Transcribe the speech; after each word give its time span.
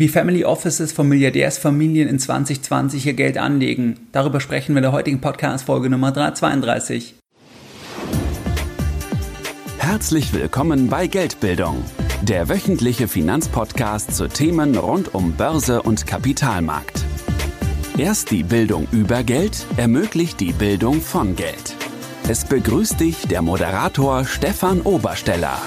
Wie 0.00 0.06
Family 0.06 0.44
Offices 0.44 0.92
von 0.92 1.08
Milliardärsfamilien 1.08 2.08
in 2.08 2.20
2020 2.20 3.04
ihr 3.04 3.14
Geld 3.14 3.36
anlegen. 3.36 3.98
Darüber 4.12 4.38
sprechen 4.38 4.74
wir 4.74 4.78
in 4.78 4.84
der 4.84 4.92
heutigen 4.92 5.20
Podcast-Folge 5.20 5.90
Nummer 5.90 6.12
332. 6.12 7.16
Herzlich 9.78 10.32
willkommen 10.32 10.86
bei 10.88 11.08
Geldbildung, 11.08 11.82
der 12.22 12.48
wöchentliche 12.48 13.08
Finanzpodcast 13.08 14.14
zu 14.14 14.28
Themen 14.28 14.76
rund 14.76 15.16
um 15.16 15.32
Börse 15.32 15.82
und 15.82 16.06
Kapitalmarkt. 16.06 17.04
Erst 17.96 18.30
die 18.30 18.44
Bildung 18.44 18.86
über 18.92 19.24
Geld 19.24 19.66
ermöglicht 19.78 20.38
die 20.38 20.52
Bildung 20.52 21.00
von 21.00 21.34
Geld. 21.34 21.74
Es 22.28 22.44
begrüßt 22.44 23.00
dich 23.00 23.26
der 23.26 23.42
Moderator 23.42 24.24
Stefan 24.24 24.80
Obersteller. 24.82 25.60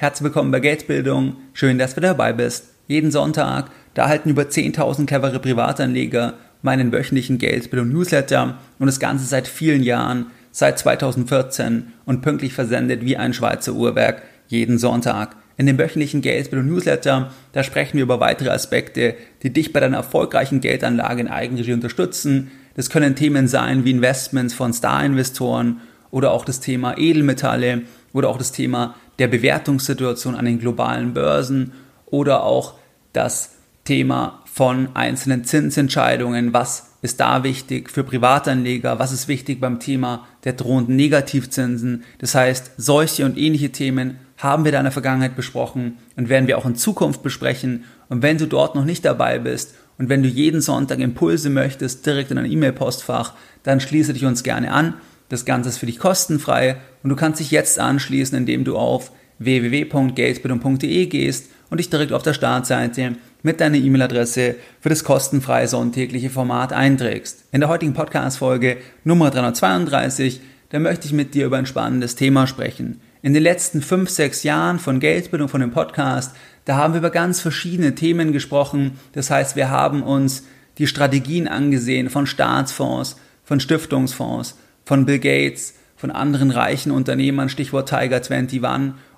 Herzlich 0.00 0.26
willkommen 0.26 0.52
bei 0.52 0.60
Geldbildung. 0.60 1.38
Schön, 1.54 1.76
dass 1.76 1.96
du 1.96 2.00
dabei 2.00 2.32
bist. 2.32 2.68
Jeden 2.86 3.10
Sonntag, 3.10 3.68
da 3.94 4.02
erhalten 4.02 4.30
über 4.30 4.42
10.000 4.42 5.06
clevere 5.06 5.40
Privatanleger 5.40 6.34
meinen 6.62 6.92
wöchentlichen 6.92 7.38
Geldbildung-Newsletter 7.38 8.58
und 8.78 8.86
das 8.86 9.00
Ganze 9.00 9.24
seit 9.24 9.48
vielen 9.48 9.82
Jahren, 9.82 10.26
seit 10.52 10.78
2014 10.78 11.94
und 12.04 12.22
pünktlich 12.22 12.52
versendet 12.52 13.04
wie 13.04 13.16
ein 13.16 13.34
Schweizer 13.34 13.72
Uhrwerk 13.72 14.22
jeden 14.46 14.78
Sonntag. 14.78 15.34
In 15.56 15.66
dem 15.66 15.78
wöchentlichen 15.78 16.20
Geldbildung-Newsletter, 16.20 17.32
da 17.50 17.62
sprechen 17.64 17.96
wir 17.96 18.04
über 18.04 18.20
weitere 18.20 18.50
Aspekte, 18.50 19.16
die 19.42 19.52
dich 19.52 19.72
bei 19.72 19.80
deiner 19.80 19.96
erfolgreichen 19.96 20.60
Geldanlage 20.60 21.22
in 21.22 21.28
Eigenregie 21.28 21.72
unterstützen. 21.72 22.52
Das 22.76 22.88
können 22.88 23.16
Themen 23.16 23.48
sein 23.48 23.84
wie 23.84 23.90
Investments 23.90 24.54
von 24.54 24.72
Star-Investoren 24.72 25.80
oder 26.12 26.30
auch 26.30 26.44
das 26.44 26.60
Thema 26.60 26.96
Edelmetalle 26.96 27.82
oder 28.12 28.28
auch 28.28 28.38
das 28.38 28.52
Thema 28.52 28.94
der 29.18 29.28
Bewertungssituation 29.28 30.34
an 30.34 30.44
den 30.44 30.58
globalen 30.58 31.14
Börsen 31.14 31.72
oder 32.06 32.44
auch 32.44 32.74
das 33.12 33.50
Thema 33.84 34.42
von 34.44 34.90
einzelnen 34.94 35.44
Zinsentscheidungen. 35.44 36.52
Was 36.52 36.88
ist 37.00 37.20
da 37.20 37.44
wichtig 37.44 37.90
für 37.90 38.04
Privatanleger? 38.04 38.98
Was 38.98 39.12
ist 39.12 39.28
wichtig 39.28 39.60
beim 39.60 39.80
Thema 39.80 40.26
der 40.44 40.52
drohenden 40.52 40.96
Negativzinsen? 40.96 42.04
Das 42.18 42.34
heißt, 42.34 42.72
solche 42.76 43.24
und 43.24 43.38
ähnliche 43.38 43.70
Themen 43.70 44.18
haben 44.36 44.64
wir 44.64 44.72
da 44.72 44.78
in 44.78 44.84
der 44.84 44.92
Vergangenheit 44.92 45.36
besprochen 45.36 45.98
und 46.16 46.28
werden 46.28 46.46
wir 46.46 46.58
auch 46.58 46.66
in 46.66 46.76
Zukunft 46.76 47.22
besprechen. 47.22 47.84
Und 48.08 48.22
wenn 48.22 48.38
du 48.38 48.46
dort 48.46 48.74
noch 48.74 48.84
nicht 48.84 49.04
dabei 49.04 49.38
bist 49.38 49.74
und 49.96 50.08
wenn 50.08 50.22
du 50.22 50.28
jeden 50.28 50.60
Sonntag 50.60 51.00
Impulse 51.00 51.50
möchtest, 51.50 52.06
direkt 52.06 52.30
in 52.30 52.36
dein 52.36 52.50
E-Mail-Postfach, 52.50 53.34
dann 53.62 53.80
schließe 53.80 54.12
dich 54.12 54.24
uns 54.24 54.42
gerne 54.42 54.72
an. 54.72 54.94
Das 55.28 55.44
Ganze 55.44 55.68
ist 55.68 55.78
für 55.78 55.86
dich 55.86 55.98
kostenfrei 55.98 56.76
und 57.02 57.10
du 57.10 57.16
kannst 57.16 57.40
dich 57.40 57.50
jetzt 57.50 57.78
anschließen, 57.78 58.36
indem 58.36 58.64
du 58.64 58.76
auf 58.76 59.12
www.geldbildung.de 59.38 61.06
gehst 61.06 61.50
und 61.70 61.78
dich 61.78 61.90
direkt 61.90 62.12
auf 62.12 62.22
der 62.22 62.34
Startseite 62.34 63.16
mit 63.42 63.60
deiner 63.60 63.76
E-Mail-Adresse 63.76 64.56
für 64.80 64.88
das 64.88 65.04
kostenfreie 65.04 65.68
sonntägliche 65.68 66.30
Format 66.30 66.72
einträgst. 66.72 67.44
In 67.52 67.60
der 67.60 67.68
heutigen 67.68 67.94
Podcast-Folge 67.94 68.78
Nummer 69.04 69.30
332, 69.30 70.40
da 70.70 70.78
möchte 70.78 71.06
ich 71.06 71.12
mit 71.12 71.34
dir 71.34 71.46
über 71.46 71.58
ein 71.58 71.66
spannendes 71.66 72.14
Thema 72.16 72.46
sprechen. 72.46 73.00
In 73.22 73.34
den 73.34 73.42
letzten 73.42 73.82
5, 73.82 74.08
6 74.08 74.42
Jahren 74.42 74.78
von 74.78 75.00
Geldbildung, 75.00 75.48
von 75.48 75.60
dem 75.60 75.70
Podcast, 75.70 76.34
da 76.64 76.76
haben 76.76 76.94
wir 76.94 76.98
über 76.98 77.10
ganz 77.10 77.40
verschiedene 77.40 77.94
Themen 77.94 78.32
gesprochen. 78.32 78.98
Das 79.12 79.30
heißt, 79.30 79.56
wir 79.56 79.70
haben 79.70 80.02
uns 80.02 80.44
die 80.78 80.86
Strategien 80.86 81.48
angesehen 81.48 82.10
von 82.10 82.26
Staatsfonds, 82.26 83.16
von 83.44 83.60
Stiftungsfonds, 83.60 84.56
von 84.88 85.04
Bill 85.04 85.18
Gates, 85.18 85.74
von 85.96 86.10
anderen 86.10 86.50
reichen 86.50 86.92
Unternehmern, 86.92 87.50
Stichwort 87.50 87.90
Tiger 87.90 88.22
21 88.22 88.62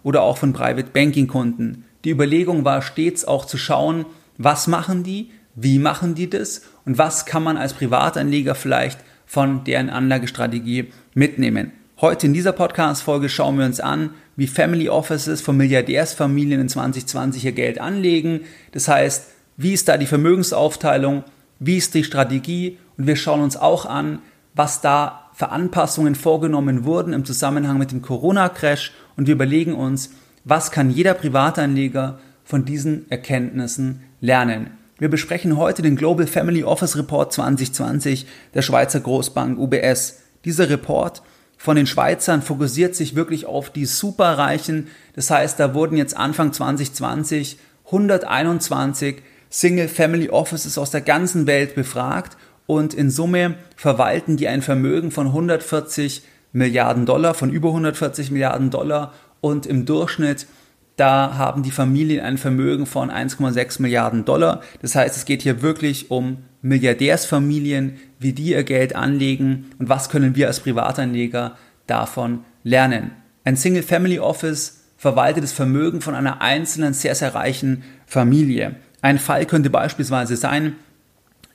oder 0.02 0.22
auch 0.22 0.36
von 0.36 0.52
Private 0.52 0.90
Banking 0.92 1.28
Kunden. 1.28 1.84
Die 2.02 2.10
Überlegung 2.10 2.64
war 2.64 2.82
stets 2.82 3.24
auch 3.24 3.44
zu 3.44 3.56
schauen, 3.56 4.04
was 4.36 4.66
machen 4.66 5.04
die, 5.04 5.30
wie 5.54 5.78
machen 5.78 6.16
die 6.16 6.28
das 6.28 6.62
und 6.84 6.98
was 6.98 7.24
kann 7.24 7.44
man 7.44 7.56
als 7.56 7.74
Privatanleger 7.74 8.56
vielleicht 8.56 8.98
von 9.26 9.62
deren 9.62 9.90
Anlagestrategie 9.90 10.88
mitnehmen. 11.14 11.70
Heute 12.00 12.26
in 12.26 12.34
dieser 12.34 12.50
Podcast-Folge 12.50 13.28
schauen 13.28 13.56
wir 13.56 13.64
uns 13.64 13.78
an, 13.78 14.10
wie 14.34 14.48
Family 14.48 14.88
Offices 14.88 15.40
von 15.40 15.56
Milliardärsfamilien 15.56 16.62
in 16.62 16.68
2020 16.68 17.44
ihr 17.44 17.52
Geld 17.52 17.80
anlegen. 17.80 18.40
Das 18.72 18.88
heißt, 18.88 19.28
wie 19.56 19.74
ist 19.74 19.88
da 19.88 19.98
die 19.98 20.06
Vermögensaufteilung, 20.06 21.22
wie 21.60 21.76
ist 21.76 21.94
die 21.94 22.02
Strategie 22.02 22.78
und 22.98 23.06
wir 23.06 23.14
schauen 23.14 23.40
uns 23.40 23.56
auch 23.56 23.86
an, 23.86 24.18
was 24.54 24.80
da 24.80 25.19
für 25.40 25.48
Anpassungen 25.48 26.16
vorgenommen 26.16 26.84
wurden 26.84 27.14
im 27.14 27.24
Zusammenhang 27.24 27.78
mit 27.78 27.92
dem 27.92 28.02
Corona-Crash 28.02 28.92
und 29.16 29.26
wir 29.26 29.32
überlegen 29.32 29.74
uns, 29.74 30.10
was 30.44 30.70
kann 30.70 30.90
jeder 30.90 31.14
Privatanleger 31.14 32.18
von 32.44 32.66
diesen 32.66 33.10
Erkenntnissen 33.10 34.02
lernen. 34.20 34.72
Wir 34.98 35.08
besprechen 35.08 35.56
heute 35.56 35.80
den 35.80 35.96
Global 35.96 36.26
Family 36.26 36.62
Office 36.62 36.94
Report 36.98 37.32
2020 37.32 38.26
der 38.52 38.60
Schweizer 38.60 39.00
Großbank 39.00 39.58
UBS. 39.58 40.18
Dieser 40.44 40.68
Report 40.68 41.22
von 41.56 41.74
den 41.74 41.86
Schweizern 41.86 42.42
fokussiert 42.42 42.94
sich 42.94 43.16
wirklich 43.16 43.46
auf 43.46 43.70
die 43.70 43.86
Superreichen. 43.86 44.88
Das 45.14 45.30
heißt, 45.30 45.58
da 45.58 45.72
wurden 45.72 45.96
jetzt 45.96 46.18
Anfang 46.18 46.52
2020 46.52 47.56
121 47.86 49.22
Single 49.48 49.88
Family 49.88 50.28
Offices 50.28 50.76
aus 50.76 50.90
der 50.90 51.00
ganzen 51.00 51.46
Welt 51.46 51.74
befragt 51.74 52.36
und 52.70 52.94
in 52.94 53.10
Summe 53.10 53.56
verwalten 53.74 54.36
die 54.36 54.46
ein 54.46 54.62
Vermögen 54.62 55.10
von 55.10 55.26
140 55.26 56.22
Milliarden 56.52 57.04
Dollar, 57.04 57.34
von 57.34 57.50
über 57.50 57.70
140 57.70 58.30
Milliarden 58.30 58.70
Dollar 58.70 59.12
und 59.40 59.66
im 59.66 59.86
Durchschnitt 59.86 60.46
da 60.94 61.34
haben 61.36 61.64
die 61.64 61.72
Familien 61.72 62.24
ein 62.24 62.38
Vermögen 62.38 62.86
von 62.86 63.10
1,6 63.10 63.82
Milliarden 63.82 64.24
Dollar. 64.24 64.60
Das 64.82 64.94
heißt, 64.94 65.16
es 65.16 65.24
geht 65.24 65.42
hier 65.42 65.62
wirklich 65.62 66.12
um 66.12 66.44
Milliardärsfamilien, 66.62 67.96
wie 68.20 68.34
die 68.34 68.50
ihr 68.50 68.62
Geld 68.62 68.94
anlegen 68.94 69.72
und 69.80 69.88
was 69.88 70.08
können 70.08 70.36
wir 70.36 70.46
als 70.46 70.60
Privatanleger 70.60 71.56
davon 71.88 72.44
lernen. 72.62 73.10
Ein 73.42 73.56
Single 73.56 73.82
Family 73.82 74.20
Office 74.20 74.84
verwaltet 74.96 75.42
das 75.42 75.52
Vermögen 75.52 76.02
von 76.02 76.14
einer 76.14 76.40
einzelnen 76.40 76.92
sehr, 76.92 77.16
sehr 77.16 77.34
reichen 77.34 77.82
Familie. 78.06 78.76
Ein 79.02 79.18
Fall 79.18 79.46
könnte 79.46 79.70
beispielsweise 79.70 80.36
sein, 80.36 80.76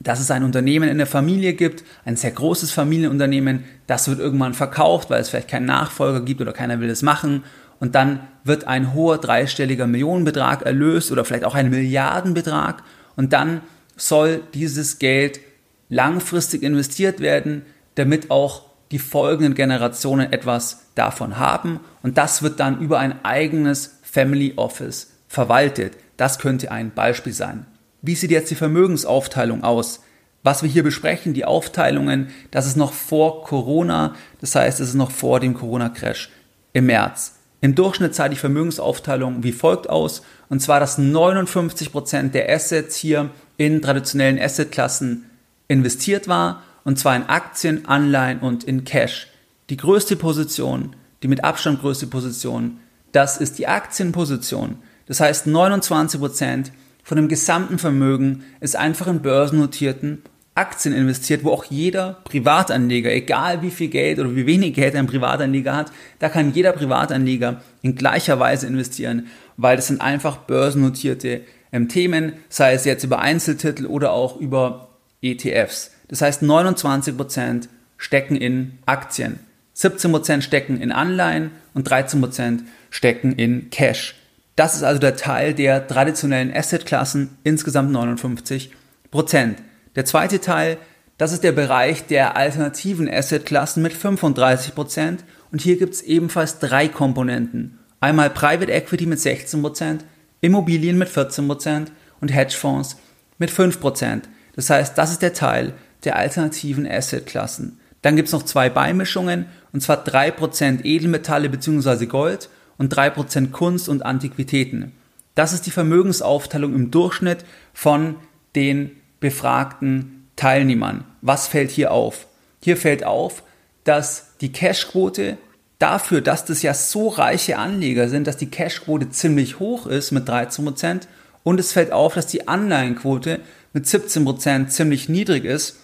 dass 0.00 0.20
es 0.20 0.30
ein 0.30 0.44
Unternehmen 0.44 0.88
in 0.88 0.98
der 0.98 1.06
Familie 1.06 1.54
gibt, 1.54 1.84
ein 2.04 2.16
sehr 2.16 2.30
großes 2.30 2.70
Familienunternehmen, 2.70 3.64
das 3.86 4.08
wird 4.08 4.18
irgendwann 4.18 4.54
verkauft, 4.54 5.10
weil 5.10 5.20
es 5.20 5.30
vielleicht 5.30 5.48
keinen 5.48 5.66
Nachfolger 5.66 6.20
gibt 6.20 6.40
oder 6.40 6.52
keiner 6.52 6.80
will 6.80 6.90
es 6.90 7.02
machen. 7.02 7.44
Und 7.80 7.94
dann 7.94 8.20
wird 8.44 8.66
ein 8.66 8.94
hoher 8.94 9.18
dreistelliger 9.18 9.86
Millionenbetrag 9.86 10.62
erlöst 10.62 11.12
oder 11.12 11.24
vielleicht 11.24 11.44
auch 11.44 11.54
ein 11.54 11.70
Milliardenbetrag. 11.70 12.82
Und 13.16 13.32
dann 13.32 13.62
soll 13.96 14.42
dieses 14.54 14.98
Geld 14.98 15.40
langfristig 15.88 16.62
investiert 16.62 17.20
werden, 17.20 17.62
damit 17.94 18.30
auch 18.30 18.66
die 18.90 18.98
folgenden 18.98 19.54
Generationen 19.54 20.32
etwas 20.32 20.86
davon 20.94 21.38
haben. 21.38 21.80
Und 22.02 22.18
das 22.18 22.42
wird 22.42 22.60
dann 22.60 22.80
über 22.80 22.98
ein 22.98 23.24
eigenes 23.24 23.98
Family 24.02 24.54
Office 24.56 25.10
verwaltet. 25.28 25.94
Das 26.16 26.38
könnte 26.38 26.70
ein 26.70 26.92
Beispiel 26.92 27.32
sein. 27.32 27.66
Wie 28.06 28.14
sieht 28.14 28.30
jetzt 28.30 28.52
die 28.52 28.54
Vermögensaufteilung 28.54 29.64
aus? 29.64 30.04
Was 30.44 30.62
wir 30.62 30.70
hier 30.70 30.84
besprechen, 30.84 31.34
die 31.34 31.44
Aufteilungen, 31.44 32.28
das 32.52 32.64
ist 32.64 32.76
noch 32.76 32.92
vor 32.92 33.42
Corona, 33.42 34.14
das 34.40 34.54
heißt, 34.54 34.78
es 34.78 34.90
ist 34.90 34.94
noch 34.94 35.10
vor 35.10 35.40
dem 35.40 35.54
Corona-Crash 35.54 36.30
im 36.72 36.86
März. 36.86 37.34
Im 37.60 37.74
Durchschnitt 37.74 38.14
sah 38.14 38.28
die 38.28 38.36
Vermögensaufteilung 38.36 39.42
wie 39.42 39.50
folgt 39.50 39.90
aus, 39.90 40.22
und 40.48 40.60
zwar, 40.60 40.78
dass 40.78 41.00
59% 41.00 42.30
der 42.30 42.48
Assets 42.48 42.94
hier 42.94 43.30
in 43.56 43.82
traditionellen 43.82 44.38
Assetklassen 44.40 45.28
investiert 45.66 46.28
war, 46.28 46.62
und 46.84 47.00
zwar 47.00 47.16
in 47.16 47.24
Aktien, 47.24 47.88
Anleihen 47.88 48.38
und 48.38 48.62
in 48.62 48.84
Cash. 48.84 49.26
Die 49.68 49.76
größte 49.76 50.14
Position, 50.14 50.94
die 51.24 51.28
mit 51.28 51.42
Abstand 51.42 51.80
größte 51.80 52.06
Position, 52.06 52.78
das 53.10 53.36
ist 53.36 53.58
die 53.58 53.66
Aktienposition. 53.66 54.78
Das 55.06 55.18
heißt, 55.18 55.48
29% 55.48 56.70
von 57.06 57.16
dem 57.18 57.28
gesamten 57.28 57.78
Vermögen 57.78 58.42
ist 58.58 58.74
einfach 58.74 59.06
in 59.06 59.22
börsennotierten 59.22 60.22
Aktien 60.56 60.92
investiert, 60.92 61.44
wo 61.44 61.52
auch 61.52 61.64
jeder 61.66 62.14
Privatanleger, 62.24 63.12
egal 63.12 63.62
wie 63.62 63.70
viel 63.70 63.86
Geld 63.86 64.18
oder 64.18 64.34
wie 64.34 64.44
wenig 64.44 64.74
Geld 64.74 64.96
ein 64.96 65.06
Privatanleger 65.06 65.76
hat, 65.76 65.92
da 66.18 66.28
kann 66.28 66.52
jeder 66.52 66.72
Privatanleger 66.72 67.62
in 67.82 67.94
gleicher 67.94 68.40
Weise 68.40 68.66
investieren, 68.66 69.28
weil 69.56 69.76
das 69.76 69.86
sind 69.86 70.00
einfach 70.00 70.38
börsennotierte 70.38 71.42
ähm, 71.70 71.88
Themen, 71.88 72.32
sei 72.48 72.72
es 72.72 72.84
jetzt 72.84 73.04
über 73.04 73.20
Einzeltitel 73.20 73.86
oder 73.86 74.10
auch 74.10 74.40
über 74.40 74.88
ETFs. 75.22 75.92
Das 76.08 76.22
heißt, 76.22 76.42
29% 76.42 77.68
stecken 77.98 78.34
in 78.34 78.78
Aktien, 78.84 79.38
17% 79.76 80.42
stecken 80.42 80.80
in 80.80 80.90
Anleihen 80.90 81.52
und 81.72 81.88
13% 81.88 82.62
stecken 82.90 83.32
in 83.32 83.70
Cash. 83.70 84.16
Das 84.56 84.74
ist 84.74 84.82
also 84.82 84.98
der 84.98 85.16
Teil 85.16 85.52
der 85.52 85.86
traditionellen 85.86 86.54
Assetklassen, 86.54 87.36
insgesamt 87.44 87.92
59 87.92 88.72
Prozent. 89.10 89.58
Der 89.94 90.06
zweite 90.06 90.40
Teil, 90.40 90.78
das 91.18 91.32
ist 91.32 91.44
der 91.44 91.52
Bereich 91.52 92.06
der 92.06 92.36
alternativen 92.36 93.08
Assetklassen 93.08 93.82
mit 93.82 93.92
35 93.92 94.74
Prozent. 94.74 95.24
Und 95.52 95.60
hier 95.60 95.76
gibt 95.76 95.94
es 95.94 96.02
ebenfalls 96.02 96.58
drei 96.58 96.88
Komponenten. 96.88 97.78
Einmal 98.00 98.30
Private 98.30 98.72
Equity 98.72 99.04
mit 99.04 99.20
16 99.20 99.60
Prozent, 99.60 100.04
Immobilien 100.40 100.96
mit 100.96 101.08
14% 101.08 101.88
und 102.20 102.34
Hedgefonds 102.34 102.96
mit 103.38 103.50
5%. 103.50 104.22
Das 104.54 104.70
heißt, 104.70 104.96
das 104.96 105.12
ist 105.12 105.22
der 105.22 105.34
Teil 105.34 105.74
der 106.04 106.16
alternativen 106.16 106.90
Assetklassen. 106.90 107.78
Dann 108.00 108.16
gibt 108.16 108.28
es 108.28 108.32
noch 108.32 108.44
zwei 108.44 108.70
Beimischungen, 108.70 109.46
und 109.72 109.82
zwar 109.82 110.06
3% 110.06 110.84
Edelmetalle 110.84 111.50
bzw. 111.50 112.06
Gold 112.06 112.48
und 112.78 112.94
3% 112.94 113.50
Kunst 113.50 113.88
und 113.88 114.04
Antiquitäten. 114.04 114.92
Das 115.34 115.52
ist 115.52 115.66
die 115.66 115.70
Vermögensaufteilung 115.70 116.74
im 116.74 116.90
Durchschnitt 116.90 117.44
von 117.72 118.16
den 118.54 118.90
befragten 119.20 120.28
Teilnehmern. 120.36 121.04
Was 121.22 121.46
fällt 121.46 121.70
hier 121.70 121.92
auf? 121.92 122.26
Hier 122.62 122.76
fällt 122.76 123.04
auf, 123.04 123.42
dass 123.84 124.36
die 124.40 124.52
Cashquote 124.52 125.38
dafür, 125.78 126.20
dass 126.20 126.44
das 126.44 126.62
ja 126.62 126.74
so 126.74 127.08
reiche 127.08 127.58
Anleger 127.58 128.08
sind, 128.08 128.26
dass 128.26 128.36
die 128.36 128.50
Cashquote 128.50 129.10
ziemlich 129.10 129.58
hoch 129.58 129.86
ist 129.86 130.10
mit 130.10 130.28
13% 130.28 131.02
und 131.42 131.60
es 131.60 131.72
fällt 131.72 131.92
auf, 131.92 132.14
dass 132.14 132.26
die 132.26 132.48
Anleihenquote 132.48 133.40
mit 133.72 133.84
17% 133.84 134.68
ziemlich 134.68 135.08
niedrig 135.08 135.44
ist. 135.44 135.80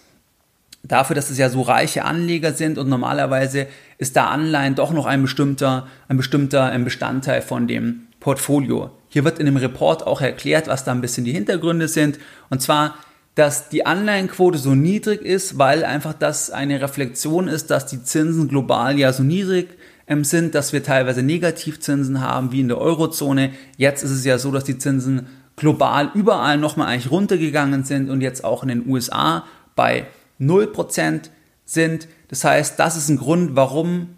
Dafür, 0.85 1.15
dass 1.15 1.31
es 1.31 1.39
ja 1.39 1.49
so 1.49 1.63
reiche 1.63 2.05
Anleger 2.05 2.53
sind 2.53 2.77
und 2.77 2.89
normalerweise 2.89 3.69
ist 3.99 4.17
da 4.17 4.27
Anleihen 4.27 4.75
doch 4.75 4.93
noch 4.93 5.07
ein 5.07 5.23
bestimmter, 5.23 5.87
ein 6.09 6.17
bestimmter 6.17 6.77
Bestandteil 6.81 7.41
von 7.41 7.69
dem 7.69 8.09
Portfolio. 8.19 8.91
Hier 9.09 9.25
wird 9.25 9.39
in 9.39 9.47
dem 9.47 9.57
Report 9.57 10.07
auch 10.07 10.21
erklärt, 10.21 10.67
was 10.69 10.85
da 10.85 10.93
ein 10.93 11.01
bisschen 11.01 11.25
die 11.25 11.33
Hintergründe 11.33 11.87
sind. 11.87 12.19
Und 12.51 12.63
zwar, 12.63 12.97
dass 13.35 13.69
die 13.69 13.87
Anleihenquote 13.87 14.59
so 14.59 14.75
niedrig 14.75 15.23
ist, 15.23 15.59
weil 15.59 15.85
einfach 15.85 16.15
das 16.15 16.51
eine 16.51 16.81
Reflexion 16.81 17.47
ist, 17.47 17.71
dass 17.71 17.87
die 17.87 18.03
Zinsen 18.03 18.49
global 18.49 18.99
ja 18.99 19.13
so 19.13 19.23
niedrig 19.23 19.69
ähm, 20.07 20.25
sind, 20.25 20.55
dass 20.55 20.73
wir 20.73 20.83
teilweise 20.83 21.23
Negativzinsen 21.23 22.21
haben, 22.21 22.53
wie 22.53 22.61
in 22.61 22.69
der 22.69 22.79
Eurozone. 22.79 23.51
Jetzt 23.77 24.03
ist 24.03 24.11
es 24.11 24.25
ja 24.25 24.39
so, 24.39 24.51
dass 24.51 24.65
die 24.65 24.79
Zinsen 24.79 25.27
global 25.57 26.11
überall 26.15 26.59
nochmal 26.59 26.89
eigentlich 26.89 27.11
runtergegangen 27.11 27.85
sind 27.85 28.11
und 28.11 28.21
jetzt 28.21 28.45
auch 28.45 28.63
in 28.63 28.69
den 28.69 28.89
USA 28.89 29.45
bei 29.77 30.07
0% 30.43 31.31
sind. 31.65 32.09
Das 32.29 32.45
heißt, 32.45 32.79
das 32.79 32.97
ist 32.97 33.09
ein 33.09 33.19
Grund, 33.19 33.57
warum 33.57 34.17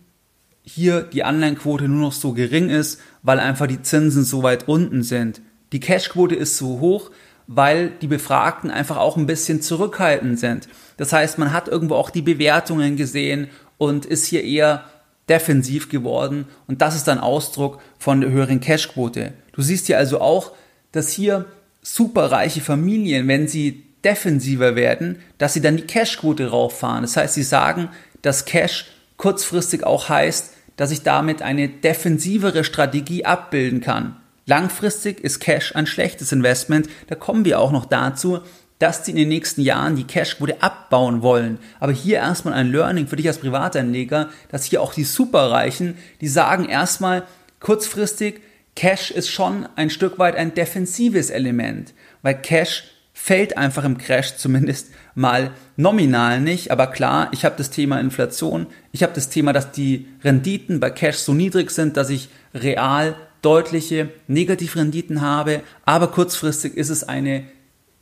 hier 0.62 1.02
die 1.02 1.24
Anleihenquote 1.24 1.88
nur 1.88 2.00
noch 2.00 2.12
so 2.12 2.32
gering 2.32 2.70
ist, 2.70 3.00
weil 3.22 3.38
einfach 3.38 3.66
die 3.66 3.82
Zinsen 3.82 4.24
so 4.24 4.42
weit 4.42 4.66
unten 4.66 5.02
sind. 5.02 5.42
Die 5.72 5.80
Cashquote 5.80 6.34
ist 6.34 6.56
so 6.56 6.80
hoch, 6.80 7.10
weil 7.46 7.90
die 8.00 8.06
Befragten 8.06 8.70
einfach 8.70 8.96
auch 8.96 9.16
ein 9.16 9.26
bisschen 9.26 9.60
zurückhaltend 9.60 10.38
sind. 10.38 10.68
Das 10.96 11.12
heißt, 11.12 11.38
man 11.38 11.52
hat 11.52 11.68
irgendwo 11.68 11.96
auch 11.96 12.10
die 12.10 12.22
Bewertungen 12.22 12.96
gesehen 12.96 13.48
und 13.76 14.06
ist 14.06 14.26
hier 14.26 14.42
eher 14.44 14.84
defensiv 15.28 15.88
geworden 15.88 16.46
und 16.66 16.82
das 16.82 16.94
ist 16.94 17.08
dann 17.08 17.18
Ausdruck 17.18 17.80
von 17.98 18.20
der 18.20 18.30
höheren 18.30 18.60
Cashquote. 18.60 19.32
Du 19.52 19.62
siehst 19.62 19.86
hier 19.86 19.98
also 19.98 20.20
auch, 20.20 20.52
dass 20.92 21.10
hier 21.10 21.46
superreiche 21.82 22.60
Familien, 22.60 23.26
wenn 23.28 23.48
sie 23.48 23.84
defensiver 24.04 24.76
werden, 24.76 25.18
dass 25.38 25.54
sie 25.54 25.60
dann 25.60 25.76
die 25.76 25.86
Cashquote 25.86 26.48
rauffahren. 26.48 27.02
Das 27.02 27.16
heißt, 27.16 27.34
sie 27.34 27.42
sagen, 27.42 27.88
dass 28.22 28.44
Cash 28.44 28.86
kurzfristig 29.16 29.84
auch 29.84 30.08
heißt, 30.08 30.52
dass 30.76 30.90
ich 30.90 31.02
damit 31.02 31.42
eine 31.42 31.68
defensivere 31.68 32.64
Strategie 32.64 33.24
abbilden 33.24 33.80
kann. 33.80 34.16
Langfristig 34.46 35.20
ist 35.20 35.40
Cash 35.40 35.74
ein 35.74 35.86
schlechtes 35.86 36.32
Investment. 36.32 36.88
Da 37.06 37.14
kommen 37.14 37.44
wir 37.44 37.60
auch 37.60 37.72
noch 37.72 37.86
dazu, 37.86 38.40
dass 38.78 39.04
sie 39.04 39.12
in 39.12 39.16
den 39.16 39.28
nächsten 39.28 39.62
Jahren 39.62 39.96
die 39.96 40.04
Cashquote 40.04 40.62
abbauen 40.62 41.22
wollen. 41.22 41.58
Aber 41.80 41.92
hier 41.92 42.16
erstmal 42.16 42.54
ein 42.54 42.70
Learning 42.70 43.06
für 43.06 43.16
dich 43.16 43.28
als 43.28 43.38
Privatanleger, 43.38 44.28
dass 44.50 44.64
hier 44.64 44.82
auch 44.82 44.92
die 44.92 45.04
Superreichen, 45.04 45.96
die 46.20 46.28
sagen 46.28 46.68
erstmal 46.68 47.22
kurzfristig, 47.60 48.40
Cash 48.74 49.12
ist 49.12 49.30
schon 49.30 49.68
ein 49.76 49.88
Stück 49.88 50.18
weit 50.18 50.34
ein 50.34 50.54
defensives 50.54 51.30
Element, 51.30 51.94
weil 52.22 52.34
Cash 52.34 52.84
fällt 53.24 53.56
einfach 53.56 53.84
im 53.84 53.96
Crash 53.96 54.36
zumindest 54.36 54.90
mal 55.14 55.52
nominal 55.78 56.42
nicht. 56.42 56.70
Aber 56.70 56.88
klar, 56.88 57.30
ich 57.32 57.46
habe 57.46 57.54
das 57.56 57.70
Thema 57.70 57.98
Inflation, 57.98 58.66
ich 58.92 59.02
habe 59.02 59.14
das 59.14 59.30
Thema, 59.30 59.54
dass 59.54 59.72
die 59.72 60.08
Renditen 60.22 60.78
bei 60.78 60.90
Cash 60.90 61.16
so 61.16 61.32
niedrig 61.32 61.70
sind, 61.70 61.96
dass 61.96 62.10
ich 62.10 62.28
real 62.52 63.16
deutliche 63.40 64.10
Negativrenditen 64.26 65.22
habe. 65.22 65.62
Aber 65.86 66.08
kurzfristig 66.08 66.76
ist 66.76 66.90
es 66.90 67.02
eine 67.02 67.44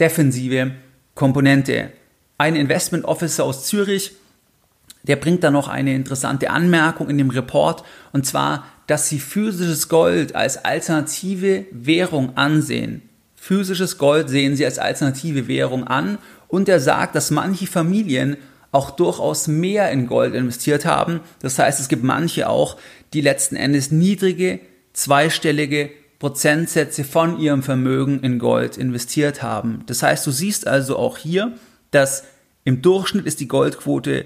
defensive 0.00 0.72
Komponente. 1.14 1.92
Ein 2.36 2.56
Investment 2.56 3.04
Officer 3.04 3.44
aus 3.44 3.68
Zürich, 3.68 4.16
der 5.04 5.14
bringt 5.14 5.44
da 5.44 5.52
noch 5.52 5.68
eine 5.68 5.94
interessante 5.94 6.50
Anmerkung 6.50 7.08
in 7.08 7.18
dem 7.18 7.30
Report, 7.30 7.84
und 8.12 8.26
zwar, 8.26 8.66
dass 8.88 9.08
sie 9.08 9.20
physisches 9.20 9.88
Gold 9.88 10.34
als 10.34 10.64
alternative 10.64 11.66
Währung 11.70 12.36
ansehen. 12.36 13.02
Physisches 13.44 13.98
Gold 13.98 14.28
sehen 14.28 14.54
sie 14.54 14.64
als 14.64 14.78
alternative 14.78 15.48
Währung 15.48 15.82
an 15.82 16.18
und 16.46 16.68
er 16.68 16.78
sagt, 16.78 17.16
dass 17.16 17.32
manche 17.32 17.66
Familien 17.66 18.36
auch 18.70 18.90
durchaus 18.92 19.48
mehr 19.48 19.90
in 19.90 20.06
Gold 20.06 20.36
investiert 20.36 20.84
haben. 20.84 21.18
Das 21.40 21.58
heißt, 21.58 21.80
es 21.80 21.88
gibt 21.88 22.04
manche 22.04 22.48
auch, 22.48 22.76
die 23.12 23.20
letzten 23.20 23.56
Endes 23.56 23.90
niedrige, 23.90 24.60
zweistellige 24.92 25.90
Prozentsätze 26.20 27.02
von 27.02 27.40
ihrem 27.40 27.64
Vermögen 27.64 28.20
in 28.20 28.38
Gold 28.38 28.76
investiert 28.76 29.42
haben. 29.42 29.82
Das 29.86 30.04
heißt, 30.04 30.24
du 30.24 30.30
siehst 30.30 30.68
also 30.68 30.96
auch 30.96 31.18
hier, 31.18 31.52
dass 31.90 32.22
im 32.62 32.80
Durchschnitt 32.80 33.26
ist 33.26 33.40
die 33.40 33.48
Goldquote, 33.48 34.24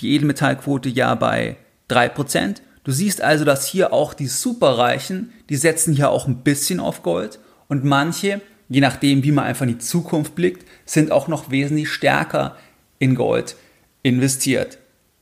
die 0.00 0.14
Edelmetallquote 0.14 0.88
ja 0.88 1.14
bei 1.14 1.58
3%. 1.90 2.62
Du 2.82 2.92
siehst 2.92 3.20
also, 3.20 3.44
dass 3.44 3.66
hier 3.66 3.92
auch 3.92 4.14
die 4.14 4.26
Superreichen, 4.26 5.34
die 5.50 5.56
setzen 5.56 5.92
hier 5.92 6.08
auch 6.08 6.26
ein 6.26 6.38
bisschen 6.44 6.80
auf 6.80 7.02
Gold 7.02 7.40
und 7.68 7.84
manche 7.84 8.40
je 8.68 8.80
nachdem, 8.80 9.22
wie 9.22 9.32
man 9.32 9.44
einfach 9.44 9.66
in 9.66 9.72
die 9.72 9.78
Zukunft 9.78 10.34
blickt, 10.34 10.66
sind 10.84 11.10
auch 11.10 11.28
noch 11.28 11.50
wesentlich 11.50 11.90
stärker 11.90 12.56
in 12.98 13.14
Gold 13.14 13.56
investiert. 14.02 14.78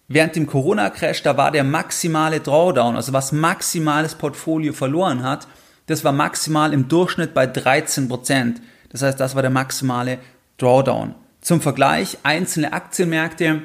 Während 0.09 0.37
dem 0.37 0.47
Corona-Crash, 0.47 1.23
da 1.23 1.37
war 1.37 1.51
der 1.51 1.65
maximale 1.65 2.41
Drawdown, 2.41 2.97
also 2.97 3.13
was 3.13 3.33
maximales 3.33 4.15
Portfolio 4.15 4.73
verloren 4.73 5.23
hat, 5.23 5.47
das 5.87 6.05
war 6.05 6.13
maximal 6.13 6.73
im 6.73 6.89
Durchschnitt 6.89 7.35
bei 7.35 7.47
13 7.47 8.09
Prozent. 8.09 8.61
Das 8.91 9.03
heißt, 9.03 9.19
das 9.19 9.35
war 9.35 9.43
der 9.43 9.51
maximale 9.51 10.19
Drawdown. 10.59 11.15
Zum 11.41 11.61
Vergleich, 11.61 12.19
einzelne 12.23 12.73
Aktienmärkte, 12.73 13.63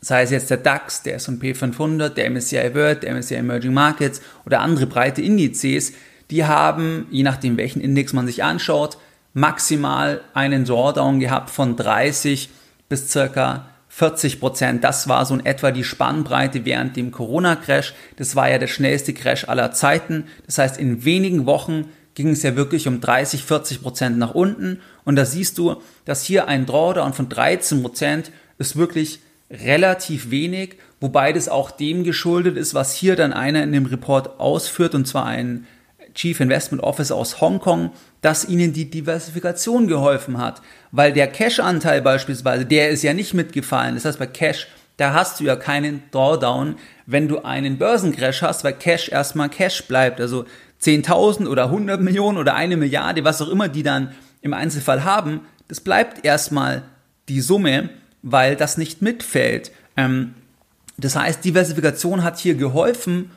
sei 0.00 0.22
es 0.22 0.30
jetzt 0.30 0.50
der 0.50 0.58
DAX, 0.58 1.02
der 1.02 1.16
S&P 1.16 1.52
500, 1.52 2.16
der 2.16 2.30
MSCI 2.30 2.74
World, 2.74 3.02
der 3.02 3.14
MSCI 3.14 3.34
Emerging 3.34 3.74
Markets 3.74 4.22
oder 4.46 4.60
andere 4.60 4.86
breite 4.86 5.20
Indizes, 5.20 5.92
die 6.30 6.44
haben, 6.44 7.06
je 7.10 7.22
nachdem 7.22 7.56
welchen 7.56 7.80
Index 7.80 8.12
man 8.12 8.26
sich 8.26 8.42
anschaut, 8.42 8.98
maximal 9.32 10.22
einen 10.34 10.64
Drawdown 10.64 11.20
gehabt 11.20 11.50
von 11.50 11.76
30 11.76 12.48
bis 12.88 13.10
circa 13.10 13.66
40 13.88 14.40
Prozent. 14.40 14.84
Das 14.84 15.08
war 15.08 15.24
so 15.24 15.34
in 15.34 15.46
etwa 15.46 15.70
die 15.70 15.84
Spannbreite 15.84 16.64
während 16.64 16.96
dem 16.96 17.12
Corona-Crash. 17.12 17.94
Das 18.16 18.36
war 18.36 18.50
ja 18.50 18.58
der 18.58 18.66
schnellste 18.66 19.14
Crash 19.14 19.48
aller 19.48 19.72
Zeiten. 19.72 20.24
Das 20.46 20.58
heißt, 20.58 20.78
in 20.78 21.04
wenigen 21.04 21.46
Wochen 21.46 21.88
ging 22.14 22.30
es 22.30 22.42
ja 22.42 22.56
wirklich 22.56 22.88
um 22.88 23.00
30, 23.00 23.44
40 23.44 23.82
Prozent 23.82 24.18
nach 24.18 24.34
unten. 24.34 24.80
Und 25.04 25.16
da 25.16 25.24
siehst 25.24 25.58
du, 25.58 25.76
dass 26.04 26.22
hier 26.22 26.48
ein 26.48 26.66
Drawdown 26.66 27.12
von 27.12 27.28
13 27.28 27.82
Prozent 27.82 28.32
ist 28.58 28.76
wirklich 28.76 29.20
relativ 29.50 30.30
wenig, 30.30 30.76
wobei 31.00 31.32
das 31.32 31.48
auch 31.48 31.70
dem 31.70 32.04
geschuldet 32.04 32.56
ist, 32.56 32.74
was 32.74 32.94
hier 32.94 33.16
dann 33.16 33.32
einer 33.32 33.62
in 33.62 33.72
dem 33.72 33.86
Report 33.86 34.40
ausführt, 34.40 34.94
und 34.94 35.06
zwar 35.06 35.26
ein 35.26 35.66
Chief 36.16 36.40
Investment 36.40 36.82
Officer 36.82 37.14
aus 37.14 37.40
Hongkong, 37.40 37.92
dass 38.22 38.48
ihnen 38.48 38.72
die 38.72 38.90
Diversifikation 38.90 39.86
geholfen 39.86 40.38
hat. 40.38 40.62
Weil 40.90 41.12
der 41.12 41.28
Cash-Anteil 41.28 42.02
beispielsweise, 42.02 42.66
der 42.66 42.88
ist 42.88 43.02
ja 43.02 43.14
nicht 43.14 43.34
mitgefallen. 43.34 43.94
Das 43.94 44.06
heißt, 44.06 44.18
bei 44.18 44.26
Cash, 44.26 44.66
da 44.96 45.12
hast 45.12 45.38
du 45.38 45.44
ja 45.44 45.56
keinen 45.56 46.02
Drawdown, 46.10 46.76
wenn 47.04 47.28
du 47.28 47.44
einen 47.44 47.76
Börsencrash 47.76 48.42
hast, 48.42 48.64
weil 48.64 48.72
Cash 48.72 49.10
erstmal 49.10 49.50
Cash 49.50 49.84
bleibt. 49.84 50.20
Also 50.20 50.46
10.000 50.82 51.46
oder 51.46 51.64
100 51.64 52.00
Millionen 52.00 52.38
oder 52.38 52.54
eine 52.54 52.78
Milliarde, 52.78 53.22
was 53.22 53.42
auch 53.42 53.48
immer 53.48 53.68
die 53.68 53.82
dann 53.82 54.14
im 54.40 54.54
Einzelfall 54.54 55.04
haben, 55.04 55.42
das 55.68 55.80
bleibt 55.80 56.24
erstmal 56.24 56.82
die 57.28 57.40
Summe, 57.40 57.90
weil 58.22 58.56
das 58.56 58.78
nicht 58.78 59.02
mitfällt. 59.02 59.70
Ähm, 59.96 60.34
das 60.96 61.16
heißt, 61.16 61.44
Diversifikation 61.44 62.22
hat 62.22 62.38
hier 62.38 62.54
geholfen 62.54 63.30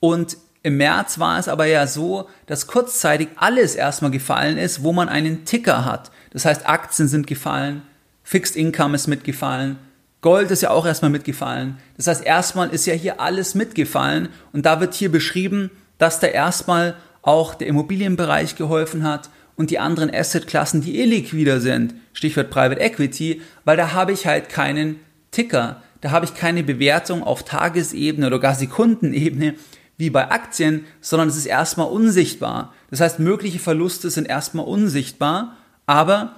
und 0.00 0.36
im 0.64 0.78
März 0.78 1.18
war 1.18 1.38
es 1.38 1.46
aber 1.46 1.66
ja 1.66 1.86
so, 1.86 2.28
dass 2.46 2.66
kurzzeitig 2.66 3.28
alles 3.36 3.74
erstmal 3.74 4.10
gefallen 4.10 4.56
ist, 4.56 4.82
wo 4.82 4.92
man 4.92 5.10
einen 5.10 5.44
Ticker 5.44 5.84
hat. 5.84 6.10
Das 6.32 6.46
heißt, 6.46 6.66
Aktien 6.66 7.06
sind 7.06 7.26
gefallen, 7.26 7.82
Fixed 8.22 8.56
Income 8.56 8.96
ist 8.96 9.06
mitgefallen, 9.06 9.76
Gold 10.22 10.50
ist 10.50 10.62
ja 10.62 10.70
auch 10.70 10.86
erstmal 10.86 11.10
mitgefallen. 11.10 11.76
Das 11.98 12.06
heißt, 12.06 12.24
erstmal 12.24 12.70
ist 12.70 12.86
ja 12.86 12.94
hier 12.94 13.20
alles 13.20 13.54
mitgefallen 13.54 14.30
und 14.54 14.64
da 14.64 14.80
wird 14.80 14.94
hier 14.94 15.12
beschrieben, 15.12 15.70
dass 15.98 16.18
da 16.18 16.28
erstmal 16.28 16.94
auch 17.20 17.54
der 17.54 17.68
Immobilienbereich 17.68 18.56
geholfen 18.56 19.04
hat 19.04 19.28
und 19.56 19.68
die 19.70 19.78
anderen 19.78 20.12
Assetklassen, 20.12 20.80
die 20.80 20.98
illiquider 20.98 21.60
sind. 21.60 21.94
Stichwort 22.14 22.48
Private 22.48 22.80
Equity, 22.80 23.42
weil 23.66 23.76
da 23.76 23.92
habe 23.92 24.12
ich 24.12 24.26
halt 24.26 24.48
keinen 24.48 24.98
Ticker. 25.30 25.82
Da 26.00 26.10
habe 26.10 26.24
ich 26.24 26.34
keine 26.34 26.62
Bewertung 26.62 27.22
auf 27.22 27.42
Tagesebene 27.42 28.26
oder 28.26 28.40
gar 28.40 28.54
Sekundenebene, 28.54 29.56
wie 29.96 30.10
bei 30.10 30.30
Aktien, 30.30 30.84
sondern 31.00 31.28
es 31.28 31.36
ist 31.36 31.46
erstmal 31.46 31.88
unsichtbar. 31.88 32.72
Das 32.90 33.00
heißt, 33.00 33.20
mögliche 33.20 33.58
Verluste 33.58 34.10
sind 34.10 34.28
erstmal 34.28 34.66
unsichtbar, 34.66 35.56
aber 35.86 36.36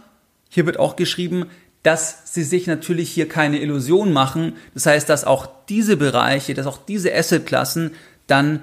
hier 0.48 0.66
wird 0.66 0.78
auch 0.78 0.96
geschrieben, 0.96 1.46
dass 1.82 2.34
sie 2.34 2.42
sich 2.42 2.66
natürlich 2.66 3.10
hier 3.10 3.28
keine 3.28 3.60
Illusion 3.60 4.12
machen. 4.12 4.54
Das 4.74 4.86
heißt, 4.86 5.08
dass 5.08 5.24
auch 5.24 5.48
diese 5.68 5.96
Bereiche, 5.96 6.52
dass 6.54 6.66
auch 6.66 6.78
diese 6.84 7.14
Assetklassen 7.14 7.92
dann 8.26 8.62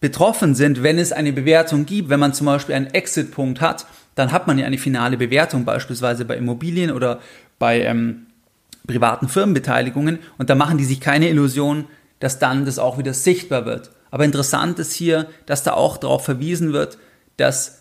betroffen 0.00 0.54
sind, 0.54 0.82
wenn 0.82 0.98
es 0.98 1.12
eine 1.12 1.32
Bewertung 1.32 1.86
gibt. 1.86 2.08
Wenn 2.08 2.20
man 2.20 2.34
zum 2.34 2.46
Beispiel 2.46 2.74
einen 2.74 2.88
Exit-Punkt 2.88 3.60
hat, 3.60 3.86
dann 4.14 4.32
hat 4.32 4.46
man 4.46 4.58
ja 4.58 4.66
eine 4.66 4.78
finale 4.78 5.16
Bewertung, 5.16 5.64
beispielsweise 5.64 6.24
bei 6.24 6.36
Immobilien 6.36 6.90
oder 6.90 7.20
bei 7.58 7.80
ähm, 7.82 8.26
privaten 8.86 9.28
Firmenbeteiligungen. 9.28 10.18
Und 10.36 10.50
da 10.50 10.54
machen 10.54 10.78
die 10.78 10.84
sich 10.84 11.00
keine 11.00 11.28
Illusion, 11.28 11.86
dass 12.20 12.38
dann 12.38 12.64
das 12.64 12.78
auch 12.78 12.98
wieder 12.98 13.14
sichtbar 13.14 13.64
wird. 13.64 13.90
Aber 14.10 14.24
interessant 14.24 14.78
ist 14.78 14.92
hier, 14.92 15.28
dass 15.46 15.62
da 15.62 15.74
auch 15.74 15.96
darauf 15.96 16.24
verwiesen 16.24 16.72
wird, 16.72 16.98
dass 17.36 17.78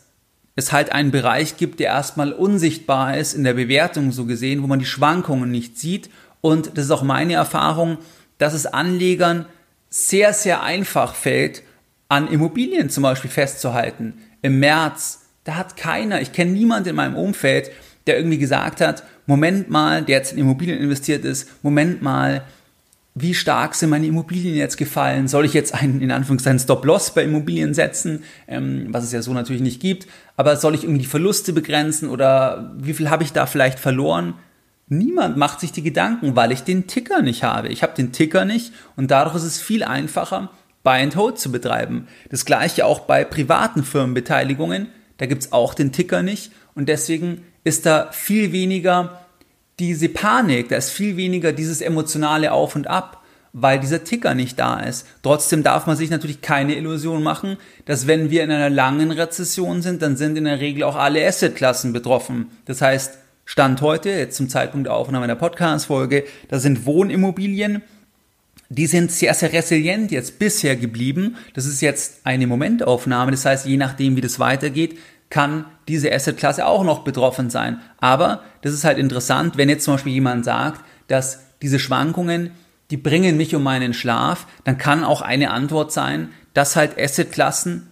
es 0.55 0.71
halt 0.71 0.91
einen 0.91 1.11
Bereich 1.11 1.57
gibt, 1.57 1.79
der 1.79 1.87
erstmal 1.87 2.33
unsichtbar 2.33 3.17
ist 3.17 3.33
in 3.33 3.43
der 3.43 3.53
Bewertung 3.53 4.11
so 4.11 4.25
gesehen, 4.25 4.63
wo 4.63 4.67
man 4.67 4.79
die 4.79 4.85
Schwankungen 4.85 5.51
nicht 5.51 5.77
sieht. 5.77 6.09
Und 6.41 6.77
das 6.77 6.85
ist 6.85 6.91
auch 6.91 7.03
meine 7.03 7.33
Erfahrung, 7.33 7.99
dass 8.39 8.53
es 8.53 8.65
Anlegern 8.65 9.45
sehr, 9.89 10.33
sehr 10.33 10.63
einfach 10.63 11.15
fällt, 11.15 11.63
an 12.09 12.27
Immobilien 12.27 12.89
zum 12.89 13.03
Beispiel 13.03 13.29
festzuhalten. 13.29 14.15
Im 14.41 14.59
März, 14.59 15.27
da 15.43 15.55
hat 15.55 15.77
keiner, 15.77 16.21
ich 16.21 16.33
kenne 16.33 16.51
niemanden 16.51 16.89
in 16.89 16.95
meinem 16.95 17.15
Umfeld, 17.15 17.69
der 18.07 18.17
irgendwie 18.17 18.37
gesagt 18.37 18.81
hat, 18.81 19.03
Moment 19.25 19.69
mal, 19.69 20.03
der 20.03 20.17
jetzt 20.17 20.33
in 20.33 20.39
Immobilien 20.39 20.79
investiert 20.79 21.25
ist, 21.25 21.63
Moment 21.63 22.01
mal, 22.01 22.43
wie 23.19 23.33
stark 23.33 23.75
sind 23.75 23.89
meine 23.89 24.07
Immobilien 24.07 24.55
jetzt 24.55 24.77
gefallen? 24.77 25.27
Soll 25.27 25.45
ich 25.45 25.53
jetzt 25.53 25.73
einen, 25.73 26.01
in 26.01 26.11
Anführungszeichen, 26.11 26.59
Stop-Loss 26.59 27.13
bei 27.13 27.23
Immobilien 27.23 27.73
setzen, 27.73 28.23
ähm, 28.47 28.87
was 28.89 29.03
es 29.03 29.11
ja 29.11 29.21
so 29.21 29.33
natürlich 29.33 29.61
nicht 29.61 29.81
gibt, 29.81 30.07
aber 30.35 30.55
soll 30.55 30.75
ich 30.75 30.83
irgendwie 30.83 31.01
die 31.01 31.07
Verluste 31.07 31.53
begrenzen 31.53 32.09
oder 32.09 32.75
wie 32.77 32.93
viel 32.93 33.09
habe 33.09 33.23
ich 33.23 33.33
da 33.33 33.45
vielleicht 33.45 33.79
verloren? 33.79 34.35
Niemand 34.89 35.35
macht 35.35 35.59
sich 35.59 35.71
die 35.71 35.83
Gedanken, 35.83 36.35
weil 36.35 36.51
ich 36.51 36.63
den 36.63 36.87
Ticker 36.87 37.21
nicht 37.21 37.43
habe. 37.43 37.69
Ich 37.69 37.83
habe 37.83 37.93
den 37.95 38.11
Ticker 38.11 38.45
nicht 38.45 38.71
und 38.95 39.11
dadurch 39.11 39.35
ist 39.35 39.43
es 39.43 39.59
viel 39.59 39.83
einfacher, 39.83 40.51
Buy 40.83 41.01
and 41.01 41.15
Hold 41.15 41.39
zu 41.39 41.51
betreiben. 41.51 42.07
Das 42.29 42.45
gleiche 42.45 42.85
auch 42.85 43.01
bei 43.01 43.25
privaten 43.25 43.83
Firmenbeteiligungen. 43.83 44.87
Da 45.17 45.25
gibt 45.25 45.43
es 45.43 45.51
auch 45.51 45.73
den 45.73 45.91
Ticker 45.91 46.23
nicht 46.23 46.51
und 46.75 46.87
deswegen 46.87 47.41
ist 47.63 47.85
da 47.85 48.11
viel 48.11 48.51
weniger 48.51 49.26
diese 49.79 50.09
Panik, 50.09 50.69
da 50.69 50.77
ist 50.77 50.89
viel 50.89 51.17
weniger 51.17 51.51
dieses 51.53 51.81
emotionale 51.81 52.51
Auf 52.51 52.75
und 52.75 52.87
Ab, 52.87 53.23
weil 53.53 53.79
dieser 53.79 54.03
Ticker 54.03 54.35
nicht 54.35 54.59
da 54.59 54.79
ist. 54.79 55.07
Trotzdem 55.23 55.63
darf 55.63 55.87
man 55.87 55.97
sich 55.97 56.09
natürlich 56.09 56.41
keine 56.41 56.75
Illusion 56.75 57.23
machen, 57.23 57.57
dass 57.85 58.07
wenn 58.07 58.29
wir 58.29 58.43
in 58.43 58.51
einer 58.51 58.69
langen 58.69 59.11
Rezession 59.11 59.81
sind, 59.81 60.01
dann 60.01 60.17
sind 60.17 60.37
in 60.37 60.45
der 60.45 60.59
Regel 60.59 60.83
auch 60.83 60.95
alle 60.95 61.25
Assetklassen 61.25 61.93
betroffen. 61.93 62.47
Das 62.65 62.81
heißt, 62.81 63.17
Stand 63.45 63.81
heute, 63.81 64.09
jetzt 64.09 64.35
zum 64.35 64.49
Zeitpunkt 64.49 64.87
der 64.87 64.93
Aufnahme 64.93 65.25
der 65.25 65.35
Podcast-Folge, 65.35 66.25
da 66.49 66.59
sind 66.59 66.85
Wohnimmobilien, 66.85 67.81
die 68.69 68.87
sind 68.87 69.11
sehr, 69.11 69.33
sehr 69.33 69.53
resilient 69.53 70.11
jetzt 70.11 70.39
bisher 70.39 70.75
geblieben. 70.75 71.37
Das 71.53 71.65
ist 71.65 71.79
jetzt 71.81 72.19
eine 72.25 72.47
Momentaufnahme. 72.47 73.31
Das 73.31 73.45
heißt, 73.45 73.65
je 73.65 73.77
nachdem, 73.77 74.17
wie 74.17 74.21
das 74.21 74.39
weitergeht, 74.39 74.97
kann 75.29 75.65
diese 75.87 76.11
Assetklasse 76.11 76.65
auch 76.65 76.83
noch 76.83 76.99
betroffen 76.99 77.49
sein. 77.49 77.79
Aber 77.99 78.41
das 78.61 78.73
ist 78.73 78.83
halt 78.83 78.97
interessant, 78.97 79.57
wenn 79.57 79.69
jetzt 79.69 79.83
zum 79.83 79.95
Beispiel 79.95 80.13
jemand 80.13 80.45
sagt, 80.45 80.81
dass 81.07 81.39
diese 81.61 81.79
Schwankungen, 81.79 82.51
die 82.91 82.97
bringen 82.97 83.37
mich 83.37 83.55
um 83.55 83.63
meinen 83.63 83.93
Schlaf, 83.93 84.47
dann 84.63 84.77
kann 84.77 85.03
auch 85.03 85.21
eine 85.21 85.51
Antwort 85.51 85.91
sein, 85.91 86.29
dass 86.53 86.75
halt 86.75 86.97
Assetklassen 86.99 87.87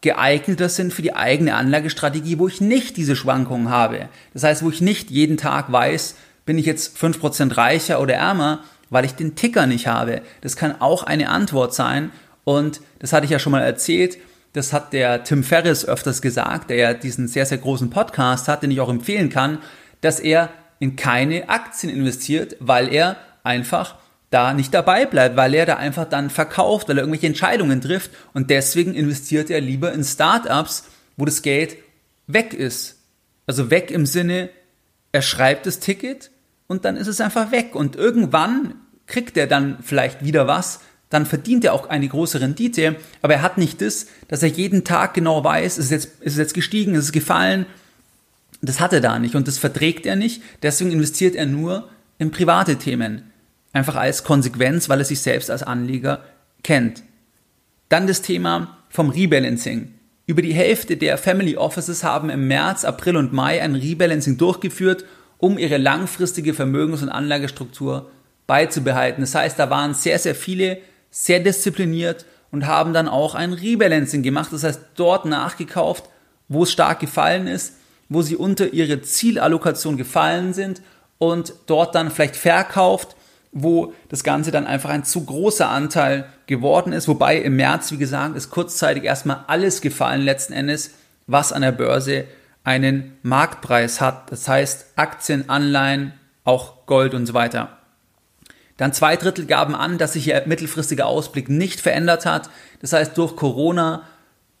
geeigneter 0.00 0.68
sind 0.68 0.92
für 0.92 1.02
die 1.02 1.16
eigene 1.16 1.54
Anlagestrategie, 1.54 2.38
wo 2.38 2.46
ich 2.46 2.60
nicht 2.60 2.96
diese 2.96 3.16
Schwankungen 3.16 3.70
habe. 3.70 4.08
Das 4.34 4.44
heißt, 4.44 4.62
wo 4.62 4.70
ich 4.70 4.80
nicht 4.80 5.10
jeden 5.10 5.36
Tag 5.36 5.72
weiß, 5.72 6.16
bin 6.44 6.58
ich 6.58 6.66
jetzt 6.66 6.96
5% 6.96 7.56
reicher 7.56 8.00
oder 8.00 8.14
ärmer, 8.14 8.60
weil 8.88 9.04
ich 9.04 9.12
den 9.12 9.34
Ticker 9.34 9.66
nicht 9.66 9.88
habe. 9.88 10.22
Das 10.42 10.54
kann 10.56 10.80
auch 10.80 11.02
eine 11.02 11.28
Antwort 11.28 11.74
sein. 11.74 12.12
Und 12.44 12.80
das 13.00 13.12
hatte 13.12 13.24
ich 13.24 13.32
ja 13.32 13.40
schon 13.40 13.50
mal 13.50 13.62
erzählt 13.62 14.18
das 14.56 14.72
hat 14.72 14.94
der 14.94 15.22
Tim 15.22 15.44
Ferriss 15.44 15.84
öfters 15.84 16.22
gesagt, 16.22 16.70
der 16.70 16.76
ja 16.76 16.94
diesen 16.94 17.28
sehr, 17.28 17.44
sehr 17.44 17.58
großen 17.58 17.90
Podcast 17.90 18.48
hat, 18.48 18.62
den 18.62 18.70
ich 18.70 18.80
auch 18.80 18.88
empfehlen 18.88 19.28
kann, 19.28 19.58
dass 20.00 20.18
er 20.18 20.48
in 20.78 20.96
keine 20.96 21.50
Aktien 21.50 21.92
investiert, 21.92 22.56
weil 22.58 22.92
er 22.92 23.16
einfach 23.42 23.96
da 24.30 24.54
nicht 24.54 24.72
dabei 24.72 25.04
bleibt, 25.04 25.36
weil 25.36 25.52
er 25.52 25.66
da 25.66 25.76
einfach 25.76 26.06
dann 26.06 26.30
verkauft, 26.30 26.88
weil 26.88 26.96
er 26.96 27.02
irgendwelche 27.02 27.26
Entscheidungen 27.26 27.82
trifft 27.82 28.10
und 28.32 28.48
deswegen 28.48 28.94
investiert 28.94 29.50
er 29.50 29.60
lieber 29.60 29.92
in 29.92 30.02
Startups, 30.02 30.84
wo 31.18 31.26
das 31.26 31.42
Geld 31.42 31.76
weg 32.26 32.54
ist. 32.54 32.96
Also 33.46 33.70
weg 33.70 33.90
im 33.90 34.06
Sinne, 34.06 34.48
er 35.12 35.22
schreibt 35.22 35.66
das 35.66 35.80
Ticket 35.80 36.30
und 36.66 36.86
dann 36.86 36.96
ist 36.96 37.08
es 37.08 37.20
einfach 37.20 37.52
weg 37.52 37.74
und 37.74 37.94
irgendwann 37.94 38.74
kriegt 39.06 39.36
er 39.36 39.46
dann 39.46 39.78
vielleicht 39.82 40.24
wieder 40.24 40.46
was, 40.46 40.80
dann 41.10 41.26
verdient 41.26 41.64
er 41.64 41.72
auch 41.72 41.88
eine 41.88 42.08
große 42.08 42.40
Rendite, 42.40 42.96
aber 43.22 43.34
er 43.34 43.42
hat 43.42 43.58
nicht 43.58 43.80
das, 43.80 44.06
dass 44.28 44.42
er 44.42 44.48
jeden 44.48 44.84
Tag 44.84 45.14
genau 45.14 45.44
weiß, 45.44 45.78
ist 45.78 45.86
es 45.86 45.90
jetzt, 45.90 46.06
ist 46.20 46.32
es 46.32 46.38
jetzt 46.38 46.54
gestiegen, 46.54 46.94
ist 46.94 47.04
es 47.04 47.12
gefallen. 47.12 47.66
Das 48.60 48.80
hat 48.80 48.92
er 48.92 49.00
da 49.00 49.18
nicht 49.18 49.34
und 49.36 49.46
das 49.46 49.58
verträgt 49.58 50.06
er 50.06 50.16
nicht, 50.16 50.42
deswegen 50.62 50.90
investiert 50.90 51.36
er 51.36 51.46
nur 51.46 51.88
in 52.18 52.30
private 52.30 52.76
Themen. 52.76 53.30
Einfach 53.72 53.96
als 53.96 54.24
Konsequenz, 54.24 54.88
weil 54.88 55.00
er 55.00 55.04
sich 55.04 55.20
selbst 55.20 55.50
als 55.50 55.62
Anleger 55.62 56.24
kennt. 56.64 57.02
Dann 57.88 58.06
das 58.06 58.22
Thema 58.22 58.78
vom 58.88 59.10
Rebalancing. 59.10 59.92
Über 60.26 60.42
die 60.42 60.54
Hälfte 60.54 60.96
der 60.96 61.18
Family 61.18 61.56
Offices 61.56 62.02
haben 62.02 62.30
im 62.30 62.48
März, 62.48 62.84
April 62.84 63.16
und 63.16 63.32
Mai 63.32 63.62
ein 63.62 63.76
Rebalancing 63.76 64.38
durchgeführt, 64.38 65.04
um 65.38 65.58
ihre 65.58 65.76
langfristige 65.76 66.54
Vermögens- 66.54 67.02
und 67.02 67.10
Anlagestruktur 67.10 68.10
beizubehalten. 68.46 69.20
Das 69.20 69.34
heißt, 69.34 69.58
da 69.58 69.70
waren 69.70 69.94
sehr, 69.94 70.18
sehr 70.18 70.34
viele 70.34 70.78
sehr 71.10 71.40
diszipliniert 71.40 72.26
und 72.50 72.66
haben 72.66 72.92
dann 72.92 73.08
auch 73.08 73.34
ein 73.34 73.52
Rebalancing 73.52 74.22
gemacht. 74.22 74.52
Das 74.52 74.64
heißt, 74.64 74.80
dort 74.94 75.24
nachgekauft, 75.24 76.04
wo 76.48 76.62
es 76.62 76.72
stark 76.72 77.00
gefallen 77.00 77.46
ist, 77.46 77.74
wo 78.08 78.22
sie 78.22 78.36
unter 78.36 78.72
ihre 78.72 79.02
Zielallokation 79.02 79.96
gefallen 79.96 80.52
sind 80.54 80.82
und 81.18 81.54
dort 81.66 81.94
dann 81.94 82.10
vielleicht 82.10 82.36
verkauft, 82.36 83.16
wo 83.52 83.94
das 84.08 84.22
Ganze 84.22 84.50
dann 84.50 84.66
einfach 84.66 84.90
ein 84.90 85.04
zu 85.04 85.24
großer 85.24 85.68
Anteil 85.68 86.26
geworden 86.46 86.92
ist. 86.92 87.08
Wobei 87.08 87.38
im 87.38 87.56
März, 87.56 87.90
wie 87.90 87.96
gesagt, 87.96 88.36
ist 88.36 88.50
kurzzeitig 88.50 89.04
erstmal 89.04 89.44
alles 89.46 89.80
gefallen 89.80 90.22
letzten 90.22 90.52
Endes, 90.52 90.92
was 91.26 91.52
an 91.52 91.62
der 91.62 91.72
Börse 91.72 92.24
einen 92.64 93.16
Marktpreis 93.22 94.00
hat. 94.00 94.30
Das 94.30 94.46
heißt 94.46 94.92
Aktien, 94.96 95.48
Anleihen, 95.48 96.12
auch 96.44 96.86
Gold 96.86 97.14
und 97.14 97.26
so 97.26 97.34
weiter. 97.34 97.78
Dann 98.76 98.92
zwei 98.92 99.16
Drittel 99.16 99.46
gaben 99.46 99.74
an, 99.74 99.98
dass 99.98 100.12
sich 100.14 100.28
ihr 100.28 100.42
mittelfristiger 100.46 101.06
Ausblick 101.06 101.48
nicht 101.48 101.80
verändert 101.80 102.26
hat. 102.26 102.50
Das 102.80 102.92
heißt, 102.92 103.16
durch 103.16 103.36
Corona, 103.36 104.02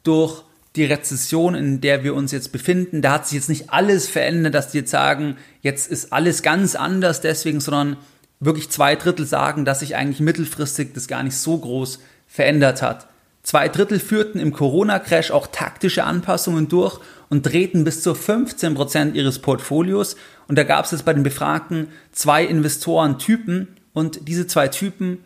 durch 0.02 0.42
die 0.76 0.84
Rezession, 0.84 1.54
in 1.54 1.80
der 1.80 2.04
wir 2.04 2.14
uns 2.14 2.32
jetzt 2.32 2.52
befinden, 2.52 3.02
da 3.02 3.12
hat 3.12 3.26
sich 3.26 3.36
jetzt 3.36 3.48
nicht 3.48 3.70
alles 3.70 4.08
verändert, 4.08 4.54
dass 4.54 4.70
die 4.70 4.78
jetzt 4.78 4.90
sagen, 4.90 5.36
jetzt 5.62 5.90
ist 5.90 6.12
alles 6.12 6.42
ganz 6.42 6.74
anders 6.74 7.20
deswegen, 7.20 7.60
sondern 7.60 7.96
wirklich 8.40 8.70
zwei 8.70 8.96
Drittel 8.96 9.26
sagen, 9.26 9.64
dass 9.64 9.80
sich 9.80 9.96
eigentlich 9.96 10.20
mittelfristig 10.20 10.92
das 10.94 11.08
gar 11.08 11.22
nicht 11.22 11.36
so 11.36 11.58
groß 11.58 12.00
verändert 12.26 12.82
hat. 12.82 13.08
Zwei 13.42 13.68
Drittel 13.68 14.00
führten 14.00 14.40
im 14.40 14.52
Corona-Crash 14.52 15.30
auch 15.30 15.46
taktische 15.46 16.04
Anpassungen 16.04 16.68
durch 16.68 16.98
und 17.28 17.46
drehten 17.46 17.84
bis 17.84 18.02
zu 18.02 18.14
15 18.14 18.74
Prozent 18.74 19.14
ihres 19.14 19.38
Portfolios. 19.38 20.16
Und 20.48 20.58
da 20.58 20.64
gab 20.64 20.84
es 20.84 20.90
jetzt 20.90 21.04
bei 21.04 21.12
den 21.12 21.22
Befragten 21.22 21.88
zwei 22.12 22.44
Investorentypen. 22.44 23.68
Und 23.96 24.28
diese 24.28 24.46
zwei 24.46 24.68
Typen, 24.68 25.24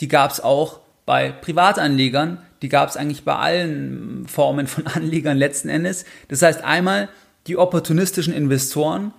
die 0.00 0.06
gab 0.06 0.30
es 0.30 0.38
auch 0.38 0.78
bei 1.06 1.32
Privatanlegern, 1.32 2.38
die 2.62 2.68
gab 2.68 2.88
es 2.88 2.96
eigentlich 2.96 3.24
bei 3.24 3.34
allen 3.34 4.28
Formen 4.28 4.68
von 4.68 4.86
Anlegern 4.86 5.36
letzten 5.36 5.68
Endes. 5.68 6.04
Das 6.28 6.40
heißt 6.40 6.62
einmal 6.62 7.08
die 7.48 7.56
opportunistischen 7.56 8.32
Investoren, 8.32 9.12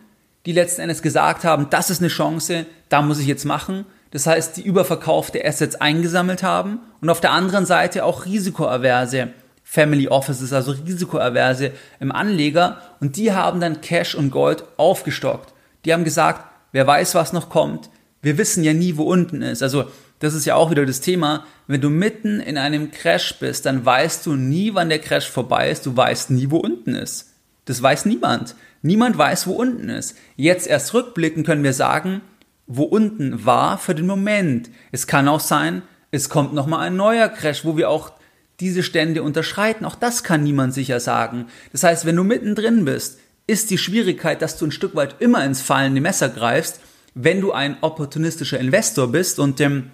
die 0.45 0.53
letzten 0.53 0.79
Endes 0.79 1.01
gesagt 1.01 1.43
haben, 1.43 1.69
das 1.69 1.89
ist 1.89 1.99
eine 1.99 2.07
Chance, 2.07 2.65
da 2.87 3.01
muss 3.01 3.19
ich 3.19 3.27
jetzt 3.27 3.43
machen. 3.43 3.83
Das 4.11 4.25
heißt, 4.25 4.55
die 4.55 4.61
überverkaufte 4.61 5.43
Assets 5.43 5.75
eingesammelt 5.75 6.41
haben 6.41 6.79
und 7.01 7.09
auf 7.09 7.19
der 7.19 7.31
anderen 7.31 7.65
Seite 7.65 8.05
auch 8.05 8.23
risikoaverse 8.23 9.33
Family 9.65 10.07
Offices, 10.07 10.53
also 10.53 10.71
risikoaverse 10.71 11.71
im 11.99 12.13
Anleger 12.13 12.77
und 13.01 13.17
die 13.17 13.33
haben 13.33 13.59
dann 13.59 13.81
Cash 13.81 14.15
und 14.15 14.31
Gold 14.31 14.63
aufgestockt. 14.77 15.53
Die 15.83 15.91
haben 15.91 16.05
gesagt, 16.05 16.47
wer 16.71 16.87
weiß, 16.87 17.15
was 17.15 17.33
noch 17.33 17.49
kommt, 17.49 17.89
wir 18.23 18.37
wissen 18.37 18.63
ja 18.63 18.73
nie, 18.73 18.97
wo 18.97 19.03
unten 19.03 19.41
ist. 19.41 19.61
Also 19.61 19.85
das 20.19 20.33
ist 20.33 20.45
ja 20.45 20.55
auch 20.55 20.71
wieder 20.71 20.85
das 20.85 21.01
Thema. 21.01 21.45
Wenn 21.67 21.81
du 21.81 21.89
mitten 21.89 22.39
in 22.39 22.57
einem 22.57 22.89
Crash 22.91 23.37
bist, 23.39 23.65
dann 23.65 23.85
weißt 23.85 24.25
du 24.25 24.35
nie, 24.35 24.73
wann 24.73 24.89
der 24.89 24.99
Crash 24.99 25.29
vorbei 25.29 25.69
ist. 25.69 25.85
Du 25.85 25.95
weißt 25.95 26.31
nie, 26.31 26.49
wo 26.49 26.57
unten 26.57 26.95
ist. 26.95 27.33
Das 27.65 27.81
weiß 27.81 28.05
niemand. 28.05 28.55
Niemand 28.81 29.17
weiß, 29.17 29.47
wo 29.47 29.53
unten 29.53 29.89
ist. 29.89 30.15
Jetzt 30.37 30.67
erst 30.67 30.93
rückblicken 30.93 31.43
können 31.43 31.63
wir 31.63 31.73
sagen, 31.73 32.21
wo 32.65 32.83
unten 32.83 33.45
war 33.45 33.77
für 33.77 33.93
den 33.93 34.07
Moment. 34.07 34.69
Es 34.91 35.07
kann 35.07 35.27
auch 35.27 35.41
sein, 35.41 35.81
es 36.11 36.29
kommt 36.29 36.53
nochmal 36.53 36.87
ein 36.87 36.95
neuer 36.95 37.27
Crash, 37.27 37.65
wo 37.65 37.75
wir 37.75 37.89
auch 37.89 38.13
diese 38.59 38.83
Stände 38.83 39.23
unterschreiten. 39.23 39.83
Auch 39.83 39.95
das 39.95 40.23
kann 40.23 40.43
niemand 40.43 40.73
sicher 40.73 41.01
sagen. 41.01 41.47
Das 41.73 41.83
heißt, 41.83 42.05
wenn 42.05 42.15
du 42.15 42.23
mittendrin 42.23 42.85
bist, 42.85 43.19
ist 43.47 43.69
die 43.71 43.77
Schwierigkeit, 43.77 44.41
dass 44.41 44.57
du 44.57 44.65
ein 44.65 44.71
Stück 44.71 44.95
weit 44.95 45.17
immer 45.19 45.43
ins 45.43 45.61
fallende 45.61 45.99
Messer 45.99 46.29
greifst, 46.29 46.79
wenn 47.15 47.41
du 47.41 47.51
ein 47.51 47.77
opportunistischer 47.81 48.59
Investor 48.59 49.11
bist. 49.11 49.39
Und 49.39 49.59
ähm, 49.61 49.91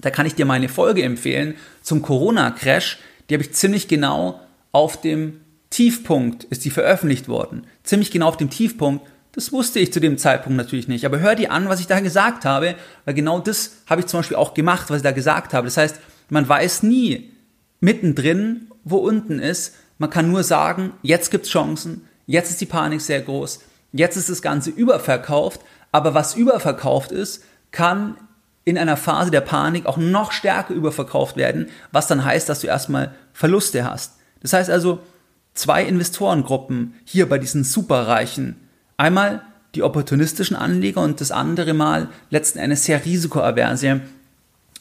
da 0.00 0.10
kann 0.10 0.26
ich 0.26 0.34
dir 0.34 0.46
meine 0.46 0.68
Folge 0.68 1.02
empfehlen 1.02 1.54
zum 1.82 2.02
Corona-Crash. 2.02 2.98
Die 3.28 3.34
habe 3.34 3.44
ich 3.44 3.52
ziemlich 3.52 3.88
genau 3.88 4.40
auf 4.72 5.00
dem 5.00 5.40
Tiefpunkt 5.70 6.44
ist 6.44 6.64
die 6.64 6.70
veröffentlicht 6.70 7.28
worden. 7.28 7.66
Ziemlich 7.82 8.10
genau 8.10 8.28
auf 8.28 8.36
dem 8.36 8.50
Tiefpunkt. 8.50 9.06
Das 9.32 9.52
wusste 9.52 9.78
ich 9.78 9.92
zu 9.92 10.00
dem 10.00 10.16
Zeitpunkt 10.16 10.56
natürlich 10.56 10.88
nicht. 10.88 11.04
Aber 11.04 11.20
hör 11.20 11.34
dir 11.34 11.50
an, 11.52 11.68
was 11.68 11.80
ich 11.80 11.86
da 11.86 12.00
gesagt 12.00 12.44
habe, 12.44 12.76
weil 13.04 13.14
genau 13.14 13.40
das 13.40 13.82
habe 13.86 14.00
ich 14.00 14.06
zum 14.06 14.20
Beispiel 14.20 14.36
auch 14.36 14.54
gemacht, 14.54 14.88
was 14.88 14.98
ich 14.98 15.02
da 15.02 15.10
gesagt 15.10 15.52
habe. 15.52 15.66
Das 15.66 15.76
heißt, 15.76 16.00
man 16.30 16.48
weiß 16.48 16.82
nie 16.84 17.32
mittendrin, 17.80 18.68
wo 18.84 18.96
unten 18.98 19.38
ist. 19.38 19.74
Man 19.98 20.10
kann 20.10 20.30
nur 20.30 20.44
sagen, 20.44 20.92
jetzt 21.02 21.30
gibt 21.30 21.44
es 21.44 21.50
Chancen, 21.50 22.06
jetzt 22.26 22.50
ist 22.50 22.60
die 22.60 22.66
Panik 22.66 23.00
sehr 23.00 23.20
groß, 23.20 23.60
jetzt 23.98 24.16
ist 24.16 24.28
das 24.28 24.42
Ganze 24.42 24.70
überverkauft. 24.70 25.60
Aber 25.92 26.14
was 26.14 26.34
überverkauft 26.34 27.12
ist, 27.12 27.44
kann 27.70 28.16
in 28.64 28.76
einer 28.76 28.96
Phase 28.96 29.30
der 29.30 29.40
Panik 29.40 29.86
auch 29.86 29.96
noch 29.96 30.32
stärker 30.32 30.74
überverkauft 30.74 31.36
werden, 31.36 31.68
was 31.92 32.08
dann 32.08 32.24
heißt, 32.24 32.48
dass 32.48 32.60
du 32.60 32.66
erstmal 32.66 33.14
Verluste 33.32 33.88
hast. 33.88 34.14
Das 34.40 34.52
heißt 34.52 34.70
also, 34.70 35.00
zwei 35.54 35.84
Investorengruppen 35.84 36.94
hier 37.04 37.28
bei 37.28 37.38
diesen 37.38 37.64
Superreichen. 37.64 38.56
Einmal 38.96 39.42
die 39.74 39.82
opportunistischen 39.82 40.56
Anleger 40.56 41.02
und 41.02 41.20
das 41.20 41.30
andere 41.30 41.74
Mal 41.74 42.08
letzten 42.30 42.58
Endes 42.58 42.84
sehr 42.84 43.04
risikoaverse 43.04 44.00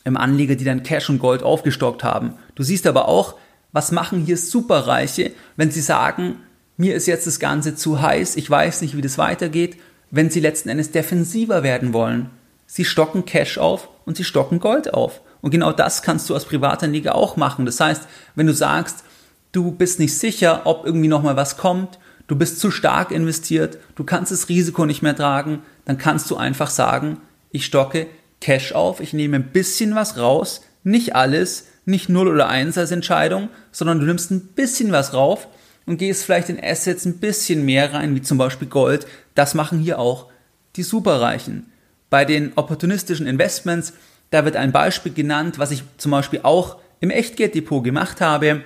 im 0.03 0.17
Anleger, 0.17 0.55
die 0.55 0.65
dann 0.65 0.83
Cash 0.83 1.09
und 1.09 1.19
Gold 1.19 1.43
aufgestockt 1.43 2.03
haben. 2.03 2.33
Du 2.55 2.63
siehst 2.63 2.87
aber 2.87 3.07
auch, 3.07 3.35
was 3.71 3.91
machen 3.91 4.19
hier 4.25 4.37
Superreiche, 4.37 5.31
wenn 5.57 5.69
sie 5.69 5.81
sagen, 5.81 6.37
mir 6.77 6.95
ist 6.95 7.07
jetzt 7.07 7.27
das 7.27 7.39
Ganze 7.39 7.75
zu 7.75 8.01
heiß, 8.01 8.35
ich 8.35 8.49
weiß 8.49 8.81
nicht, 8.81 8.97
wie 8.97 9.01
das 9.01 9.17
weitergeht, 9.17 9.77
wenn 10.11 10.29
sie 10.29 10.39
letzten 10.39 10.69
Endes 10.69 10.91
defensiver 10.91 11.63
werden 11.63 11.93
wollen. 11.93 12.29
Sie 12.67 12.85
stocken 12.85 13.25
Cash 13.25 13.57
auf 13.57 13.89
und 14.05 14.17
sie 14.17 14.23
stocken 14.23 14.59
Gold 14.59 14.93
auf. 14.93 15.21
Und 15.41 15.51
genau 15.51 15.71
das 15.71 16.01
kannst 16.01 16.29
du 16.29 16.33
als 16.33 16.45
Privatanleger 16.45 17.15
auch 17.15 17.37
machen. 17.37 17.65
Das 17.65 17.79
heißt, 17.79 18.03
wenn 18.35 18.47
du 18.47 18.53
sagst, 18.53 19.03
du 19.51 19.71
bist 19.71 19.99
nicht 19.99 20.17
sicher, 20.17 20.61
ob 20.65 20.85
irgendwie 20.85 21.07
nochmal 21.07 21.35
was 21.35 21.57
kommt, 21.57 21.99
du 22.27 22.35
bist 22.35 22.59
zu 22.59 22.71
stark 22.71 23.11
investiert, 23.11 23.77
du 23.95 24.03
kannst 24.03 24.31
das 24.31 24.49
Risiko 24.49 24.85
nicht 24.85 25.01
mehr 25.01 25.15
tragen, 25.15 25.61
dann 25.85 25.97
kannst 25.97 26.29
du 26.31 26.35
einfach 26.35 26.69
sagen, 26.69 27.19
ich 27.51 27.65
stocke 27.65 28.07
Cash 28.41 28.73
auf, 28.73 28.99
ich 28.99 29.13
nehme 29.13 29.37
ein 29.37 29.51
bisschen 29.51 29.95
was 29.95 30.17
raus, 30.17 30.61
nicht 30.83 31.15
alles, 31.15 31.67
nicht 31.85 32.09
0 32.09 32.27
oder 32.27 32.49
1 32.49 32.77
als 32.77 32.91
Entscheidung, 32.91 33.49
sondern 33.71 33.99
du 33.99 34.05
nimmst 34.05 34.31
ein 34.31 34.41
bisschen 34.41 34.91
was 34.91 35.13
rauf 35.13 35.47
und 35.85 35.97
gehst 35.97 36.23
vielleicht 36.23 36.49
in 36.49 36.63
Assets 36.63 37.05
ein 37.05 37.19
bisschen 37.19 37.65
mehr 37.65 37.93
rein, 37.93 38.15
wie 38.15 38.21
zum 38.21 38.37
Beispiel 38.37 38.67
Gold. 38.67 39.07
Das 39.35 39.53
machen 39.53 39.79
hier 39.79 39.99
auch 39.99 40.27
die 40.75 40.83
Superreichen. 40.83 41.71
Bei 42.09 42.25
den 42.25 42.53
opportunistischen 42.55 43.27
Investments, 43.27 43.93
da 44.31 44.45
wird 44.45 44.55
ein 44.55 44.71
Beispiel 44.71 45.13
genannt, 45.13 45.59
was 45.59 45.71
ich 45.71 45.83
zum 45.97 46.11
Beispiel 46.11 46.41
auch 46.43 46.77
im 46.99 47.09
Echtgelddepot 47.09 47.83
gemacht 47.83 48.21
habe. 48.21 48.61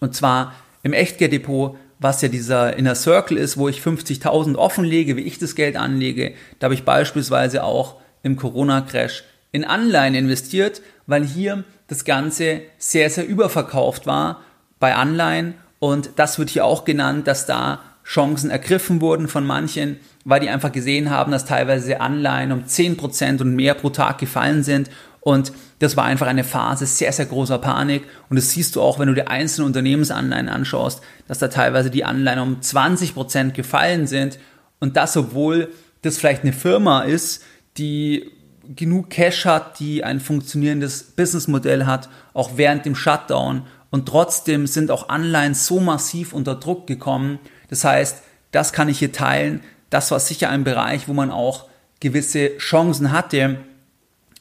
Und 0.00 0.14
zwar 0.14 0.54
im 0.82 0.92
Echtgelddepot, 0.92 1.76
was 1.98 2.20
ja 2.20 2.28
dieser 2.28 2.76
Inner 2.76 2.94
Circle 2.94 3.38
ist, 3.38 3.56
wo 3.56 3.68
ich 3.68 3.80
50.000 3.80 4.56
offenlege, 4.56 5.16
wie 5.16 5.22
ich 5.22 5.38
das 5.38 5.54
Geld 5.54 5.76
anlege. 5.76 6.34
Da 6.58 6.66
habe 6.66 6.74
ich 6.74 6.84
beispielsweise 6.84 7.64
auch 7.64 7.96
im 8.22 8.36
Corona-Crash 8.36 9.24
in 9.52 9.64
Anleihen 9.64 10.14
investiert, 10.14 10.82
weil 11.06 11.24
hier 11.24 11.64
das 11.88 12.04
Ganze 12.04 12.62
sehr, 12.78 13.08
sehr 13.08 13.26
überverkauft 13.26 14.06
war 14.06 14.42
bei 14.78 14.94
Anleihen. 14.94 15.54
Und 15.78 16.10
das 16.16 16.38
wird 16.38 16.50
hier 16.50 16.64
auch 16.64 16.84
genannt, 16.84 17.26
dass 17.26 17.46
da 17.46 17.80
Chancen 18.04 18.50
ergriffen 18.50 19.00
wurden 19.00 19.28
von 19.28 19.44
manchen, 19.44 19.98
weil 20.24 20.40
die 20.40 20.48
einfach 20.48 20.72
gesehen 20.72 21.10
haben, 21.10 21.32
dass 21.32 21.44
teilweise 21.44 22.00
Anleihen 22.00 22.52
um 22.52 22.64
10% 22.64 23.40
und 23.40 23.54
mehr 23.54 23.74
pro 23.74 23.90
Tag 23.90 24.18
gefallen 24.18 24.62
sind 24.62 24.90
und 25.26 25.52
das 25.80 25.96
war 25.96 26.04
einfach 26.04 26.28
eine 26.28 26.44
Phase 26.44 26.86
sehr, 26.86 27.10
sehr 27.10 27.26
großer 27.26 27.58
Panik. 27.58 28.04
Und 28.30 28.36
das 28.36 28.50
siehst 28.50 28.76
du 28.76 28.80
auch, 28.80 29.00
wenn 29.00 29.08
du 29.08 29.14
dir 29.14 29.28
einzelne 29.28 29.66
Unternehmensanleihen 29.66 30.48
anschaust, 30.48 31.02
dass 31.26 31.40
da 31.40 31.48
teilweise 31.48 31.90
die 31.90 32.04
Anleihen 32.04 32.38
um 32.38 32.62
20 32.62 33.12
Prozent 33.12 33.52
gefallen 33.52 34.06
sind. 34.06 34.38
Und 34.78 34.96
das, 34.96 35.16
obwohl 35.16 35.72
das 36.02 36.16
vielleicht 36.16 36.44
eine 36.44 36.52
Firma 36.52 37.00
ist, 37.00 37.42
die 37.76 38.30
genug 38.76 39.10
Cash 39.10 39.46
hat, 39.46 39.80
die 39.80 40.04
ein 40.04 40.20
funktionierendes 40.20 41.02
Businessmodell 41.02 41.86
hat, 41.86 42.08
auch 42.32 42.50
während 42.54 42.86
dem 42.86 42.94
Shutdown. 42.94 43.62
Und 43.90 44.06
trotzdem 44.06 44.66
sind 44.66 44.90
auch 44.90 45.08
Anleihen 45.08 45.54
so 45.54 45.80
massiv 45.80 46.32
unter 46.32 46.54
Druck 46.54 46.86
gekommen. 46.86 47.38
Das 47.68 47.84
heißt, 47.84 48.22
das 48.50 48.72
kann 48.72 48.88
ich 48.88 48.98
hier 48.98 49.12
teilen. 49.12 49.60
Das 49.90 50.10
war 50.10 50.20
sicher 50.20 50.50
ein 50.50 50.64
Bereich, 50.64 51.08
wo 51.08 51.12
man 51.12 51.30
auch 51.30 51.66
gewisse 52.00 52.56
Chancen 52.58 53.12
hatte, 53.12 53.58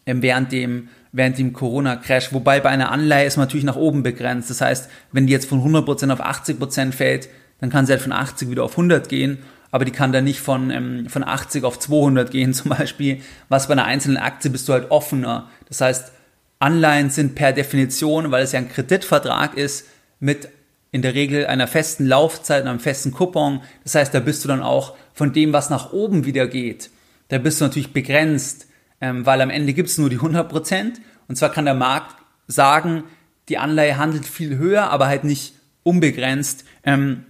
ähm, 0.05 0.21
während 0.21 0.51
dem, 0.51 0.89
während 1.11 1.37
dem 1.37 1.53
Corona-Crash. 1.53 2.33
Wobei 2.33 2.59
bei 2.59 2.69
einer 2.69 2.91
Anleihe 2.91 3.25
ist 3.25 3.37
man 3.37 3.47
natürlich 3.47 3.65
nach 3.65 3.75
oben 3.75 4.03
begrenzt. 4.03 4.49
Das 4.49 4.61
heißt, 4.61 4.89
wenn 5.11 5.27
die 5.27 5.33
jetzt 5.33 5.47
von 5.47 5.61
100% 5.61 6.11
auf 6.11 6.21
80% 6.21 6.91
fällt, 6.91 7.29
dann 7.59 7.69
kann 7.69 7.85
sie 7.85 7.93
halt 7.93 8.01
von 8.01 8.11
80 8.11 8.49
wieder 8.49 8.63
auf 8.63 8.71
100 8.71 9.07
gehen. 9.07 9.39
Aber 9.71 9.85
die 9.85 9.91
kann 9.91 10.11
dann 10.11 10.23
nicht 10.23 10.39
von, 10.39 10.69
ähm, 10.71 11.07
von 11.09 11.23
80 11.23 11.63
auf 11.63 11.79
200 11.79 12.31
gehen 12.31 12.53
zum 12.53 12.69
Beispiel. 12.69 13.21
Was 13.49 13.67
bei 13.67 13.73
einer 13.73 13.85
einzelnen 13.85 14.17
Aktie 14.17 14.51
bist 14.51 14.67
du 14.67 14.73
halt 14.73 14.91
offener. 14.91 15.49
Das 15.67 15.81
heißt, 15.81 16.11
Anleihen 16.59 17.09
sind 17.09 17.35
per 17.35 17.53
Definition, 17.53 18.31
weil 18.31 18.43
es 18.43 18.51
ja 18.51 18.59
ein 18.59 18.69
Kreditvertrag 18.69 19.55
ist, 19.55 19.87
mit 20.19 20.49
in 20.91 21.01
der 21.01 21.13
Regel 21.13 21.45
einer 21.45 21.67
festen 21.67 22.05
Laufzeit 22.05 22.63
und 22.63 22.69
einem 22.69 22.79
festen 22.79 23.11
Coupon. 23.11 23.61
Das 23.83 23.95
heißt, 23.95 24.13
da 24.13 24.21
bist 24.21 24.43
du 24.43 24.47
dann 24.47 24.63
auch 24.63 24.95
von 25.13 25.33
dem, 25.33 25.51
was 25.51 25.69
nach 25.69 25.91
oben 25.91 26.25
wieder 26.25 26.47
geht, 26.47 26.89
da 27.27 27.37
bist 27.37 27.59
du 27.59 27.65
natürlich 27.65 27.91
begrenzt 27.91 28.67
ähm, 29.01 29.25
weil 29.25 29.41
am 29.41 29.49
Ende 29.49 29.73
gibt 29.73 29.89
es 29.89 29.97
nur 29.97 30.09
die 30.09 30.19
100%. 30.19 30.93
Und 31.27 31.35
zwar 31.35 31.51
kann 31.51 31.65
der 31.65 31.73
Markt 31.73 32.15
sagen, 32.47 33.03
die 33.49 33.57
Anleihe 33.57 33.97
handelt 33.97 34.25
viel 34.25 34.57
höher, 34.57 34.89
aber 34.89 35.07
halt 35.07 35.23
nicht 35.23 35.53
unbegrenzt. 35.83 36.65
Ähm, 36.83 37.25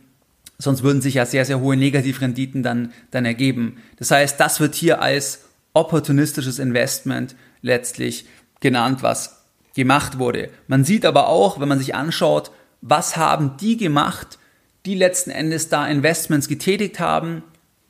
sonst 0.58 0.84
würden 0.84 1.02
sich 1.02 1.16
ja 1.16 1.26
sehr, 1.26 1.46
sehr 1.46 1.60
hohe 1.60 1.76
Negativrenditen 1.76 2.64
dann, 2.64 2.94
dann 3.12 3.26
ergeben. 3.26 3.78
Das 3.98 4.12
heißt, 4.12 4.40
das 4.40 4.60
wird 4.60 4.76
hier 4.76 5.02
als 5.02 5.46
opportunistisches 5.74 6.60
Investment 6.60 7.36
letztlich 7.62 8.26
genannt, 8.60 9.04
was 9.04 9.46
gemacht 9.76 10.20
wurde. 10.20 10.50
Man 10.68 10.84
sieht 10.84 11.06
aber 11.06 11.28
auch, 11.28 11.60
wenn 11.60 11.68
man 11.68 11.80
sich 11.80 11.96
anschaut, 11.96 12.52
was 12.82 13.18
haben 13.18 13.58
die 13.58 13.78
gemacht, 13.78 14.40
die 14.86 14.96
letzten 14.96 15.32
Endes 15.32 15.70
da 15.70 15.88
Investments 15.88 16.48
getätigt 16.48 17.00
haben 17.00 17.44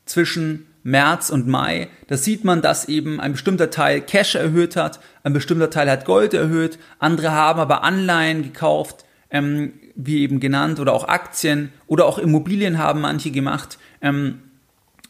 zwischen 0.06 0.68
März 0.84 1.30
und 1.30 1.48
Mai, 1.48 1.90
da 2.08 2.16
sieht 2.16 2.44
man, 2.44 2.62
dass 2.62 2.88
eben 2.88 3.20
ein 3.20 3.32
bestimmter 3.32 3.72
Teil 3.72 4.02
Cash 4.02 4.36
erhöht 4.36 4.76
hat, 4.76 5.00
ein 5.24 5.34
bestimmter 5.34 5.70
Teil 5.70 5.90
hat 5.90 6.06
Gold 6.06 6.34
erhöht, 6.34 6.78
andere 7.00 7.32
haben 7.32 7.60
aber 7.60 7.84
Anleihen 7.84 8.44
gekauft, 8.44 9.04
ähm, 9.32 9.74
wie 9.96 10.20
eben 10.20 10.40
genannt, 10.40 10.80
oder 10.80 10.94
auch 10.94 11.08
Aktien 11.08 11.72
oder 11.88 12.06
auch 12.06 12.20
Immobilien 12.20 12.78
haben 12.78 13.02
manche 13.02 13.32
gemacht. 13.32 13.80
Ähm, 14.02 14.44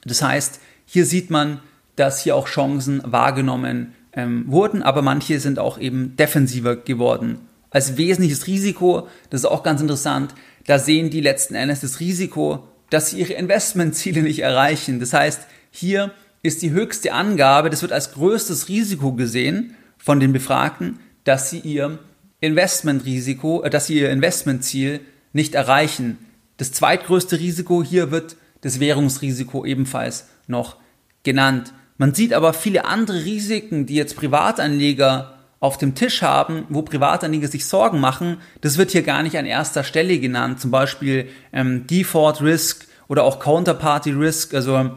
das 0.05 0.21
heißt, 0.21 0.61
hier 0.85 1.05
sieht 1.05 1.29
man, 1.29 1.59
dass 1.95 2.21
hier 2.21 2.35
auch 2.35 2.47
Chancen 2.47 3.01
wahrgenommen 3.03 3.93
ähm, 4.15 4.45
wurden, 4.47 4.81
aber 4.81 5.01
manche 5.01 5.39
sind 5.39 5.59
auch 5.59 5.77
eben 5.77 6.15
defensiver 6.15 6.75
geworden. 6.75 7.39
Als 7.69 7.97
wesentliches 7.97 8.47
Risiko, 8.47 9.07
das 9.29 9.41
ist 9.41 9.45
auch 9.45 9.63
ganz 9.63 9.81
interessant, 9.81 10.33
da 10.65 10.79
sehen 10.79 11.09
die 11.09 11.21
letzten 11.21 11.55
Endes 11.55 11.81
das 11.81 11.99
Risiko, 11.99 12.67
dass 12.89 13.09
sie 13.09 13.19
ihre 13.19 13.33
Investmentziele 13.33 14.21
nicht 14.21 14.39
erreichen. 14.39 14.99
Das 14.99 15.13
heißt, 15.13 15.41
hier 15.71 16.11
ist 16.41 16.61
die 16.61 16.71
höchste 16.71 17.13
Angabe, 17.13 17.69
das 17.69 17.81
wird 17.81 17.91
als 17.91 18.13
größtes 18.13 18.69
Risiko 18.69 19.13
gesehen 19.13 19.75
von 19.97 20.19
den 20.19 20.31
Befragten, 20.31 20.99
dass 21.23 21.49
sie 21.49 21.59
ihr 21.59 21.99
Investmentrisiko, 22.39 23.63
äh, 23.63 23.69
dass 23.69 23.87
sie 23.87 23.99
ihr 23.99 24.11
Investmentziel 24.11 25.01
nicht 25.33 25.55
erreichen. 25.55 26.17
Das 26.57 26.71
zweitgrößte 26.71 27.39
Risiko 27.39 27.83
hier 27.83 28.11
wird 28.11 28.37
das 28.61 28.79
Währungsrisiko 28.79 29.65
ebenfalls 29.65 30.27
noch 30.47 30.77
genannt. 31.23 31.73
Man 31.97 32.13
sieht 32.13 32.33
aber 32.33 32.53
viele 32.53 32.85
andere 32.85 33.23
Risiken, 33.23 33.85
die 33.85 33.95
jetzt 33.95 34.15
Privatanleger 34.15 35.35
auf 35.59 35.77
dem 35.77 35.95
Tisch 35.95 36.21
haben, 36.21 36.65
wo 36.69 36.81
Privatanleger 36.81 37.47
sich 37.47 37.65
Sorgen 37.65 37.99
machen, 37.99 38.37
das 38.61 38.77
wird 38.77 38.91
hier 38.91 39.01
gar 39.01 39.23
nicht 39.23 39.37
an 39.37 39.45
erster 39.45 39.83
Stelle 39.83 40.19
genannt. 40.19 40.59
Zum 40.59 40.71
Beispiel 40.71 41.29
ähm, 41.53 41.87
Default 41.87 42.41
Risk 42.41 42.87
oder 43.07 43.23
auch 43.23 43.39
Counterparty 43.39 44.11
Risk. 44.11 44.53
Also 44.53 44.91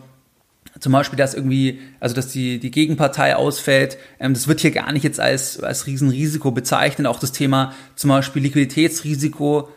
zum 0.81 0.93
Beispiel, 0.93 1.17
dass 1.17 1.35
irgendwie, 1.35 1.81
also 2.01 2.15
dass 2.15 2.29
die, 2.29 2.59
die 2.59 2.71
Gegenpartei 2.71 3.37
ausfällt, 3.37 3.99
ähm, 4.21 4.35
das 4.35 4.49
wird 4.49 4.61
hier 4.61 4.73
gar 4.73 4.93
nicht 4.93 5.05
jetzt 5.05 5.21
als, 5.21 5.63
als 5.63 5.87
Riesenrisiko 5.87 6.51
bezeichnet. 6.51 7.07
Auch 7.07 7.21
das 7.21 7.33
Thema 7.33 7.73
zum 7.95 8.11
Beispiel 8.11 8.43
Liquiditätsrisiko 8.43 9.69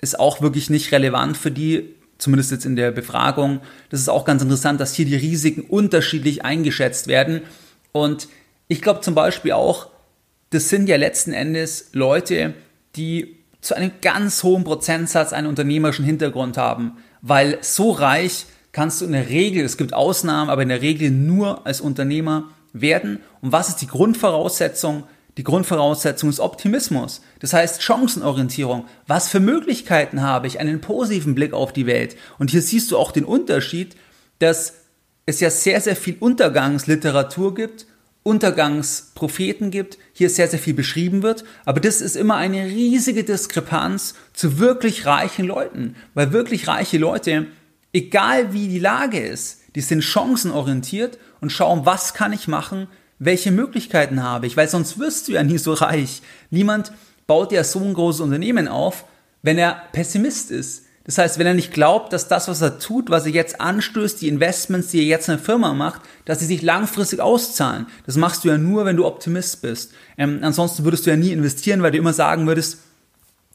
ist 0.00 0.18
auch 0.18 0.40
wirklich 0.40 0.70
nicht 0.70 0.90
relevant 0.92 1.36
für 1.36 1.50
die, 1.50 1.94
zumindest 2.22 2.50
jetzt 2.52 2.64
in 2.64 2.76
der 2.76 2.90
Befragung. 2.90 3.60
Das 3.90 4.00
ist 4.00 4.08
auch 4.08 4.24
ganz 4.24 4.42
interessant, 4.42 4.80
dass 4.80 4.94
hier 4.94 5.06
die 5.06 5.16
Risiken 5.16 5.62
unterschiedlich 5.62 6.44
eingeschätzt 6.44 7.08
werden. 7.08 7.42
Und 7.92 8.28
ich 8.68 8.80
glaube 8.80 9.00
zum 9.00 9.14
Beispiel 9.14 9.52
auch, 9.52 9.88
das 10.50 10.68
sind 10.68 10.88
ja 10.88 10.96
letzten 10.96 11.32
Endes 11.32 11.90
Leute, 11.92 12.54
die 12.96 13.36
zu 13.60 13.74
einem 13.74 13.92
ganz 14.00 14.42
hohen 14.42 14.64
Prozentsatz 14.64 15.32
einen 15.32 15.46
unternehmerischen 15.46 16.04
Hintergrund 16.04 16.56
haben, 16.56 16.98
weil 17.20 17.58
so 17.60 17.90
reich 17.90 18.46
kannst 18.72 19.00
du 19.00 19.04
in 19.04 19.12
der 19.12 19.28
Regel, 19.28 19.64
es 19.64 19.76
gibt 19.76 19.94
Ausnahmen, 19.94 20.50
aber 20.50 20.62
in 20.62 20.68
der 20.68 20.82
Regel 20.82 21.10
nur 21.10 21.66
als 21.66 21.80
Unternehmer 21.80 22.50
werden. 22.72 23.20
Und 23.40 23.52
was 23.52 23.68
ist 23.68 23.82
die 23.82 23.86
Grundvoraussetzung? 23.86 25.04
Die 25.38 25.44
Grundvoraussetzung 25.44 26.28
ist 26.28 26.40
Optimismus. 26.40 27.22
Das 27.40 27.54
heißt 27.54 27.82
Chancenorientierung. 27.82 28.86
Was 29.06 29.28
für 29.28 29.40
Möglichkeiten 29.40 30.22
habe 30.22 30.46
ich? 30.46 30.60
Einen 30.60 30.80
positiven 30.80 31.34
Blick 31.34 31.54
auf 31.54 31.72
die 31.72 31.86
Welt. 31.86 32.16
Und 32.38 32.50
hier 32.50 32.60
siehst 32.60 32.90
du 32.90 32.98
auch 32.98 33.12
den 33.12 33.24
Unterschied, 33.24 33.96
dass 34.40 34.74
es 35.24 35.40
ja 35.40 35.50
sehr, 35.50 35.80
sehr 35.80 35.96
viel 35.96 36.16
Untergangsliteratur 36.20 37.54
gibt, 37.54 37.86
Untergangspropheten 38.24 39.70
gibt, 39.70 39.98
hier 40.12 40.30
sehr, 40.30 40.48
sehr 40.48 40.58
viel 40.58 40.74
beschrieben 40.74 41.22
wird, 41.22 41.44
aber 41.64 41.80
das 41.80 42.00
ist 42.00 42.14
immer 42.14 42.36
eine 42.36 42.66
riesige 42.66 43.24
Diskrepanz 43.24 44.14
zu 44.32 44.58
wirklich 44.58 45.06
reichen 45.06 45.44
Leuten, 45.44 45.96
weil 46.14 46.32
wirklich 46.32 46.68
reiche 46.68 46.98
Leute, 46.98 47.46
egal 47.92 48.52
wie 48.52 48.68
die 48.68 48.78
Lage 48.78 49.18
ist, 49.18 49.60
die 49.74 49.80
sind 49.80 50.02
chancenorientiert 50.02 51.18
und 51.40 51.50
schauen, 51.50 51.84
was 51.84 52.14
kann 52.14 52.32
ich 52.32 52.46
machen, 52.46 52.86
welche 53.18 53.50
Möglichkeiten 53.50 54.22
habe 54.22 54.46
ich, 54.46 54.56
weil 54.56 54.68
sonst 54.68 54.98
wirst 54.98 55.28
du 55.28 55.32
ja 55.32 55.42
nie 55.42 55.58
so 55.58 55.72
reich. 55.72 56.22
Niemand 56.50 56.92
baut 57.26 57.52
ja 57.52 57.64
so 57.64 57.80
ein 57.80 57.94
großes 57.94 58.20
Unternehmen 58.20 58.68
auf, 58.68 59.04
wenn 59.42 59.58
er 59.58 59.82
Pessimist 59.92 60.50
ist. 60.50 60.84
Das 61.04 61.18
heißt, 61.18 61.38
wenn 61.38 61.46
er 61.46 61.54
nicht 61.54 61.72
glaubt, 61.72 62.12
dass 62.12 62.28
das, 62.28 62.46
was 62.46 62.60
er 62.60 62.78
tut, 62.78 63.10
was 63.10 63.26
er 63.26 63.32
jetzt 63.32 63.60
anstößt, 63.60 64.20
die 64.20 64.28
Investments, 64.28 64.88
die 64.88 64.98
er 64.98 65.04
jetzt 65.04 65.28
in 65.28 65.36
der 65.36 65.44
Firma 65.44 65.74
macht, 65.74 66.02
dass 66.24 66.38
sie 66.38 66.46
sich 66.46 66.62
langfristig 66.62 67.20
auszahlen. 67.20 67.86
Das 68.06 68.16
machst 68.16 68.44
du 68.44 68.48
ja 68.48 68.58
nur, 68.58 68.84
wenn 68.84 68.96
du 68.96 69.04
Optimist 69.04 69.62
bist. 69.62 69.92
Ähm, 70.16 70.38
ansonsten 70.42 70.84
würdest 70.84 71.06
du 71.06 71.10
ja 71.10 71.16
nie 71.16 71.32
investieren, 71.32 71.82
weil 71.82 71.90
du 71.90 71.98
immer 71.98 72.12
sagen 72.12 72.46
würdest, 72.46 72.78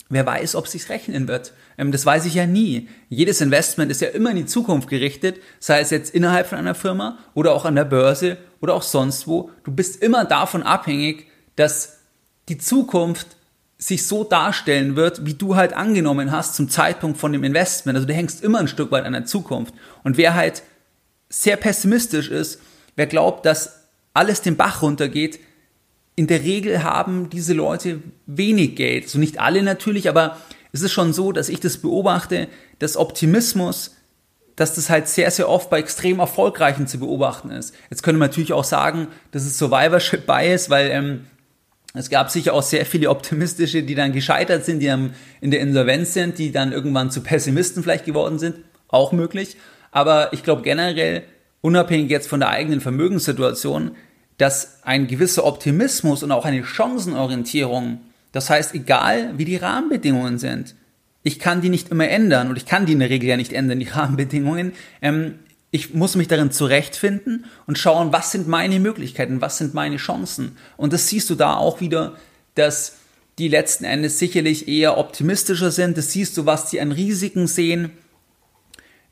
wer 0.09 0.25
weiß, 0.25 0.55
ob 0.55 0.65
es 0.65 0.73
sich 0.73 0.89
rechnen 0.89 1.29
wird. 1.29 1.53
Ähm, 1.77 1.93
das 1.93 2.05
weiß 2.05 2.25
ich 2.25 2.33
ja 2.33 2.45
nie. 2.45 2.89
Jedes 3.07 3.39
Investment 3.39 3.91
ist 3.91 4.01
ja 4.01 4.09
immer 4.09 4.31
in 4.31 4.37
die 4.37 4.45
Zukunft 4.45 4.89
gerichtet, 4.89 5.39
sei 5.59 5.79
es 5.79 5.89
jetzt 5.89 6.13
innerhalb 6.13 6.47
von 6.47 6.57
einer 6.57 6.75
Firma 6.75 7.17
oder 7.33 7.53
auch 7.53 7.63
an 7.63 7.75
der 7.75 7.85
Börse 7.85 8.37
oder 8.61 8.73
auch 8.73 8.83
sonst 8.83 9.27
wo. 9.27 9.51
Du 9.63 9.71
bist 9.71 10.01
immer 10.01 10.25
davon 10.25 10.63
abhängig, 10.63 11.27
dass 11.55 11.99
die 12.49 12.57
Zukunft 12.57 13.27
sich 13.77 14.07
so 14.07 14.23
darstellen 14.23 14.95
wird, 14.95 15.25
wie 15.25 15.35
du 15.35 15.55
halt 15.55 15.73
angenommen 15.73 16.31
hast 16.31 16.55
zum 16.55 16.69
Zeitpunkt 16.69 17.17
von 17.17 17.31
dem 17.31 17.43
Investment. 17.43 17.95
Also 17.95 18.07
du 18.07 18.13
hängst 18.13 18.43
immer 18.43 18.59
ein 18.59 18.67
Stück 18.67 18.91
weit 18.91 19.05
an 19.05 19.13
der 19.13 19.25
Zukunft. 19.25 19.73
Und 20.03 20.17
wer 20.17 20.33
halt 20.33 20.63
sehr 21.29 21.57
pessimistisch 21.57 22.29
ist, 22.29 22.59
wer 22.95 23.05
glaubt, 23.05 23.45
dass 23.45 23.83
alles 24.13 24.41
den 24.41 24.57
Bach 24.57 24.81
runtergeht, 24.81 25.39
in 26.15 26.25
der 26.25 26.41
Regel 26.41 26.83
haben 26.83 27.29
diese 27.29 27.53
Leute 27.53 28.01
wenig 28.25 28.75
Geld. 28.75 29.03
So 29.03 29.09
also 29.09 29.19
nicht 29.19 29.39
alle 29.39 29.61
natürlich, 29.61 30.09
aber 30.09 30.37
es 30.71 30.81
ist 30.81 30.91
schon 30.91 31.13
so, 31.13 31.31
dass 31.31 31.47
ich 31.47 31.59
das 31.59 31.77
beobachte, 31.77 32.47
dass 32.79 32.97
Optimismus, 32.97 33.96
dass 34.57 34.73
das 34.73 34.89
halt 34.89 35.07
sehr, 35.07 35.31
sehr 35.31 35.47
oft 35.47 35.69
bei 35.69 35.79
extrem 35.79 36.19
Erfolgreichen 36.19 36.87
zu 36.87 36.99
beobachten 36.99 37.51
ist. 37.51 37.75
Jetzt 37.89 38.01
könnte 38.03 38.19
man 38.19 38.29
natürlich 38.29 38.53
auch 38.53 38.63
sagen, 38.63 39.07
das 39.31 39.45
ist 39.45 39.59
Survivorship 39.59 40.25
Bias, 40.25 40.69
weil 40.69 40.89
ähm, 40.89 41.27
es 41.93 42.09
gab 42.09 42.31
sicher 42.31 42.53
auch 42.53 42.63
sehr 42.63 42.85
viele 42.85 43.09
optimistische, 43.09 43.83
die 43.83 43.95
dann 43.95 44.13
gescheitert 44.13 44.65
sind, 44.65 44.79
die 44.79 44.87
dann 44.87 45.13
in 45.41 45.51
der 45.51 45.61
Insolvenz 45.61 46.13
sind, 46.13 46.39
die 46.39 46.51
dann 46.51 46.71
irgendwann 46.71 47.11
zu 47.11 47.21
Pessimisten 47.21 47.83
vielleicht 47.83 48.05
geworden 48.05 48.39
sind. 48.39 48.57
Auch 48.87 49.11
möglich. 49.11 49.57
Aber 49.91 50.33
ich 50.33 50.41
glaube 50.41 50.63
generell, 50.63 51.23
unabhängig 51.61 52.09
jetzt 52.09 52.27
von 52.27 52.39
der 52.39 52.49
eigenen 52.49 52.81
Vermögenssituation, 52.81 53.91
dass 54.39 54.79
ein 54.83 55.05
gewisser 55.05 55.45
Optimismus 55.45 56.23
und 56.23 56.31
auch 56.31 56.45
eine 56.45 56.63
Chancenorientierung, 56.63 58.01
das 58.31 58.49
heißt, 58.49 58.73
egal 58.73 59.33
wie 59.37 59.45
die 59.45 59.57
Rahmenbedingungen 59.57 60.39
sind, 60.39 60.75
ich 61.27 61.39
kann 61.39 61.59
die 61.59 61.69
nicht 61.69 61.89
immer 61.89 62.07
ändern 62.07 62.49
und 62.49 62.55
ich 62.55 62.65
kann 62.65 62.85
die 62.85 62.93
in 62.93 62.99
der 62.99 63.09
Regel 63.09 63.27
ja 63.27 63.35
nicht 63.37 63.51
ändern, 63.51 63.79
die 63.79 63.87
Rahmenbedingungen, 63.91 64.71
ähm, 65.01 65.39
ich 65.69 65.93
muss 65.93 66.15
mich 66.15 66.29
darin 66.29 66.51
zurechtfinden 66.51 67.45
und 67.67 67.77
schauen, 67.77 68.13
was 68.13 68.31
sind 68.31 68.47
meine 68.47 68.79
Möglichkeiten, 68.79 69.41
was 69.41 69.57
sind 69.57 69.73
meine 69.73 69.97
Chancen. 69.97 70.57
Und 70.77 70.93
das 70.93 71.09
siehst 71.09 71.29
du 71.29 71.35
da 71.35 71.57
auch 71.57 71.81
wieder, 71.81 72.15
dass 72.55 72.95
die 73.37 73.49
letzten 73.49 73.83
Endes 73.83 74.17
sicherlich 74.17 74.69
eher 74.69 74.97
optimistischer 74.97 75.69
sind. 75.69 75.97
Das 75.97 76.13
siehst 76.13 76.37
du, 76.37 76.45
was 76.45 76.69
die 76.69 76.79
an 76.79 76.93
Risiken 76.93 77.47
sehen, 77.47 77.91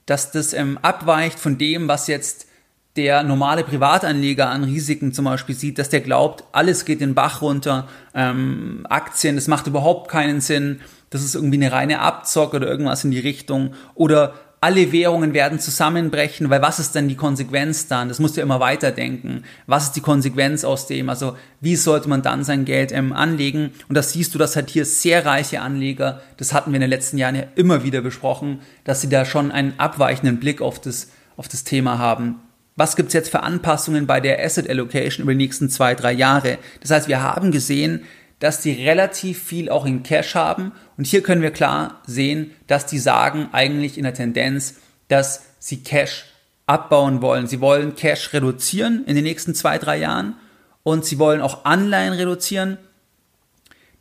dass 0.05 0.31
das 0.31 0.53
ähm, 0.53 0.79
abweicht 0.81 1.37
von 1.37 1.57
dem, 1.57 1.89
was 1.89 2.07
jetzt 2.07 2.47
der 2.95 3.23
normale 3.23 3.63
Privatanleger 3.63 4.49
an 4.49 4.63
Risiken 4.63 5.13
zum 5.13 5.25
Beispiel 5.25 5.55
sieht, 5.55 5.79
dass 5.79 5.89
der 5.89 6.01
glaubt, 6.01 6.45
alles 6.51 6.85
geht 6.85 7.01
den 7.01 7.13
Bach 7.13 7.41
runter, 7.41 7.87
ähm, 8.13 8.85
Aktien, 8.89 9.35
das 9.35 9.47
macht 9.47 9.67
überhaupt 9.67 10.09
keinen 10.09 10.39
Sinn, 10.39 10.79
das 11.09 11.23
ist 11.23 11.35
irgendwie 11.35 11.57
eine 11.57 11.71
reine 11.71 11.99
Abzock 11.99 12.53
oder 12.53 12.67
irgendwas 12.67 13.03
in 13.03 13.11
die 13.11 13.19
Richtung 13.19 13.73
oder 13.95 14.33
alle 14.65 14.91
Währungen 14.91 15.33
werden 15.35 15.59
zusammenbrechen, 15.59 16.49
weil 16.49 16.61
was 16.61 16.79
ist 16.79 16.95
denn 16.95 17.07
die 17.07 17.15
Konsequenz 17.15 17.87
dann? 17.87 18.09
Das 18.09 18.17
musst 18.17 18.35
du 18.35 18.41
immer 18.41 18.59
weiterdenken. 18.59 19.43
Was 19.67 19.83
ist 19.83 19.95
die 19.95 20.01
Konsequenz 20.01 20.63
aus 20.63 20.87
dem? 20.87 21.07
Also 21.09 21.37
wie 21.61 21.75
sollte 21.75 22.09
man 22.09 22.23
dann 22.23 22.43
sein 22.43 22.65
Geld 22.65 22.91
ähm, 22.91 23.13
anlegen? 23.13 23.73
Und 23.89 23.95
das 23.95 24.13
siehst 24.13 24.33
du, 24.33 24.39
dass 24.39 24.55
halt 24.55 24.71
hier 24.71 24.85
sehr 24.85 25.23
reiche 25.23 25.61
Anleger, 25.61 26.21
das 26.37 26.51
hatten 26.51 26.71
wir 26.71 26.77
in 26.77 26.81
den 26.81 26.89
letzten 26.89 27.19
Jahren 27.19 27.35
ja 27.35 27.43
immer 27.53 27.83
wieder 27.83 28.01
besprochen, 28.01 28.61
dass 28.85 29.01
sie 29.01 29.09
da 29.09 29.23
schon 29.23 29.51
einen 29.51 29.75
abweichenden 29.77 30.39
Blick 30.39 30.61
auf 30.61 30.81
das, 30.81 31.11
auf 31.37 31.47
das 31.47 31.63
Thema 31.63 31.99
haben. 31.99 32.39
Was 32.75 32.95
gibt's 32.97 33.13
jetzt 33.13 33.29
für 33.29 33.43
Anpassungen 33.43 34.05
bei 34.05 34.19
der 34.19 34.43
Asset 34.43 34.69
Allocation 34.69 35.23
über 35.23 35.31
die 35.31 35.37
nächsten 35.37 35.69
zwei, 35.69 35.95
drei 35.95 36.11
Jahre? 36.11 36.57
Das 36.81 36.91
heißt, 36.91 37.07
wir 37.07 37.21
haben 37.21 37.51
gesehen, 37.51 38.03
dass 38.39 38.61
die 38.61 38.71
relativ 38.71 39.41
viel 39.41 39.69
auch 39.69 39.85
in 39.85 40.03
Cash 40.03 40.35
haben. 40.35 40.73
Und 40.97 41.07
hier 41.07 41.23
können 41.23 41.41
wir 41.41 41.51
klar 41.51 42.01
sehen, 42.05 42.51
dass 42.67 42.85
die 42.85 42.99
sagen 42.99 43.49
eigentlich 43.53 43.97
in 43.97 44.03
der 44.03 44.13
Tendenz, 44.13 44.75
dass 45.07 45.43
sie 45.59 45.83
Cash 45.83 46.25
abbauen 46.65 47.21
wollen. 47.21 47.47
Sie 47.47 47.61
wollen 47.61 47.95
Cash 47.95 48.33
reduzieren 48.33 49.05
in 49.05 49.15
den 49.15 49.23
nächsten 49.23 49.55
zwei, 49.55 49.77
drei 49.77 49.97
Jahren 49.97 50.35
und 50.83 51.05
sie 51.05 51.17
wollen 51.17 51.41
auch 51.41 51.65
Anleihen 51.65 52.13
reduzieren. 52.13 52.77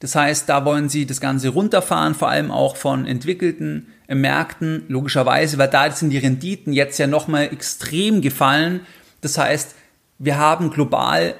Das 0.04 0.16
heißt, 0.16 0.50
da 0.50 0.66
wollen 0.66 0.90
sie 0.90 1.06
das 1.06 1.18
Ganze 1.18 1.48
runterfahren, 1.48 2.14
vor 2.14 2.28
allem 2.28 2.50
auch 2.50 2.76
von 2.76 3.06
entwickelten 3.06 3.86
Märkten, 4.06 4.84
logischerweise, 4.88 5.56
weil 5.56 5.70
da 5.70 5.90
sind 5.90 6.10
die 6.10 6.18
Renditen 6.18 6.74
jetzt 6.74 6.98
ja 6.98 7.06
nochmal 7.06 7.44
extrem 7.44 8.20
gefallen. 8.20 8.80
Das 9.22 9.38
heißt, 9.38 9.74
wir 10.18 10.36
haben 10.36 10.68
global 10.68 11.34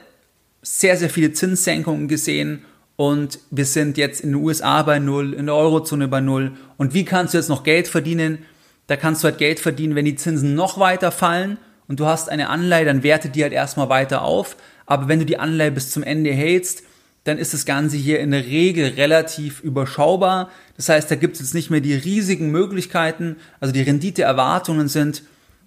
sehr, 0.62 0.96
sehr 0.96 1.10
viele 1.10 1.34
Zinssenkungen 1.34 2.08
gesehen 2.08 2.64
und 2.96 3.38
wir 3.50 3.66
sind 3.66 3.98
jetzt 3.98 4.22
in 4.22 4.30
den 4.32 4.42
USA 4.42 4.82
bei 4.82 4.98
Null, 4.98 5.34
in 5.34 5.44
der 5.44 5.56
Eurozone 5.56 6.08
bei 6.08 6.22
Null. 6.22 6.52
Und 6.78 6.94
wie 6.94 7.04
kannst 7.04 7.34
du 7.34 7.38
jetzt 7.38 7.50
noch 7.50 7.64
Geld 7.64 7.86
verdienen? 7.86 8.38
Da 8.86 8.96
kannst 8.96 9.22
du 9.22 9.28
halt 9.28 9.36
Geld 9.36 9.60
verdienen, 9.60 9.94
wenn 9.94 10.06
die 10.06 10.16
Zinsen 10.16 10.54
noch 10.54 10.78
weiter 10.78 11.12
fallen 11.12 11.58
und 11.86 12.00
du 12.00 12.06
hast 12.06 12.30
eine 12.30 12.48
Anleihe, 12.48 12.86
dann 12.86 13.02
wertet 13.02 13.36
die 13.36 13.42
halt 13.42 13.52
erstmal 13.52 13.90
weiter 13.90 14.22
auf. 14.22 14.56
Aber 14.86 15.06
wenn 15.08 15.18
du 15.18 15.26
die 15.26 15.38
Anleihe 15.38 15.70
bis 15.70 15.90
zum 15.90 16.02
Ende 16.02 16.32
hältst, 16.32 16.82
dann 17.24 17.38
ist 17.38 17.54
das 17.54 17.64
Ganze 17.64 17.96
hier 17.96 18.20
in 18.20 18.30
der 18.30 18.44
Regel 18.44 18.92
relativ 18.96 19.60
überschaubar. 19.60 20.50
Das 20.76 20.90
heißt, 20.90 21.10
da 21.10 21.16
gibt 21.16 21.34
es 21.34 21.40
jetzt 21.40 21.54
nicht 21.54 21.70
mehr 21.70 21.80
die 21.80 21.94
riesigen 21.94 22.50
Möglichkeiten. 22.50 23.36
Also 23.60 23.72
die 23.72 23.82
Renditeerwartungen 23.82 24.88
sind 24.88 25.22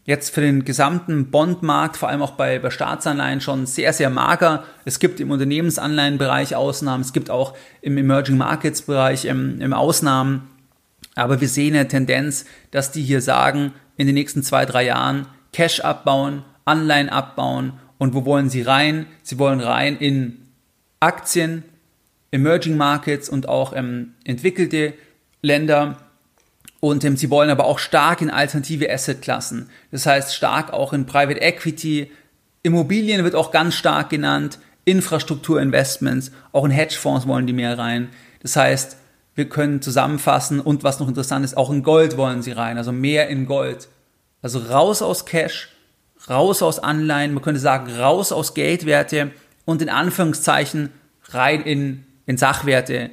jetzt 0.05 0.33
für 0.33 0.41
den 0.41 0.65
gesamten 0.65 1.31
Bondmarkt, 1.31 1.97
vor 1.97 2.09
allem 2.09 2.21
auch 2.21 2.31
bei, 2.31 2.59
bei 2.59 2.69
Staatsanleihen, 2.69 3.41
schon 3.41 3.65
sehr, 3.65 3.91
sehr 3.91 4.09
mager. 4.09 4.63
Es 4.85 4.99
gibt 4.99 5.19
im 5.19 5.31
Unternehmensanleihenbereich 5.31 6.55
Ausnahmen, 6.55 7.01
es 7.01 7.11
gibt 7.11 7.29
auch 7.29 7.55
im 7.81 7.97
Emerging 7.97 8.37
Markets 8.37 8.83
Bereich 8.83 9.25
im, 9.25 9.59
im 9.59 9.73
Ausnahmen. 9.73 10.47
Aber 11.15 11.41
wir 11.41 11.49
sehen 11.49 11.75
eine 11.75 11.87
Tendenz, 11.87 12.45
dass 12.71 12.91
die 12.91 13.01
hier 13.01 13.21
sagen, 13.21 13.73
in 13.97 14.05
den 14.05 14.13
nächsten 14.13 14.43
zwei, 14.43 14.65
drei 14.65 14.85
Jahren 14.85 15.27
Cash 15.51 15.79
abbauen, 15.79 16.43
Anleihen 16.65 17.09
abbauen. 17.09 17.73
Und 17.97 18.13
wo 18.13 18.25
wollen 18.25 18.49
sie 18.49 18.61
rein? 18.61 19.07
Sie 19.23 19.39
wollen 19.39 19.59
rein 19.59 19.97
in 19.97 20.46
Aktien, 20.99 21.63
Emerging 22.31 22.77
Markets 22.77 23.29
und 23.29 23.47
auch 23.47 23.73
ähm, 23.75 24.13
entwickelte 24.23 24.93
Länder 25.41 25.97
und 26.79 27.03
ähm, 27.03 27.17
sie 27.17 27.29
wollen 27.29 27.49
aber 27.49 27.65
auch 27.65 27.79
stark 27.79 28.21
in 28.21 28.29
alternative 28.29 28.91
Assetklassen. 28.91 29.69
Das 29.91 30.05
heißt 30.05 30.35
stark 30.35 30.71
auch 30.73 30.93
in 30.93 31.05
Private 31.05 31.41
Equity. 31.41 32.11
Immobilien 32.63 33.23
wird 33.23 33.35
auch 33.35 33.51
ganz 33.51 33.75
stark 33.75 34.09
genannt. 34.09 34.59
Infrastrukturinvestments. 34.85 36.31
Auch 36.51 36.65
in 36.65 36.71
Hedgefonds 36.71 37.27
wollen 37.27 37.47
die 37.47 37.53
mehr 37.53 37.77
rein. 37.77 38.09
Das 38.41 38.55
heißt, 38.55 38.97
wir 39.35 39.49
können 39.49 39.81
zusammenfassen 39.81 40.59
und 40.59 40.83
was 40.83 40.99
noch 40.99 41.07
interessant 41.07 41.45
ist, 41.45 41.57
auch 41.57 41.69
in 41.69 41.83
Gold 41.83 42.17
wollen 42.17 42.41
sie 42.41 42.51
rein. 42.51 42.77
Also 42.77 42.91
mehr 42.91 43.27
in 43.27 43.45
Gold. 43.45 43.87
Also 44.41 44.59
raus 44.59 45.01
aus 45.01 45.25
Cash, 45.25 45.69
raus 46.29 46.61
aus 46.61 46.79
Anleihen. 46.79 47.33
Man 47.33 47.43
könnte 47.43 47.59
sagen, 47.59 47.91
raus 47.91 48.31
aus 48.31 48.53
Geldwerte 48.53 49.31
und 49.67 49.83
in 49.83 49.89
Anführungszeichen 49.89 50.89
rein 51.29 51.61
in, 51.61 52.05
in 52.25 52.37
Sachwerte 52.37 53.11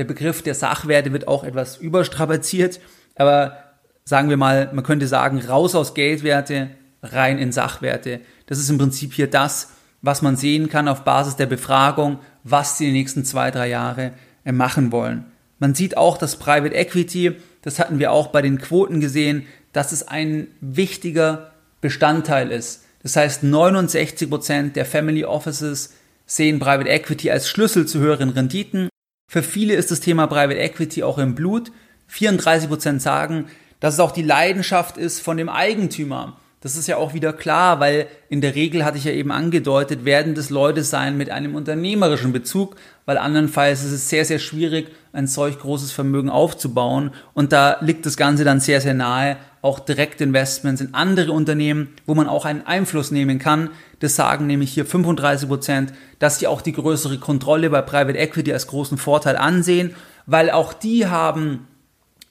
der 0.00 0.06
Begriff 0.06 0.40
der 0.40 0.54
Sachwerte 0.54 1.12
wird 1.12 1.28
auch 1.28 1.44
etwas 1.44 1.76
überstrapaziert, 1.76 2.80
aber 3.16 3.58
sagen 4.06 4.30
wir 4.30 4.38
mal, 4.38 4.70
man 4.72 4.82
könnte 4.82 5.06
sagen, 5.06 5.38
raus 5.38 5.74
aus 5.74 5.92
Geldwerte, 5.92 6.70
rein 7.02 7.38
in 7.38 7.52
Sachwerte. 7.52 8.20
Das 8.46 8.58
ist 8.58 8.70
im 8.70 8.78
Prinzip 8.78 9.12
hier 9.12 9.26
das, 9.28 9.72
was 10.00 10.22
man 10.22 10.36
sehen 10.36 10.70
kann 10.70 10.88
auf 10.88 11.04
Basis 11.04 11.36
der 11.36 11.44
Befragung, 11.44 12.18
was 12.44 12.78
sie 12.78 12.86
die 12.86 12.92
nächsten 12.92 13.26
zwei, 13.26 13.50
drei 13.50 13.68
Jahre 13.68 14.12
äh, 14.46 14.52
machen 14.52 14.90
wollen. 14.90 15.26
Man 15.58 15.74
sieht 15.74 15.98
auch, 15.98 16.16
dass 16.16 16.36
Private 16.36 16.74
Equity, 16.74 17.36
das 17.60 17.78
hatten 17.78 17.98
wir 17.98 18.10
auch 18.10 18.28
bei 18.28 18.40
den 18.40 18.58
Quoten 18.58 19.00
gesehen, 19.00 19.46
dass 19.74 19.92
es 19.92 20.08
ein 20.08 20.46
wichtiger 20.62 21.50
Bestandteil 21.82 22.50
ist. 22.50 22.86
Das 23.02 23.16
heißt, 23.16 23.42
69 23.42 24.28
Prozent 24.28 24.76
der 24.76 24.84
Family 24.84 25.24
Offices 25.24 25.94
sehen 26.26 26.58
Private 26.58 26.88
Equity 26.88 27.30
als 27.30 27.48
Schlüssel 27.48 27.86
zu 27.86 27.98
höheren 27.98 28.30
Renditen. 28.30 28.88
Für 29.30 29.42
viele 29.42 29.74
ist 29.74 29.90
das 29.90 30.00
Thema 30.00 30.26
Private 30.26 30.58
Equity 30.58 31.02
auch 31.02 31.18
im 31.18 31.34
Blut. 31.34 31.72
34 32.08 32.68
Prozent 32.68 33.02
sagen, 33.02 33.46
dass 33.80 33.94
es 33.94 34.00
auch 34.00 34.12
die 34.12 34.22
Leidenschaft 34.22 34.96
ist 34.96 35.20
von 35.20 35.36
dem 35.36 35.48
Eigentümer. 35.48 36.38
Das 36.62 36.76
ist 36.76 36.88
ja 36.88 36.98
auch 36.98 37.14
wieder 37.14 37.32
klar, 37.32 37.80
weil 37.80 38.06
in 38.28 38.42
der 38.42 38.54
Regel 38.54 38.84
hatte 38.84 38.98
ich 38.98 39.04
ja 39.04 39.12
eben 39.12 39.32
angedeutet, 39.32 40.04
werden 40.04 40.34
das 40.34 40.50
Leute 40.50 40.84
sein 40.84 41.16
mit 41.16 41.30
einem 41.30 41.54
unternehmerischen 41.54 42.32
Bezug, 42.32 42.76
weil 43.06 43.16
andernfalls 43.16 43.82
ist 43.82 43.92
es 43.92 44.10
sehr, 44.10 44.26
sehr 44.26 44.38
schwierig, 44.38 44.88
ein 45.14 45.26
solch 45.26 45.58
großes 45.58 45.90
Vermögen 45.90 46.28
aufzubauen. 46.28 47.12
Und 47.32 47.52
da 47.52 47.78
liegt 47.80 48.04
das 48.04 48.18
Ganze 48.18 48.44
dann 48.44 48.60
sehr, 48.60 48.82
sehr 48.82 48.92
nahe, 48.92 49.38
auch 49.62 49.78
Direktinvestments 49.78 50.82
in 50.82 50.92
andere 50.92 51.32
Unternehmen, 51.32 51.94
wo 52.04 52.14
man 52.14 52.28
auch 52.28 52.44
einen 52.44 52.66
Einfluss 52.66 53.10
nehmen 53.10 53.38
kann. 53.38 53.70
Das 54.00 54.14
sagen 54.14 54.46
nämlich 54.46 54.72
hier 54.72 54.84
35 54.84 55.48
Prozent, 55.48 55.94
dass 56.18 56.38
sie 56.38 56.46
auch 56.46 56.60
die 56.60 56.72
größere 56.72 57.16
Kontrolle 57.18 57.70
bei 57.70 57.80
Private 57.80 58.18
Equity 58.18 58.52
als 58.52 58.66
großen 58.66 58.98
Vorteil 58.98 59.38
ansehen, 59.38 59.94
weil 60.26 60.50
auch 60.50 60.74
die 60.74 61.06
haben, 61.06 61.66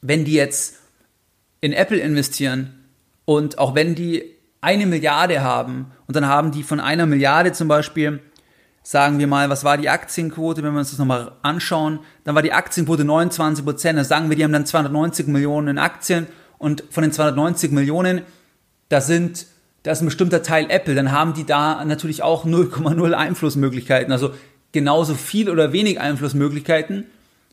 wenn 0.02 0.24
die 0.24 0.34
jetzt 0.34 0.76
in 1.62 1.74
Apple 1.74 1.98
investieren, 1.98 2.79
und 3.30 3.60
auch 3.60 3.76
wenn 3.76 3.94
die 3.94 4.24
eine 4.60 4.88
Milliarde 4.88 5.44
haben 5.44 5.92
und 6.08 6.16
dann 6.16 6.26
haben 6.26 6.50
die 6.50 6.64
von 6.64 6.80
einer 6.80 7.06
Milliarde 7.06 7.52
zum 7.52 7.68
Beispiel, 7.68 8.22
sagen 8.82 9.20
wir 9.20 9.28
mal, 9.28 9.52
was 9.52 9.64
war 9.64 9.78
die 9.78 9.88
Aktienquote, 9.88 10.64
wenn 10.64 10.74
wir 10.74 10.80
uns 10.80 10.90
das 10.90 10.98
nochmal 10.98 11.34
anschauen, 11.44 12.00
dann 12.24 12.34
war 12.34 12.42
die 12.42 12.54
Aktienquote 12.54 13.06
29 13.06 13.64
Prozent. 13.64 14.00
Dann 14.00 14.06
sagen 14.06 14.30
wir, 14.30 14.36
die 14.36 14.44
haben 14.44 14.52
dann 14.52 14.66
290 14.66 15.28
Millionen 15.28 15.68
in 15.68 15.78
Aktien 15.78 16.26
und 16.58 16.84
von 16.90 17.04
den 17.04 17.12
290 17.12 17.72
Millionen, 17.72 18.24
da 18.88 19.00
sind, 19.00 19.46
da 19.84 19.92
ist 19.92 20.02
ein 20.02 20.06
bestimmter 20.06 20.42
Teil 20.42 20.66
Apple, 20.68 20.96
dann 20.96 21.12
haben 21.12 21.36
die 21.36 21.46
da 21.46 21.86
natürlich 21.86 22.24
auch 22.24 22.48
0,0 22.48 23.14
Einflussmöglichkeiten. 23.14 24.12
Also 24.12 24.32
genauso 24.72 25.14
viel 25.14 25.52
oder 25.52 25.72
wenig 25.72 26.00
Einflussmöglichkeiten 26.00 27.06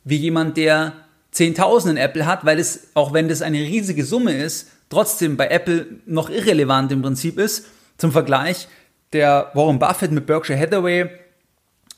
wie 0.04 0.16
jemand, 0.16 0.56
der 0.56 0.94
10.000 1.34 1.90
in 1.90 1.96
Apple 1.98 2.24
hat, 2.24 2.46
weil 2.46 2.58
es, 2.58 2.92
auch 2.94 3.12
wenn 3.12 3.28
das 3.28 3.42
eine 3.42 3.58
riesige 3.58 4.06
Summe 4.06 4.32
ist, 4.32 4.70
trotzdem 4.88 5.36
bei 5.36 5.48
Apple 5.48 5.86
noch 6.06 6.30
irrelevant 6.30 6.92
im 6.92 7.02
Prinzip 7.02 7.38
ist. 7.38 7.66
Zum 7.98 8.12
Vergleich, 8.12 8.68
der 9.12 9.50
Warren 9.54 9.78
Buffett 9.78 10.12
mit 10.12 10.26
Berkshire 10.26 10.58
Hathaway, 10.58 11.08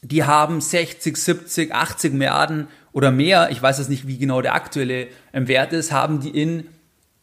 die 0.03 0.25
haben 0.25 0.61
60, 0.61 1.17
70, 1.17 1.75
80 1.75 2.13
Milliarden 2.13 2.69
oder 2.93 3.11
mehr, 3.11 3.51
ich 3.51 3.61
weiß 3.61 3.79
jetzt 3.79 3.91
nicht, 3.91 4.07
wie 4.07 4.19
genau 4.19 4.41
der 4.41 4.55
aktuelle 4.55 5.09
ähm, 5.33 5.49
Wert 5.49 5.73
ist, 5.73 5.93
haben 5.93 6.21
die 6.21 6.31
in, 6.31 6.67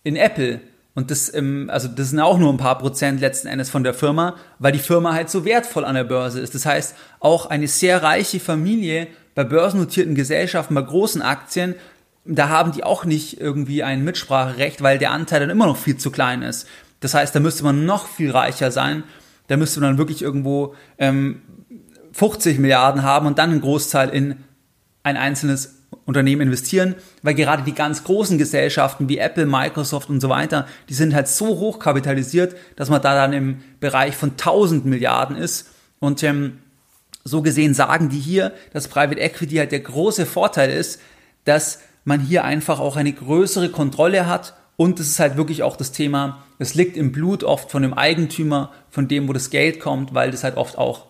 in 0.03 0.15
Apple. 0.15 0.61
Und 0.93 1.11
das, 1.11 1.33
ähm, 1.33 1.69
also 1.71 1.87
das 1.87 2.09
sind 2.09 2.19
auch 2.19 2.37
nur 2.37 2.51
ein 2.51 2.57
paar 2.57 2.77
Prozent 2.77 3.19
letzten 3.19 3.47
Endes 3.47 3.69
von 3.69 3.83
der 3.83 3.93
Firma, 3.93 4.35
weil 4.59 4.71
die 4.71 4.79
Firma 4.79 5.13
halt 5.13 5.29
so 5.29 5.45
wertvoll 5.45 5.85
an 5.85 5.95
der 5.95 6.03
Börse 6.03 6.39
ist. 6.39 6.55
Das 6.55 6.65
heißt, 6.65 6.95
auch 7.19 7.47
eine 7.47 7.67
sehr 7.67 8.03
reiche 8.03 8.39
Familie 8.39 9.07
bei 9.35 9.43
börsennotierten 9.43 10.15
Gesellschaften, 10.15 10.75
bei 10.75 10.81
großen 10.81 11.21
Aktien, 11.21 11.75
da 12.25 12.49
haben 12.49 12.71
die 12.71 12.83
auch 12.83 13.05
nicht 13.05 13.39
irgendwie 13.39 13.83
ein 13.83 14.03
Mitspracherecht, 14.03 14.81
weil 14.81 14.97
der 14.97 15.11
Anteil 15.11 15.39
dann 15.39 15.49
immer 15.49 15.67
noch 15.67 15.77
viel 15.77 15.97
zu 15.97 16.11
klein 16.11 16.41
ist. 16.41 16.67
Das 16.99 17.13
heißt, 17.13 17.35
da 17.35 17.39
müsste 17.39 17.63
man 17.63 17.85
noch 17.85 18.07
viel 18.07 18.31
reicher 18.31 18.71
sein. 18.71 19.03
Da 19.47 19.57
müsste 19.57 19.79
man 19.79 19.91
dann 19.91 19.97
wirklich 19.99 20.23
irgendwo 20.23 20.75
ähm, 20.97 21.41
50 22.13 22.57
Milliarden 22.59 23.03
haben 23.03 23.27
und 23.27 23.37
dann 23.37 23.51
einen 23.51 23.61
Großteil 23.61 24.09
in 24.09 24.37
ein 25.03 25.17
einzelnes 25.17 25.75
Unternehmen 26.05 26.41
investieren, 26.41 26.95
weil 27.21 27.35
gerade 27.35 27.63
die 27.63 27.73
ganz 27.73 28.03
großen 28.03 28.37
Gesellschaften 28.37 29.07
wie 29.07 29.17
Apple, 29.17 29.45
Microsoft 29.45 30.09
und 30.09 30.19
so 30.19 30.29
weiter, 30.29 30.67
die 30.89 30.93
sind 30.93 31.13
halt 31.13 31.27
so 31.27 31.47
hoch 31.59 31.79
kapitalisiert, 31.79 32.55
dass 32.75 32.89
man 32.89 33.01
da 33.01 33.15
dann 33.15 33.33
im 33.33 33.59
Bereich 33.79 34.15
von 34.15 34.31
1000 34.31 34.85
Milliarden 34.85 35.35
ist. 35.35 35.69
Und 35.99 36.23
ähm, 36.23 36.59
so 37.23 37.41
gesehen 37.41 37.73
sagen 37.73 38.09
die 38.09 38.19
hier, 38.19 38.51
dass 38.73 38.87
Private 38.87 39.19
Equity 39.19 39.55
halt 39.55 39.71
der 39.71 39.79
große 39.79 40.25
Vorteil 40.25 40.69
ist, 40.71 41.01
dass 41.43 41.79
man 42.05 42.21
hier 42.21 42.45
einfach 42.45 42.79
auch 42.79 42.95
eine 42.95 43.11
größere 43.11 43.69
Kontrolle 43.69 44.27
hat 44.27 44.53
und 44.77 44.99
es 44.99 45.09
ist 45.09 45.19
halt 45.19 45.35
wirklich 45.35 45.63
auch 45.63 45.75
das 45.75 45.91
Thema, 45.91 46.43
es 46.59 46.75
liegt 46.75 46.95
im 46.95 47.11
Blut 47.11 47.43
oft 47.43 47.71
von 47.71 47.81
dem 47.81 47.93
Eigentümer, 47.93 48.71
von 48.89 49.07
dem, 49.07 49.27
wo 49.27 49.33
das 49.33 49.49
Geld 49.49 49.79
kommt, 49.79 50.13
weil 50.13 50.31
das 50.31 50.43
halt 50.43 50.55
oft 50.55 50.77
auch 50.77 51.07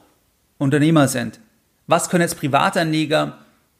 Unternehmer 0.57 1.07
sind. 1.07 1.39
Was 1.85 2.09
können 2.09 2.21
jetzt 2.21 2.39
Privatanleger 2.39 3.37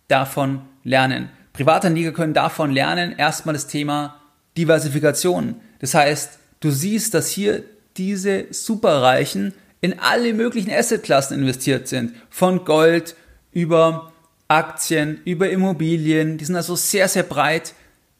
davon 0.08 0.62
lernen? 0.84 1.30
Privatanleger 1.54 2.12
können 2.12 2.34
davon 2.34 2.71
lernen, 2.71 3.15
erstmal 3.17 3.54
das 3.54 3.67
Thema 3.67 4.19
Diversifikation. 4.58 5.56
Das 5.80 5.93
heißt, 5.93 6.38
du 6.60 6.69
siehst, 6.69 7.13
dass 7.13 7.30
hier 7.30 7.63
diese 7.97 8.45
Superreichen 8.51 9.54
in 9.82 9.99
alle 9.99 10.34
möglichen 10.34 10.71
Assetklassen 10.71 11.39
investiert 11.39 11.88
sind. 11.88 12.13
Von 12.30 12.65
Gold 12.65 13.15
über 13.51 14.12
Aktien, 14.48 15.20
über 15.26 15.50
Immobilien. 15.50 16.38
Die 16.38 16.46
sind 16.46 16.56
also 16.56 16.76
sehr, 16.76 17.08
sehr 17.08 17.24
breit 17.24 17.74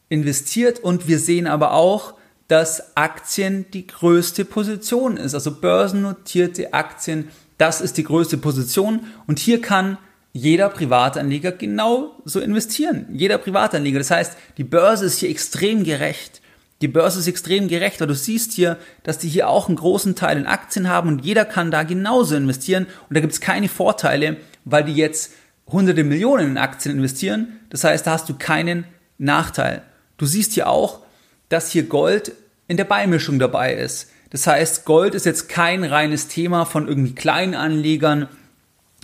investiert 0.08 0.80
und 0.80 1.08
wir 1.08 1.18
sehen 1.18 1.46
aber 1.46 1.72
auch, 1.72 2.14
dass 2.48 2.96
Aktien 2.96 3.66
die 3.72 3.86
größte 3.86 4.44
Position 4.44 5.16
ist. 5.16 5.34
Also 5.34 5.52
börsennotierte 5.52 6.72
Aktien, 6.72 7.28
das 7.58 7.80
ist 7.80 7.96
die 7.96 8.04
größte 8.04 8.38
Position 8.38 9.00
und 9.26 9.38
hier 9.38 9.60
kann 9.60 9.98
jeder 10.32 10.68
Privatanleger 10.68 11.50
genau 11.50 12.20
so 12.24 12.40
investieren. 12.40 13.06
Jeder 13.10 13.38
Privatanleger. 13.38 13.98
Das 13.98 14.10
heißt, 14.10 14.36
die 14.58 14.64
Börse 14.64 15.06
ist 15.06 15.18
hier 15.18 15.30
extrem 15.30 15.82
gerecht. 15.82 16.42
Die 16.82 16.88
Börse 16.88 17.20
ist 17.20 17.26
extrem 17.26 17.68
gerecht, 17.68 18.00
weil 18.00 18.06
du 18.06 18.14
siehst 18.14 18.52
hier, 18.52 18.76
dass 19.02 19.16
die 19.16 19.30
hier 19.30 19.48
auch 19.48 19.68
einen 19.68 19.78
großen 19.78 20.14
Teil 20.14 20.36
in 20.36 20.46
Aktien 20.46 20.90
haben 20.90 21.08
und 21.08 21.24
jeder 21.24 21.46
kann 21.46 21.70
da 21.70 21.84
genauso 21.84 22.36
investieren 22.36 22.86
und 23.08 23.16
da 23.16 23.20
gibt 23.20 23.32
es 23.32 23.40
keine 23.40 23.70
Vorteile, 23.70 24.36
weil 24.66 24.84
die 24.84 24.92
jetzt 24.92 25.32
hunderte 25.66 26.04
Millionen 26.04 26.52
in 26.52 26.58
Aktien 26.58 26.96
investieren. 26.96 27.60
Das 27.70 27.84
heißt, 27.84 28.06
da 28.06 28.12
hast 28.12 28.28
du 28.28 28.34
keinen 28.34 28.84
Nachteil. 29.18 29.82
Du 30.16 30.26
siehst 30.26 30.52
hier 30.52 30.68
auch, 30.68 31.00
dass 31.48 31.70
hier 31.70 31.84
Gold 31.84 32.32
in 32.68 32.76
der 32.76 32.84
Beimischung 32.84 33.38
dabei 33.38 33.74
ist. 33.74 34.10
Das 34.30 34.46
heißt, 34.46 34.84
Gold 34.84 35.14
ist 35.14 35.26
jetzt 35.26 35.48
kein 35.48 35.84
reines 35.84 36.28
Thema 36.28 36.64
von 36.64 36.88
irgendwie 36.88 37.14
kleinen 37.14 37.54
Anlegern, 37.54 38.28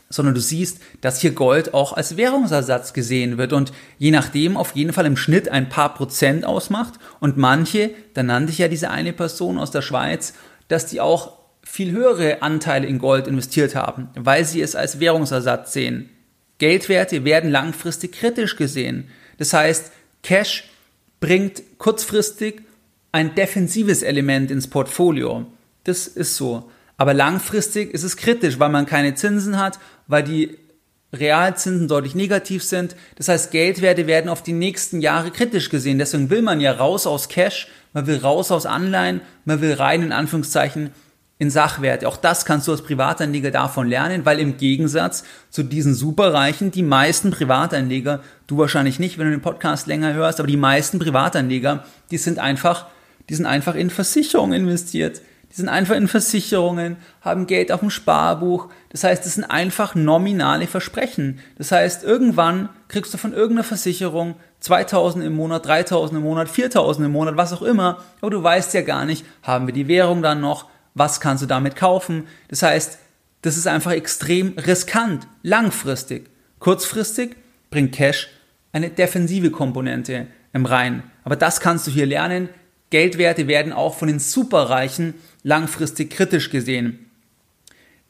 sondern 0.09 0.35
du 0.35 0.41
siehst, 0.41 0.81
dass 1.01 1.21
hier 1.21 1.33
Gold 1.33 1.75
auch 1.75 1.93
als 1.95 2.17
Währungsersatz 2.17 2.93
gesehen 2.93 3.39
wird 3.39 3.53
und 3.53 3.73
je 3.99 4.11
nachdem 4.11 4.57
auf 4.57 4.73
jeden 4.73 4.93
Fall 4.93 5.07
im 5.07 5.17
Schnitt 5.17 5.49
ein 5.49 5.69
paar 5.69 5.95
Prozent 5.95 6.45
ausmacht 6.45 6.95
und 7.21 7.39
manche, 7.39 7.91
da 8.15 8.23
nannte 8.23 8.53
ich 8.53 8.59
ja 8.59 8.69
diese 8.69 8.91
eine 8.91 9.13
Person 9.13 9.59
aus 9.59 9.71
der 9.71 9.83
Schweiz, 9.83 10.35
dass 10.69 10.87
die 10.87 11.01
auch 11.01 11.39
viel 11.63 11.93
höhere 11.93 12.43
Anteile 12.43 12.87
in 12.87 12.99
Gold 12.99 13.27
investiert 13.27 13.75
haben, 13.75 14.09
weil 14.15 14.45
sie 14.45 14.61
es 14.61 14.75
als 14.75 15.01
Währungsersatz 15.01 15.73
sehen. 15.73 16.11
Geldwerte 16.63 17.25
werden 17.25 17.51
langfristig 17.51 18.13
kritisch 18.13 18.55
gesehen. 18.55 19.09
Das 19.37 19.53
heißt, 19.53 19.91
Cash 20.23 20.71
bringt 21.19 21.61
kurzfristig 21.79 22.63
ein 23.11 23.35
defensives 23.35 24.05
Element 24.05 24.53
ins 24.53 24.69
Portfolio. 24.69 25.45
Das 25.83 26.07
ist 26.07 26.37
so. 26.37 26.71
Aber 26.97 27.15
langfristig 27.15 27.93
ist 27.93 28.05
es 28.05 28.17
kritisch, 28.17 28.61
weil 28.61 28.69
man 28.69 28.87
keine 28.87 29.17
Zinsen 29.17 29.59
hat, 29.59 29.81
weil 30.07 30.23
die 30.23 30.57
Realzinsen 31.13 31.89
deutlich 31.89 32.15
negativ 32.15 32.63
sind. 32.63 32.95
Das 33.17 33.27
heißt, 33.27 33.51
Geldwerte 33.51 34.07
werden 34.07 34.29
auf 34.29 34.45
die 34.45 34.53
nächsten 34.53 35.01
Jahre 35.01 35.33
kritisch 35.33 35.69
gesehen. 35.69 35.99
Deswegen 35.99 36.31
will 36.31 36.43
man 36.43 36.61
ja 36.61 36.71
raus 36.71 37.09
aus 37.09 37.29
Cash, 37.29 37.67
man 37.93 38.07
will 38.07 38.19
raus 38.19 38.53
aus 38.53 38.67
Anleihen, 38.67 39.21
man 39.45 39.61
will 39.61 39.73
rein 39.73 40.05
in 40.05 40.13
Anführungszeichen 40.13 40.91
in 41.43 41.51
Sachwerte. 41.51 42.07
Auch 42.07 42.17
das 42.17 42.45
kannst 42.45 42.69
du 42.69 42.71
als 42.71 42.83
Privatanleger 42.83 43.51
davon 43.51 43.89
lernen, 43.89 44.25
weil 44.25 44.39
im 44.39 44.59
Gegensatz 44.59 45.25
zu 45.51 45.65
diesen 45.65 45.93
Superreichen 45.93 46.71
die 46.71 46.85
meisten 46.85 47.33
Privatanleger, 47.33 48.21
du 48.47 48.59
wahrscheinlich 48.59 49.01
nicht, 49.01 49.19
wenn 49.19 49.25
du 49.27 49.33
den 49.33 49.43
Podcast 49.43 49.89
länger 49.89 50.15
hörst, 50.15 50.39
aber 50.39 50.47
die 50.47 50.57
meisten 50.57 51.01
Privatanleger, 51.01 51.85
die 52.13 52.19
sind 52.19 52.39
einfach, 52.39 52.87
die 53.29 53.35
sind 53.35 53.47
einfach 53.47 53.75
in 53.75 53.91
Versicherungen 53.91 54.53
investiert. 54.63 55.21
Die 55.51 55.57
sind 55.57 55.69
einfach 55.69 55.97
in 55.97 56.07
Versicherungen, 56.07 56.97
haben 57.21 57.49
Geld 57.49 57.73
auf 57.73 57.81
dem 57.81 57.91
Sparbuch. 57.91 58.69
Das 58.91 59.03
heißt, 59.03 59.27
das 59.27 59.35
sind 59.35 59.45
einfach 59.45 59.97
nominale 59.97 60.69
Versprechen. 60.69 61.41
Das 61.59 61.73
heißt, 61.73 62.05
irgendwann 62.05 62.69
kriegst 62.87 63.13
du 63.13 63.19
von 63.19 63.33
irgendeiner 63.33 63.65
Versicherung 63.65 64.37
2000 64.61 65.25
im 65.25 65.35
Monat, 65.35 65.67
3000 65.67 66.19
im 66.19 66.23
Monat, 66.23 66.49
4000 66.49 67.07
im 67.07 67.13
Monat, 67.13 67.37
was 67.37 67.53
auch 67.53 67.63
immer. 67.63 67.99
Aber 68.21 68.31
du 68.31 68.41
weißt 68.41 68.73
ja 68.75 68.83
gar 68.83 69.05
nicht, 69.05 69.27
haben 69.43 69.67
wir 69.67 69.75
die 69.75 69.89
Währung 69.89 70.23
dann 70.23 70.41
noch? 70.41 70.71
Was 70.95 71.21
kannst 71.21 71.43
du 71.43 71.47
damit 71.47 71.77
kaufen. 71.77 72.25
Das 72.49 72.63
heißt, 72.63 72.99
das 73.43 73.57
ist 73.57 73.67
einfach 73.67 73.93
extrem 73.93 74.57
riskant, 74.59 75.27
langfristig. 75.43 76.31
Kurzfristig 76.59 77.37
bringt 77.71 77.93
Cash 77.93 78.29
eine 78.73 78.91
defensive 78.91 79.51
Komponente 79.51 80.29
im 80.53 80.67
rein. 80.67 81.03
Aber 81.25 81.37
das 81.37 81.61
kannst 81.61 81.87
du 81.87 81.91
hier 81.91 82.07
lernen. 82.07 82.49
Geldwerte 82.91 83.49
werden 83.49 83.73
auch 83.73 83.95
von 83.95 84.09
den 84.09 84.19
Superreichen 84.19 85.15
langfristig 85.43 86.11
kritisch 86.11 86.51
gesehen. 86.51 87.11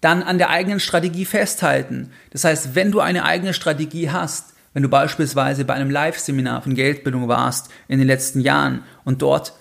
Dann 0.01 0.23
an 0.23 0.39
der 0.39 0.51
eigenen 0.51 0.81
Strategie 0.81 1.25
festhalten. 1.25 2.11
Das 2.31 2.45
heißt, 2.45 2.75
wenn 2.75 2.91
du 2.91 3.01
eine 3.01 3.25
eigene 3.25 3.55
Strategie 3.55 4.11
hast, 4.11 4.53
Wenn 4.73 4.83
du 4.83 4.89
beispielsweise 4.89 5.65
bei 5.65 5.75
einem 5.75 5.91
Live-Seminar 5.91 6.63
von 6.63 6.75
Geldbildung 6.75 7.29
warst 7.29 7.71
in 7.89 7.99
den 7.99 8.07
letzten 8.07 8.41
Jahren 8.41 8.85
und 9.05 9.23
dort 9.23 9.53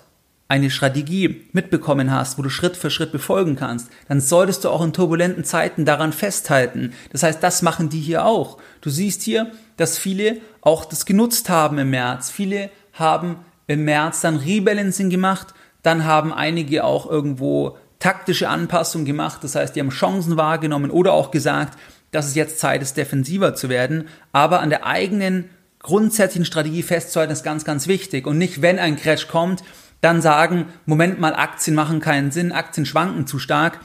eine 0.52 0.68
Strategie 0.68 1.46
mitbekommen 1.52 2.12
hast, 2.12 2.36
wo 2.36 2.42
du 2.42 2.50
Schritt 2.50 2.76
für 2.76 2.90
Schritt 2.90 3.10
befolgen 3.10 3.56
kannst, 3.56 3.88
dann 4.08 4.20
solltest 4.20 4.64
du 4.64 4.68
auch 4.68 4.84
in 4.84 4.92
turbulenten 4.92 5.44
Zeiten 5.44 5.86
daran 5.86 6.12
festhalten. 6.12 6.92
Das 7.10 7.22
heißt, 7.22 7.42
das 7.42 7.62
machen 7.62 7.88
die 7.88 8.00
hier 8.00 8.26
auch. 8.26 8.58
Du 8.82 8.90
siehst 8.90 9.22
hier, 9.22 9.50
dass 9.78 9.96
viele 9.96 10.36
auch 10.60 10.84
das 10.84 11.06
genutzt 11.06 11.48
haben 11.48 11.78
im 11.78 11.88
März. 11.88 12.30
Viele 12.30 12.68
haben 12.92 13.36
im 13.66 13.86
März 13.86 14.20
dann 14.20 14.36
Rebalancing 14.36 15.08
gemacht, 15.08 15.54
dann 15.82 16.04
haben 16.04 16.34
einige 16.34 16.84
auch 16.84 17.10
irgendwo 17.10 17.78
taktische 17.98 18.50
Anpassungen 18.50 19.06
gemacht, 19.06 19.42
das 19.42 19.54
heißt, 19.54 19.74
die 19.74 19.80
haben 19.80 19.88
Chancen 19.88 20.36
wahrgenommen 20.36 20.90
oder 20.90 21.14
auch 21.14 21.30
gesagt, 21.30 21.78
dass 22.10 22.26
es 22.26 22.34
jetzt 22.34 22.58
Zeit 22.58 22.82
ist, 22.82 22.98
defensiver 22.98 23.54
zu 23.54 23.70
werden, 23.70 24.06
aber 24.32 24.60
an 24.60 24.68
der 24.68 24.84
eigenen 24.84 25.48
grundsätzlichen 25.78 26.44
Strategie 26.44 26.82
festzuhalten 26.82 27.32
ist 27.32 27.42
ganz, 27.42 27.64
ganz 27.64 27.86
wichtig 27.86 28.26
und 28.26 28.36
nicht, 28.36 28.60
wenn 28.60 28.78
ein 28.78 28.96
Crash 28.96 29.28
kommt, 29.28 29.62
dann 30.02 30.20
sagen, 30.20 30.66
Moment 30.84 31.18
mal, 31.20 31.34
Aktien 31.34 31.74
machen 31.74 32.00
keinen 32.00 32.30
Sinn, 32.30 32.52
Aktien 32.52 32.84
schwanken 32.84 33.26
zu 33.26 33.38
stark. 33.38 33.80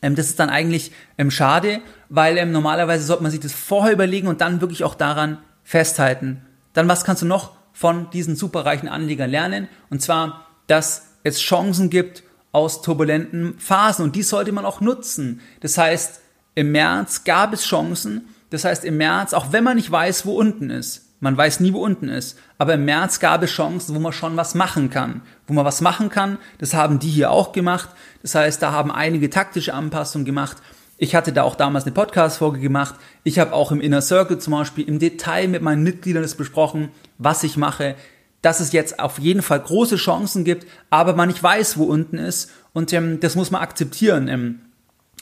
Ähm, 0.00 0.14
das 0.14 0.26
ist 0.26 0.38
dann 0.38 0.48
eigentlich 0.48 0.92
ähm, 1.18 1.30
schade, 1.30 1.82
weil 2.08 2.38
ähm, 2.38 2.52
normalerweise 2.52 3.04
sollte 3.04 3.22
man 3.22 3.32
sich 3.32 3.40
das 3.40 3.52
vorher 3.52 3.92
überlegen 3.92 4.28
und 4.28 4.40
dann 4.40 4.62
wirklich 4.62 4.84
auch 4.84 4.94
daran 4.94 5.38
festhalten. 5.62 6.40
Dann 6.72 6.88
was 6.88 7.04
kannst 7.04 7.22
du 7.22 7.26
noch 7.26 7.56
von 7.72 8.08
diesen 8.10 8.36
superreichen 8.36 8.88
Anlegern 8.88 9.28
lernen? 9.28 9.68
Und 9.90 10.00
zwar, 10.00 10.46
dass 10.68 11.08
es 11.24 11.40
Chancen 11.40 11.90
gibt 11.90 12.22
aus 12.52 12.80
turbulenten 12.82 13.58
Phasen 13.58 14.04
und 14.04 14.14
die 14.14 14.22
sollte 14.22 14.52
man 14.52 14.64
auch 14.64 14.80
nutzen. 14.80 15.40
Das 15.60 15.76
heißt, 15.76 16.20
im 16.54 16.70
März 16.70 17.24
gab 17.24 17.52
es 17.52 17.64
Chancen. 17.64 18.28
Das 18.50 18.64
heißt, 18.64 18.84
im 18.84 18.98
März, 18.98 19.34
auch 19.34 19.50
wenn 19.50 19.64
man 19.64 19.76
nicht 19.76 19.90
weiß, 19.90 20.26
wo 20.26 20.34
unten 20.34 20.70
ist, 20.70 21.03
man 21.20 21.36
weiß 21.36 21.60
nie, 21.60 21.72
wo 21.72 21.78
unten 21.78 22.08
ist. 22.08 22.38
Aber 22.58 22.74
im 22.74 22.84
März 22.84 23.20
gab 23.20 23.42
es 23.42 23.50
Chancen, 23.50 23.94
wo 23.94 24.00
man 24.00 24.12
schon 24.12 24.36
was 24.36 24.54
machen 24.54 24.90
kann. 24.90 25.22
Wo 25.46 25.54
man 25.54 25.64
was 25.64 25.80
machen 25.80 26.08
kann, 26.08 26.38
das 26.58 26.74
haben 26.74 26.98
die 26.98 27.08
hier 27.08 27.30
auch 27.30 27.52
gemacht. 27.52 27.88
Das 28.22 28.34
heißt, 28.34 28.60
da 28.60 28.72
haben 28.72 28.90
einige 28.90 29.30
taktische 29.30 29.74
Anpassungen 29.74 30.24
gemacht. 30.24 30.58
Ich 30.96 31.14
hatte 31.14 31.32
da 31.32 31.42
auch 31.42 31.56
damals 31.56 31.84
eine 31.84 31.92
Podcast-Folge 31.92 32.60
gemacht. 32.60 32.94
Ich 33.24 33.38
habe 33.38 33.52
auch 33.52 33.72
im 33.72 33.80
Inner 33.80 34.00
Circle 34.00 34.38
zum 34.38 34.52
Beispiel 34.52 34.86
im 34.86 34.98
Detail 34.98 35.48
mit 35.48 35.62
meinen 35.62 35.82
Mitgliedern 35.82 36.22
das 36.22 36.36
besprochen, 36.36 36.90
was 37.18 37.42
ich 37.42 37.56
mache, 37.56 37.96
dass 38.42 38.60
es 38.60 38.72
jetzt 38.72 39.00
auf 39.00 39.18
jeden 39.18 39.42
Fall 39.42 39.60
große 39.60 39.96
Chancen 39.96 40.44
gibt, 40.44 40.66
aber 40.90 41.14
man 41.14 41.28
nicht 41.28 41.42
weiß, 41.42 41.78
wo 41.78 41.84
unten 41.84 42.18
ist. 42.18 42.50
Und 42.72 42.92
ähm, 42.92 43.18
das 43.20 43.34
muss 43.34 43.50
man 43.50 43.62
akzeptieren. 43.62 44.28
Ähm, 44.28 44.60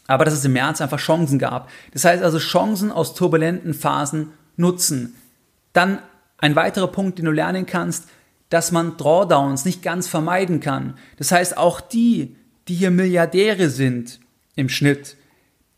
aber 0.06 0.24
dass 0.24 0.34
es 0.34 0.44
im 0.44 0.52
März 0.52 0.80
einfach 0.80 0.98
Chancen 0.98 1.38
gab. 1.38 1.70
Das 1.92 2.04
heißt 2.04 2.22
also 2.22 2.38
Chancen 2.38 2.90
aus 2.90 3.14
turbulenten 3.14 3.72
Phasen 3.72 4.32
nutzen. 4.56 5.14
Dann 5.72 6.00
ein 6.38 6.56
weiterer 6.56 6.88
Punkt, 6.88 7.18
den 7.18 7.26
du 7.26 7.30
lernen 7.30 7.66
kannst, 7.66 8.08
dass 8.48 8.72
man 8.72 8.96
Drawdowns 8.96 9.64
nicht 9.64 9.82
ganz 9.82 10.08
vermeiden 10.08 10.60
kann. 10.60 10.98
Das 11.16 11.32
heißt, 11.32 11.56
auch 11.56 11.80
die, 11.80 12.36
die 12.68 12.74
hier 12.74 12.90
Milliardäre 12.90 13.70
sind 13.70 14.20
im 14.56 14.68
Schnitt, 14.68 15.16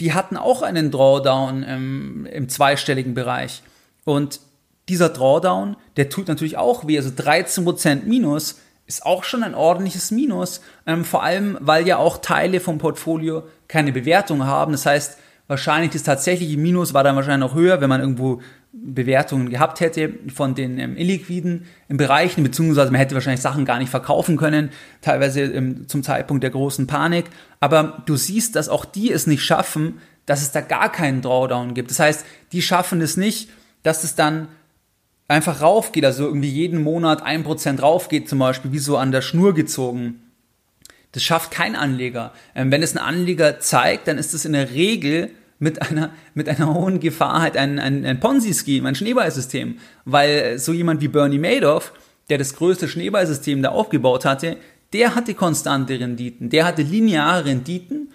die 0.01 0.13
hatten 0.13 0.37
auch 0.37 0.63
einen 0.63 0.91
Drawdown 0.91 1.63
im, 1.63 2.27
im 2.27 2.49
zweistelligen 2.49 3.15
Bereich. 3.15 3.63
Und 4.05 4.41
dieser 4.89 5.09
Drawdown, 5.09 5.77
der 5.97 6.09
tut 6.09 6.29
natürlich 6.29 6.57
auch 6.57 6.87
weh. 6.87 6.97
Also 6.97 7.11
13% 7.11 8.05
Minus 8.05 8.61
ist 8.87 9.07
auch 9.07 9.25
schon 9.25 9.43
ein 9.43 9.55
ordentliches 9.55 10.11
Minus. 10.11 10.61
Ähm, 10.87 11.05
vor 11.05 11.23
allem, 11.23 11.57
weil 11.61 11.87
ja 11.87 11.97
auch 11.99 12.19
Teile 12.19 12.61
vom 12.61 12.79
Portfolio 12.79 13.45
keine 13.69 13.93
Bewertung 13.93 14.45
haben. 14.45 14.73
Das 14.73 14.85
heißt, 14.85 15.19
wahrscheinlich 15.47 15.93
das 15.93 16.03
tatsächliche 16.03 16.59
Minus 16.59 16.93
war 16.93 17.05
dann 17.05 17.17
wahrscheinlich 17.17 17.49
noch 17.49 17.57
höher, 17.57 17.81
wenn 17.81 17.89
man 17.89 18.01
irgendwo 18.01 18.43
Bewertungen 18.77 19.51
gehabt 19.51 19.81
hätte 19.81 20.15
von 20.35 20.55
den 20.55 20.79
ähm, 20.79 20.97
illiquiden 20.97 21.67
Bereichen, 21.89 22.43
beziehungsweise 22.43 22.91
man 22.91 22.99
hätte 22.99 23.15
wahrscheinlich 23.15 23.41
Sachen 23.41 23.65
gar 23.65 23.79
nicht 23.79 23.91
verkaufen 23.91 24.37
können, 24.37 24.71
teilweise 25.01 25.43
ähm, 25.43 25.87
zum 25.87 26.03
Zeitpunkt 26.03 26.43
der 26.43 26.51
großen 26.51 26.87
Panik. 26.87 27.27
Aber 27.61 28.03
du 28.07 28.17
siehst, 28.17 28.57
dass 28.57 28.69
auch 28.69 28.85
die 28.85 29.13
es 29.13 29.27
nicht 29.27 29.45
schaffen, 29.45 30.01
dass 30.27 30.43
es 30.43 30.51
da 30.51 30.61
gar 30.61 30.91
keinen 30.91 31.23
Drawdown 31.23 31.75
gibt. 31.75 31.91
Das 31.91 32.01
heißt, 32.01 32.27
die 32.53 32.63
schaffen 32.63 33.01
es 33.01 33.17
nicht, 33.17 33.49
dass 33.85 34.03
es 34.03 34.17
dann 34.17 34.49
einfach 35.29 35.63
raufgeht, 35.63 36.05
also 36.05 36.27
irgendwie 36.27 36.51
jeden 36.51 36.83
Monat 36.83 37.23
ein 37.23 37.45
Prozent 37.45 37.81
raufgeht, 37.81 38.29
zum 38.29 38.41
Beispiel, 38.41 38.73
wie 38.73 38.79
so 38.79 38.97
an 38.97 39.13
der 39.13 39.23
Schnur 39.23 39.55
gezogen. 39.55 40.21
Das 41.13 41.23
schafft 41.23 41.53
kein 41.53 41.77
Anleger. 41.77 42.33
Ähm, 42.57 42.73
wenn 42.73 42.83
es 42.83 42.97
ein 42.97 43.03
Anleger 43.03 43.61
zeigt, 43.61 44.09
dann 44.09 44.19
ist 44.19 44.35
es 44.35 44.45
in 44.45 44.53
der 44.53 44.73
Regel 44.73 45.31
mit 45.65 45.81
einer, 45.83 46.11
mit 46.35 46.49
einer 46.49 46.73
hohen 46.73 47.01
Gefahr 47.01 47.41
halt 47.41 47.57
ein, 47.57 47.79
ein, 47.79 48.05
ein 48.05 48.21
Ponzi-Scheme, 48.21 48.87
ein 48.87 48.95
Schneeballsystem. 48.95 49.79
Weil 50.05 50.59
so 50.59 50.73
jemand 50.73 51.01
wie 51.01 51.09
Bernie 51.09 51.39
Madoff, 51.39 51.95
der 52.29 52.39
das 52.39 52.55
größte 52.55 52.87
Schneeballsystem 52.87 53.63
da 53.63 53.71
aufgebaut 53.71 54.27
hatte, 54.27 54.59
der 54.93 55.17
hatte 55.17 55.35
konstante 55.35 55.99
Renditen, 55.99 56.51
der 56.51 56.67
hatte 56.67 56.83
lineare 56.83 57.47
Renditen, 57.47 58.11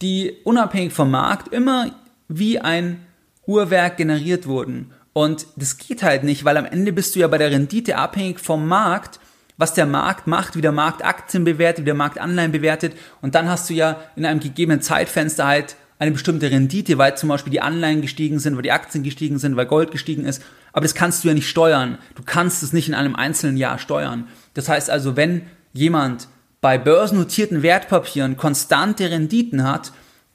die 0.00 0.32
unabhängig 0.44 0.92
vom 0.92 1.10
Markt 1.10 1.52
immer 1.52 1.94
wie 2.26 2.58
ein 2.58 3.00
Uhrwerk 3.46 3.98
generiert 3.98 4.46
wurden. 4.46 4.90
Und 5.12 5.46
das 5.56 5.76
geht 5.76 6.02
halt 6.02 6.24
nicht, 6.24 6.44
weil 6.44 6.56
am 6.56 6.64
Ende 6.64 6.92
bist 6.92 7.14
du 7.14 7.20
ja 7.20 7.28
bei 7.28 7.38
der 7.38 7.50
Rendite 7.50 7.96
abhängig 7.96 8.40
vom 8.40 8.66
Markt, 8.66 9.20
was 9.58 9.74
der 9.74 9.86
Markt 9.86 10.26
macht, 10.26 10.56
wie 10.56 10.62
der 10.62 10.72
Markt 10.72 11.04
Aktien 11.04 11.44
bewertet, 11.44 11.82
wie 11.82 11.86
der 11.86 11.94
Markt 11.94 12.18
Anleihen 12.18 12.50
bewertet. 12.50 12.94
Und 13.20 13.34
dann 13.34 13.48
hast 13.48 13.68
du 13.70 13.74
ja 13.74 14.00
in 14.16 14.24
einem 14.24 14.40
gegebenen 14.40 14.80
Zeitfenster 14.80 15.46
halt 15.46 15.76
eine 16.04 16.12
bestimmte 16.12 16.50
Rendite, 16.50 16.98
weil 16.98 17.16
zum 17.16 17.28
Beispiel 17.28 17.50
die 17.50 17.60
Anleihen 17.60 18.02
gestiegen 18.02 18.38
sind, 18.38 18.56
weil 18.56 18.62
die 18.62 18.72
Aktien 18.72 19.02
gestiegen 19.02 19.38
sind, 19.38 19.56
weil 19.56 19.66
Gold 19.66 19.90
gestiegen 19.90 20.24
ist. 20.24 20.42
Aber 20.72 20.82
das 20.82 20.94
kannst 20.94 21.24
du 21.24 21.28
ja 21.28 21.34
nicht 21.34 21.48
steuern. 21.48 21.98
Du 22.14 22.22
kannst 22.24 22.62
es 22.62 22.72
nicht 22.72 22.88
in 22.88 22.94
einem 22.94 23.16
einzelnen 23.16 23.56
Jahr 23.56 23.78
steuern. 23.78 24.28
Das 24.54 24.68
heißt 24.68 24.90
also, 24.90 25.16
wenn 25.16 25.42
jemand 25.72 26.28
bei 26.60 26.78
börsennotierten 26.78 27.62
Wertpapieren 27.62 28.36
konstante 28.36 29.10
Renditen 29.10 29.64
hat, 29.64 29.92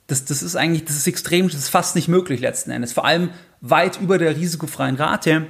das, 0.07 0.25
das 0.25 0.41
ist 0.41 0.55
eigentlich, 0.55 0.85
das 0.85 0.95
ist 0.95 1.07
extrem, 1.07 1.47
das 1.47 1.59
ist 1.59 1.69
fast 1.69 1.95
nicht 1.95 2.07
möglich 2.07 2.39
letzten 2.39 2.71
Endes. 2.71 2.93
Vor 2.93 3.05
allem 3.05 3.29
weit 3.61 4.01
über 4.01 4.17
der 4.17 4.35
risikofreien 4.35 4.95
Rate. 4.95 5.45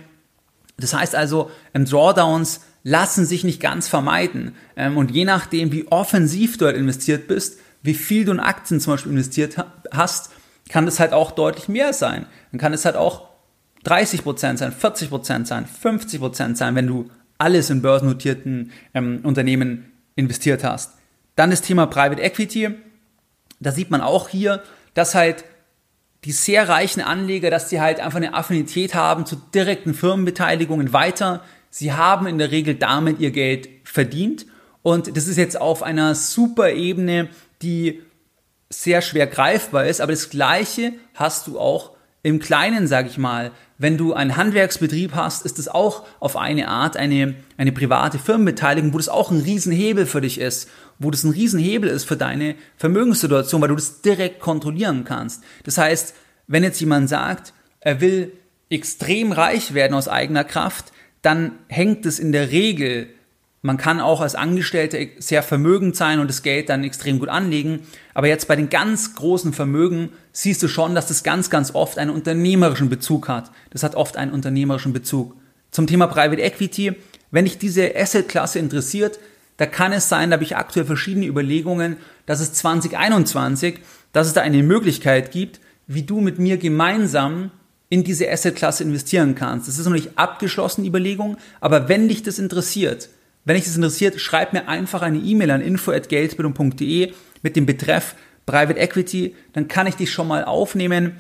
Das 0.78 0.94
heißt 0.94 1.16
also, 1.16 1.50
Drawdowns 1.74 2.62
lassen 2.84 3.26
sich 3.26 3.44
nicht 3.44 3.62
ganz 3.62 3.88
vermeiden. 3.88 4.54
Ähm, 4.76 4.98
und 4.98 5.12
je 5.12 5.26
nachdem, 5.26 5.72
wie 5.72 5.88
offensiv 5.88 6.58
du 6.58 6.66
halt 6.66 6.78
investiert 6.78 7.28
bist, 7.28 7.60
wie 7.82 7.94
viel 7.94 8.26
du 8.26 8.32
in 8.32 8.40
Aktien 8.40 8.80
zum 8.80 8.94
Beispiel 8.94 9.12
investiert 9.12 9.56
hast, 9.92 10.32
kann 10.70 10.86
das 10.86 11.00
halt 11.00 11.14
auch 11.14 11.32
deutlich 11.32 11.68
mehr 11.68 11.94
sein. 11.94 12.26
Dann 12.52 12.60
kann 12.60 12.74
es 12.74 12.86
halt 12.86 12.96
auch 12.96 13.28
30% 13.86 14.58
sein, 14.58 14.74
40% 14.74 15.46
sein, 15.46 15.66
50% 15.66 16.56
sein, 16.56 16.76
wenn 16.76 16.88
du 16.88 17.10
alles 17.38 17.70
in 17.70 17.82
börsennotierten 17.82 18.72
ähm, 18.94 19.22
Unternehmen 19.24 19.92
investiert 20.16 20.64
hast. 20.64 20.94
Dann 21.36 21.50
das 21.50 21.62
Thema 21.62 21.88
Private 21.88 22.22
Equity. 22.22 22.70
Da 23.60 23.72
sieht 23.72 23.90
man 23.90 24.02
auch 24.02 24.30
hier, 24.30 24.62
dass 24.94 25.16
halt 25.16 25.46
die 26.26 26.34
sehr 26.34 26.68
reichen 26.68 27.02
Anleger, 27.02 27.50
dass 27.50 27.70
sie 27.70 27.80
halt 27.80 28.02
einfach 28.02 28.18
eine 28.18 28.34
Affinität 28.34 28.94
haben 28.94 29.26
zu 29.26 29.38
direkten 29.38 29.94
Firmenbeteiligungen 29.94 30.92
weiter. 30.92 31.42
Sie 31.70 31.94
haben 31.94 32.28
in 32.28 32.38
der 32.38 32.52
Regel 32.52 32.76
damit 32.76 33.20
ihr 33.20 33.32
Geld 33.32 33.70
verdient. 33.86 34.46
Und 34.82 35.16
das 35.16 35.28
ist 35.28 35.38
jetzt 35.38 35.60
auf 35.60 35.82
einer 35.82 36.16
super 36.16 36.72
Ebene 36.72 37.30
die 37.62 38.02
sehr 38.70 39.02
schwer 39.02 39.28
greifbar 39.28 39.88
ist, 39.88 40.02
aber 40.02 40.12
das 40.12 40.30
Gleiche 40.30 40.94
hast 41.16 41.48
du 41.48 41.60
auch 41.60 41.92
im 42.22 42.40
Kleinen, 42.40 42.88
sag 42.88 43.08
ich 43.08 43.18
mal. 43.18 43.52
Wenn 43.78 43.98
du 43.98 44.14
einen 44.14 44.36
Handwerksbetrieb 44.36 45.16
hast, 45.16 45.46
ist 45.46 45.58
es 45.58 45.70
auch 45.70 46.06
auf 46.20 46.36
eine 46.36 46.68
Art 46.68 46.98
eine, 46.98 47.36
eine 47.58 47.72
private 47.72 48.20
Firmenbeteiligung, 48.20 48.94
wo 48.94 48.98
das 48.98 49.10
auch 49.10 49.32
ein 49.32 49.42
Riesenhebel 49.42 50.06
für 50.06 50.22
dich 50.22 50.40
ist, 50.40 50.70
wo 51.00 51.12
das 51.12 51.24
ein 51.24 51.32
Riesenhebel 51.32 51.90
ist 51.90 52.04
für 52.04 52.18
deine 52.18 52.56
Vermögenssituation, 52.76 53.62
weil 53.62 53.70
du 53.70 53.76
das 53.76 54.02
direkt 54.02 54.42
kontrollieren 54.42 55.06
kannst. 55.06 55.44
Das 55.64 55.78
heißt, 55.78 56.14
wenn 56.48 56.64
jetzt 56.64 56.82
jemand 56.82 57.08
sagt, 57.08 57.54
er 57.80 58.02
will 58.02 58.34
extrem 58.70 59.32
reich 59.32 59.74
werden 59.74 59.94
aus 59.94 60.10
eigener 60.10 60.44
Kraft, 60.44 60.92
dann 61.22 61.54
hängt 61.68 62.06
es 62.06 62.20
in 62.20 62.32
der 62.32 62.52
Regel 62.52 63.08
man 63.62 63.78
kann 63.78 64.00
auch 64.00 64.22
als 64.22 64.36
Angestellter 64.36 64.98
sehr 65.18 65.44
vermögend 65.44 65.96
sein 65.96 66.20
und 66.20 66.30
das 66.30 66.44
Geld 66.44 66.70
dann 66.70 66.84
extrem 66.84 67.20
gut 67.20 67.28
anlegen. 67.28 67.82
Aber 68.14 68.28
jetzt 68.28 68.48
bei 68.48 68.56
den 68.56 68.70
ganz 68.70 69.16
großen 69.16 69.52
Vermögen 69.52 70.14
siehst 70.32 70.64
du 70.64 70.70
schon, 70.70 70.96
dass 70.96 71.08
das 71.08 71.24
ganz, 71.24 71.50
ganz 71.50 71.76
oft 71.76 71.98
einen 71.98 72.12
unternehmerischen 72.12 72.90
Bezug 72.90 73.28
hat. 73.28 73.52
Das 73.72 73.84
hat 73.84 73.96
oft 73.96 74.16
einen 74.16 74.32
unternehmerischen 74.32 74.94
Bezug. 74.94 75.36
Zum 75.72 75.88
Thema 75.88 76.08
Private 76.08 76.42
Equity, 76.42 76.96
wenn 77.32 77.46
dich 77.46 77.58
diese 77.58 77.96
Asset-Klasse 77.96 78.60
interessiert, 78.60 79.20
da 79.58 79.66
kann 79.66 79.92
es 79.92 80.08
sein, 80.08 80.30
da 80.30 80.36
habe 80.36 80.44
ich 80.46 80.56
aktuell 80.56 80.86
verschiedene 80.86 81.26
Überlegungen, 81.26 81.98
dass 82.26 82.40
es 82.40 82.54
2021, 82.54 83.80
dass 84.14 84.28
es 84.28 84.34
da 84.34 84.42
eine 84.42 84.64
Möglichkeit 84.64 85.32
gibt, 85.32 85.60
wie 85.86 86.04
du 86.04 86.22
mit 86.22 86.40
mir 86.40 86.58
gemeinsam 86.58 87.52
in 87.90 88.06
diese 88.06 88.32
Asset-Klasse 88.32 88.84
investieren 88.84 89.36
kannst. 89.36 89.68
Das 89.68 89.78
ist 89.78 89.86
noch 89.86 89.92
nicht 89.92 90.18
abgeschlossene 90.18 90.88
Überlegung, 90.88 91.36
aber 91.60 91.90
wenn 91.90 92.08
dich 92.08 92.24
das 92.24 92.40
interessiert, 92.40 93.10
wenn 93.50 93.56
dich 93.56 93.66
das 93.66 93.76
interessiert, 93.76 94.22
schreib 94.22 94.54
mir 94.54 94.68
einfach 94.68 95.02
eine 95.02 95.18
E-Mail 95.18 95.50
an 95.50 95.62
info@geldbildung.de 95.62 97.14
mit 97.42 97.56
dem 97.56 97.66
Betreff 97.66 98.14
Private 98.46 98.80
Equity, 98.80 99.36
dann 99.54 99.68
kann 99.68 99.88
ich 99.88 99.96
dich 99.96 100.12
schon 100.12 100.28
mal 100.28 100.46
aufnehmen 100.46 101.14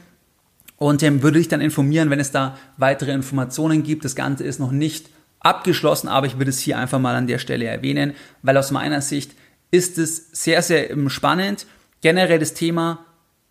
und 0.77 1.01
ähm, 1.01 1.23
würde 1.23 1.39
dich 1.39 1.47
dann 1.47 1.59
informieren, 1.59 2.11
wenn 2.11 2.19
es 2.19 2.29
da 2.29 2.55
weitere 2.77 3.13
Informationen 3.13 3.81
gibt. 3.81 4.05
Das 4.05 4.15
Ganze 4.15 4.43
ist 4.43 4.59
noch 4.59 4.69
nicht 4.69 5.09
abgeschlossen, 5.39 6.07
aber 6.07 6.27
ich 6.27 6.37
würde 6.37 6.51
es 6.51 6.59
hier 6.59 6.77
einfach 6.77 6.99
mal 6.99 7.15
an 7.15 7.25
der 7.25 7.39
Stelle 7.39 7.65
erwähnen, 7.65 8.13
weil 8.43 8.57
aus 8.57 8.69
meiner 8.69 9.01
Sicht 9.01 9.31
ist 9.71 9.97
es 9.97 10.29
sehr, 10.31 10.61
sehr 10.61 10.91
ähm, 10.91 11.09
spannend. 11.09 11.65
Generell 12.01 12.37
das 12.37 12.53
Thema 12.53 13.07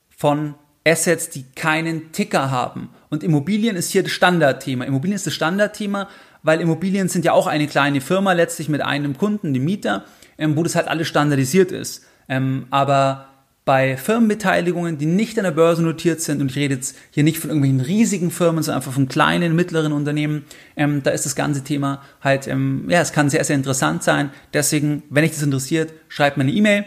von 0.08 0.54
Assets, 0.86 1.30
die 1.30 1.46
keinen 1.56 2.12
Ticker 2.12 2.52
haben. 2.52 2.90
Und 3.10 3.24
Immobilien 3.24 3.74
ist 3.74 3.90
hier 3.90 4.04
das 4.04 4.12
Standardthema. 4.12 4.84
Immobilien 4.84 5.16
ist 5.16 5.26
das 5.26 5.34
Standardthema, 5.34 6.08
weil 6.42 6.60
Immobilien 6.60 7.08
sind 7.08 7.24
ja 7.24 7.32
auch 7.32 7.46
eine 7.46 7.66
kleine 7.66 8.00
Firma 8.00 8.32
letztlich 8.32 8.68
mit 8.68 8.82
einem 8.82 9.16
Kunden, 9.16 9.54
dem 9.54 9.64
Mieter, 9.64 10.04
ähm, 10.38 10.56
wo 10.56 10.62
das 10.62 10.74
halt 10.74 10.88
alles 10.88 11.08
standardisiert 11.08 11.72
ist. 11.72 12.04
Ähm, 12.28 12.66
aber 12.70 13.28
bei 13.68 13.98
Firmenbeteiligungen, 13.98 14.96
die 14.96 15.04
nicht 15.04 15.36
an 15.36 15.44
der 15.44 15.50
Börse 15.50 15.82
notiert 15.82 16.22
sind, 16.22 16.40
und 16.40 16.50
ich 16.50 16.56
rede 16.56 16.76
jetzt 16.76 16.96
hier 17.10 17.22
nicht 17.22 17.38
von 17.38 17.50
irgendwelchen 17.50 17.80
riesigen 17.80 18.30
Firmen, 18.30 18.62
sondern 18.62 18.78
einfach 18.78 18.94
von 18.94 19.08
kleinen, 19.08 19.54
mittleren 19.54 19.92
Unternehmen, 19.92 20.44
ähm, 20.74 21.02
da 21.02 21.10
ist 21.10 21.26
das 21.26 21.36
ganze 21.36 21.62
Thema 21.64 22.00
halt, 22.22 22.48
ähm, 22.48 22.86
ja, 22.88 23.02
es 23.02 23.12
kann 23.12 23.28
sehr, 23.28 23.44
sehr 23.44 23.56
interessant 23.56 24.02
sein. 24.02 24.30
Deswegen, 24.54 25.02
wenn 25.10 25.22
dich 25.22 25.32
das 25.32 25.42
interessiert, 25.42 25.92
schreib 26.08 26.38
mir 26.38 26.44
eine 26.44 26.52
E-Mail 26.52 26.86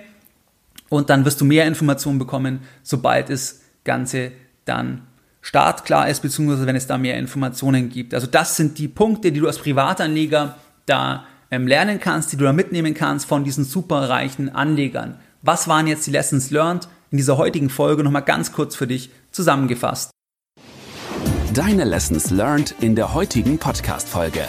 und 0.89 1.11
dann 1.11 1.23
wirst 1.23 1.39
du 1.39 1.45
mehr 1.45 1.67
Informationen 1.67 2.17
bekommen, 2.17 2.61
sobald 2.81 3.29
das 3.29 3.61
Ganze 3.83 4.31
dann 4.65 5.03
startklar 5.41 6.07
ist, 6.09 6.21
beziehungsweise 6.21 6.67
wenn 6.67 6.75
es 6.75 6.87
da 6.87 6.97
mehr 6.97 7.17
Informationen 7.17 7.89
gibt. 7.89 8.13
Also 8.13 8.27
das 8.27 8.55
sind 8.55 8.77
die 8.77 8.87
Punkte, 8.87 9.31
die 9.31 9.39
du 9.39 9.47
als 9.47 9.59
Privatanleger 9.59 10.55
da 10.85 11.25
ähm, 11.49 11.67
lernen 11.67 11.99
kannst, 11.99 12.31
die 12.31 12.37
du 12.37 12.45
da 12.45 12.53
mitnehmen 12.53 12.93
kannst 12.93 13.25
von 13.25 13.43
diesen 13.43 13.65
superreichen 13.65 14.53
Anlegern. 14.53 15.19
Was 15.41 15.67
waren 15.67 15.87
jetzt 15.87 16.05
die 16.07 16.11
Lessons 16.11 16.51
learned 16.51 16.87
in 17.09 17.17
dieser 17.17 17.37
heutigen 17.37 17.69
Folge 17.69 18.03
nochmal 18.03 18.21
ganz 18.21 18.53
kurz 18.53 18.75
für 18.75 18.87
dich 18.87 19.09
zusammengefasst? 19.31 20.11
Deine 21.53 21.83
Lessons 21.83 22.29
learned 22.29 22.75
in 22.79 22.95
der 22.95 23.13
heutigen 23.13 23.57
Podcast-Folge. 23.57 24.45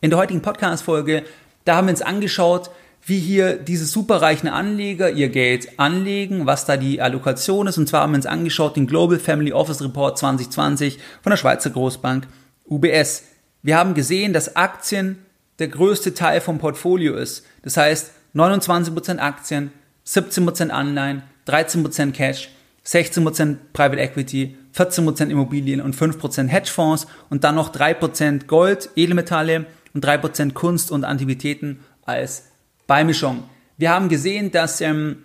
In 0.00 0.10
der 0.10 0.18
heutigen 0.18 0.40
Podcast-Folge, 0.40 1.24
da 1.64 1.76
haben 1.76 1.88
wir 1.88 1.92
uns 1.92 2.02
angeschaut, 2.02 2.70
wie 3.08 3.18
hier 3.18 3.56
diese 3.56 3.86
superreichen 3.86 4.48
Anleger 4.50 5.10
ihr 5.10 5.30
Geld 5.30 5.78
anlegen, 5.78 6.44
was 6.44 6.66
da 6.66 6.76
die 6.76 7.00
Allokation 7.00 7.66
ist. 7.66 7.78
Und 7.78 7.88
zwar 7.88 8.02
haben 8.02 8.12
wir 8.12 8.16
uns 8.16 8.26
angeschaut 8.26 8.76
den 8.76 8.86
Global 8.86 9.18
Family 9.18 9.52
Office 9.52 9.82
Report 9.82 10.18
2020 10.18 10.98
von 11.22 11.30
der 11.30 11.38
Schweizer 11.38 11.70
Großbank 11.70 12.28
UBS. 12.68 13.24
Wir 13.62 13.78
haben 13.78 13.94
gesehen, 13.94 14.34
dass 14.34 14.56
Aktien 14.56 15.18
der 15.58 15.68
größte 15.68 16.12
Teil 16.12 16.42
vom 16.42 16.58
Portfolio 16.58 17.14
ist. 17.14 17.46
Das 17.62 17.78
heißt, 17.78 18.12
29% 18.34 19.18
Aktien, 19.18 19.72
17% 20.06 20.68
Anleihen, 20.68 21.22
13% 21.46 22.12
Cash, 22.12 22.50
16% 22.86 23.56
Private 23.72 24.00
Equity, 24.00 24.56
14% 24.76 25.30
Immobilien 25.30 25.80
und 25.80 25.96
5% 25.96 26.48
Hedgefonds 26.48 27.06
und 27.30 27.42
dann 27.42 27.54
noch 27.54 27.74
3% 27.74 28.46
Gold, 28.46 28.90
Edelmetalle 28.96 29.64
und 29.94 30.04
3% 30.04 30.52
Kunst 30.52 30.90
und 30.90 31.04
Antiquitäten 31.04 31.80
als 32.04 32.44
Beimischung. 32.88 33.44
Wir 33.76 33.90
haben 33.90 34.08
gesehen, 34.08 34.50
dass 34.50 34.80
ähm, 34.80 35.18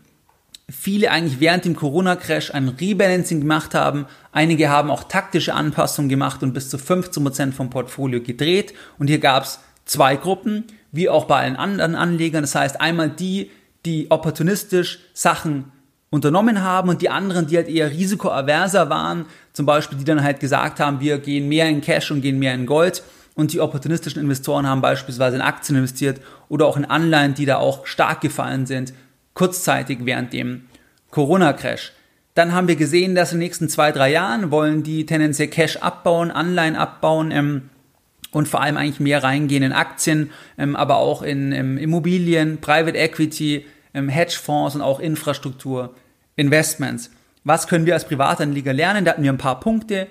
viele 0.70 1.10
eigentlich 1.10 1.40
während 1.40 1.66
dem 1.66 1.76
Corona-Crash 1.76 2.54
ein 2.54 2.68
Rebalancing 2.68 3.40
gemacht 3.40 3.74
haben. 3.74 4.06
Einige 4.32 4.70
haben 4.70 4.92
auch 4.92 5.06
taktische 5.06 5.56
Anpassungen 5.56 6.10
gemacht 6.10 6.44
und 6.44 6.54
bis 6.54 6.70
zu 6.70 6.78
15% 6.78 7.54
vom 7.54 7.70
Portfolio 7.70 8.22
gedreht. 8.22 8.74
Und 9.00 9.08
hier 9.08 9.20
gab 9.20 9.46
es 9.46 9.60
zwei 9.86 10.18
Gruppen 10.18 10.66
wie 10.92 11.10
auch 11.10 11.26
bei 11.26 11.38
allen 11.38 11.56
anderen 11.56 11.96
Anlegern. 11.96 12.44
Das 12.44 12.54
heißt, 12.54 12.82
einmal 12.82 13.10
die, 13.10 13.50
die 13.86 14.12
opportunistisch 14.12 15.00
Sachen 15.14 15.72
unternommen 16.10 16.62
haben 16.62 16.90
und 16.90 17.02
die 17.02 17.10
anderen, 17.10 17.48
die 17.48 17.56
halt 17.56 17.70
eher 17.70 17.90
risikoaverser 17.90 18.90
waren, 18.90 19.26
zum 19.54 19.66
Beispiel 19.66 19.98
die 19.98 20.04
dann 20.04 20.22
halt 20.22 20.40
gesagt 20.42 20.80
haben, 20.80 21.00
wir 21.00 21.18
gehen 21.18 21.48
mehr 21.48 21.68
in 21.70 21.82
Cash 21.82 22.12
und 22.12 22.22
gehen 22.22 22.38
mehr 22.38 22.54
in 22.54 22.66
Gold 22.66 23.04
und 23.36 23.54
die 23.54 23.60
opportunistischen 23.60 24.22
Investoren 24.22 24.68
haben 24.68 24.82
beispielsweise 24.82 25.36
in 25.36 25.42
Aktien 25.42 25.78
investiert 25.78 26.22
oder 26.50 26.68
auch 26.68 26.78
in 26.78 26.86
Anleihen, 26.86 27.34
die 27.34 27.46
da 27.46 27.58
auch 27.58 27.86
stark 27.86 28.22
gefallen 28.22 28.66
sind, 28.66 28.94
kurzzeitig 29.34 30.00
während 30.04 30.34
dem 30.34 30.66
Corona-Crash. 31.10 31.94
Dann 32.36 32.54
haben 32.54 32.68
wir 32.68 32.76
gesehen, 32.76 33.16
dass 33.16 33.32
in 33.32 33.40
den 33.40 33.46
nächsten 33.46 33.70
zwei, 33.70 33.92
drei 33.92 34.12
Jahren 34.12 34.52
wollen 34.52 34.84
die 34.84 35.06
tendenziell 35.06 35.48
Cash 35.48 35.78
abbauen, 35.78 36.32
Anleihen 36.32 36.76
abbauen, 36.76 37.32
ähm, 37.32 37.70
und 38.34 38.48
vor 38.48 38.62
allem 38.62 38.78
eigentlich 38.78 39.00
mehr 39.00 39.24
reingehen 39.24 39.64
in 39.64 39.72
Aktien, 39.72 40.32
ähm, 40.58 40.76
aber 40.76 40.98
auch 40.98 41.22
in 41.22 41.52
ähm, 41.52 41.78
Immobilien, 41.78 42.60
Private 42.60 42.98
Equity, 42.98 43.66
ähm, 43.94 44.10
Hedgefonds 44.10 44.76
und 44.76 44.82
auch 44.82 45.00
Infrastruktur, 45.00 45.94
Investments. 46.36 47.12
Was 47.44 47.68
können 47.68 47.86
wir 47.86 47.94
als 47.94 48.06
Privatanleger 48.06 48.74
lernen? 48.74 49.06
Da 49.06 49.12
hatten 49.12 49.24
wir 49.24 49.32
ein 49.32 49.38
paar 49.38 49.60
Punkte. 49.60 50.08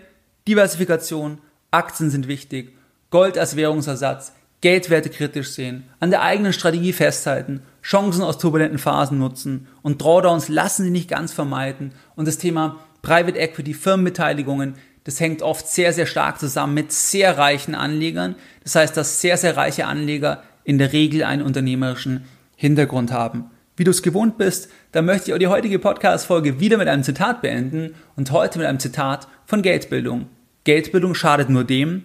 Diversifikation, 0.46 1.38
Aktien 1.70 2.10
sind 2.10 2.28
wichtig, 2.28 2.72
Gold 3.12 3.38
als 3.38 3.54
Währungsersatz, 3.54 4.32
Geldwerte 4.62 5.10
kritisch 5.10 5.50
sehen, 5.50 5.84
an 6.00 6.10
der 6.10 6.22
eigenen 6.22 6.52
Strategie 6.52 6.92
festhalten, 6.92 7.62
Chancen 7.82 8.22
aus 8.22 8.38
turbulenten 8.38 8.78
Phasen 8.78 9.18
nutzen 9.18 9.68
und 9.82 10.02
Drawdowns 10.02 10.48
lassen 10.48 10.84
sie 10.84 10.90
nicht 10.90 11.10
ganz 11.10 11.32
vermeiden 11.32 11.92
und 12.16 12.26
das 12.26 12.38
Thema 12.38 12.80
Private 13.02 13.38
Equity, 13.38 13.74
Firmenbeteiligungen, 13.74 14.74
das 15.04 15.20
hängt 15.20 15.42
oft 15.42 15.68
sehr, 15.68 15.92
sehr 15.92 16.06
stark 16.06 16.38
zusammen 16.38 16.74
mit 16.74 16.92
sehr 16.92 17.36
reichen 17.36 17.74
Anlegern. 17.74 18.36
Das 18.62 18.76
heißt, 18.76 18.96
dass 18.96 19.20
sehr, 19.20 19.36
sehr 19.36 19.56
reiche 19.56 19.86
Anleger 19.86 20.42
in 20.64 20.78
der 20.78 20.92
Regel 20.92 21.24
einen 21.24 21.42
unternehmerischen 21.42 22.24
Hintergrund 22.56 23.10
haben. 23.10 23.50
Wie 23.76 23.84
du 23.84 23.90
es 23.90 24.02
gewohnt 24.02 24.38
bist, 24.38 24.70
da 24.92 25.02
möchte 25.02 25.30
ich 25.30 25.34
auch 25.34 25.38
die 25.38 25.48
heutige 25.48 25.80
Podcast-Folge 25.80 26.60
wieder 26.60 26.78
mit 26.78 26.86
einem 26.86 27.02
Zitat 27.02 27.42
beenden 27.42 27.94
und 28.14 28.30
heute 28.30 28.58
mit 28.58 28.68
einem 28.68 28.78
Zitat 28.78 29.26
von 29.44 29.62
Geldbildung. 29.62 30.26
Geldbildung 30.64 31.16
schadet 31.16 31.50
nur 31.50 31.64
dem, 31.64 32.04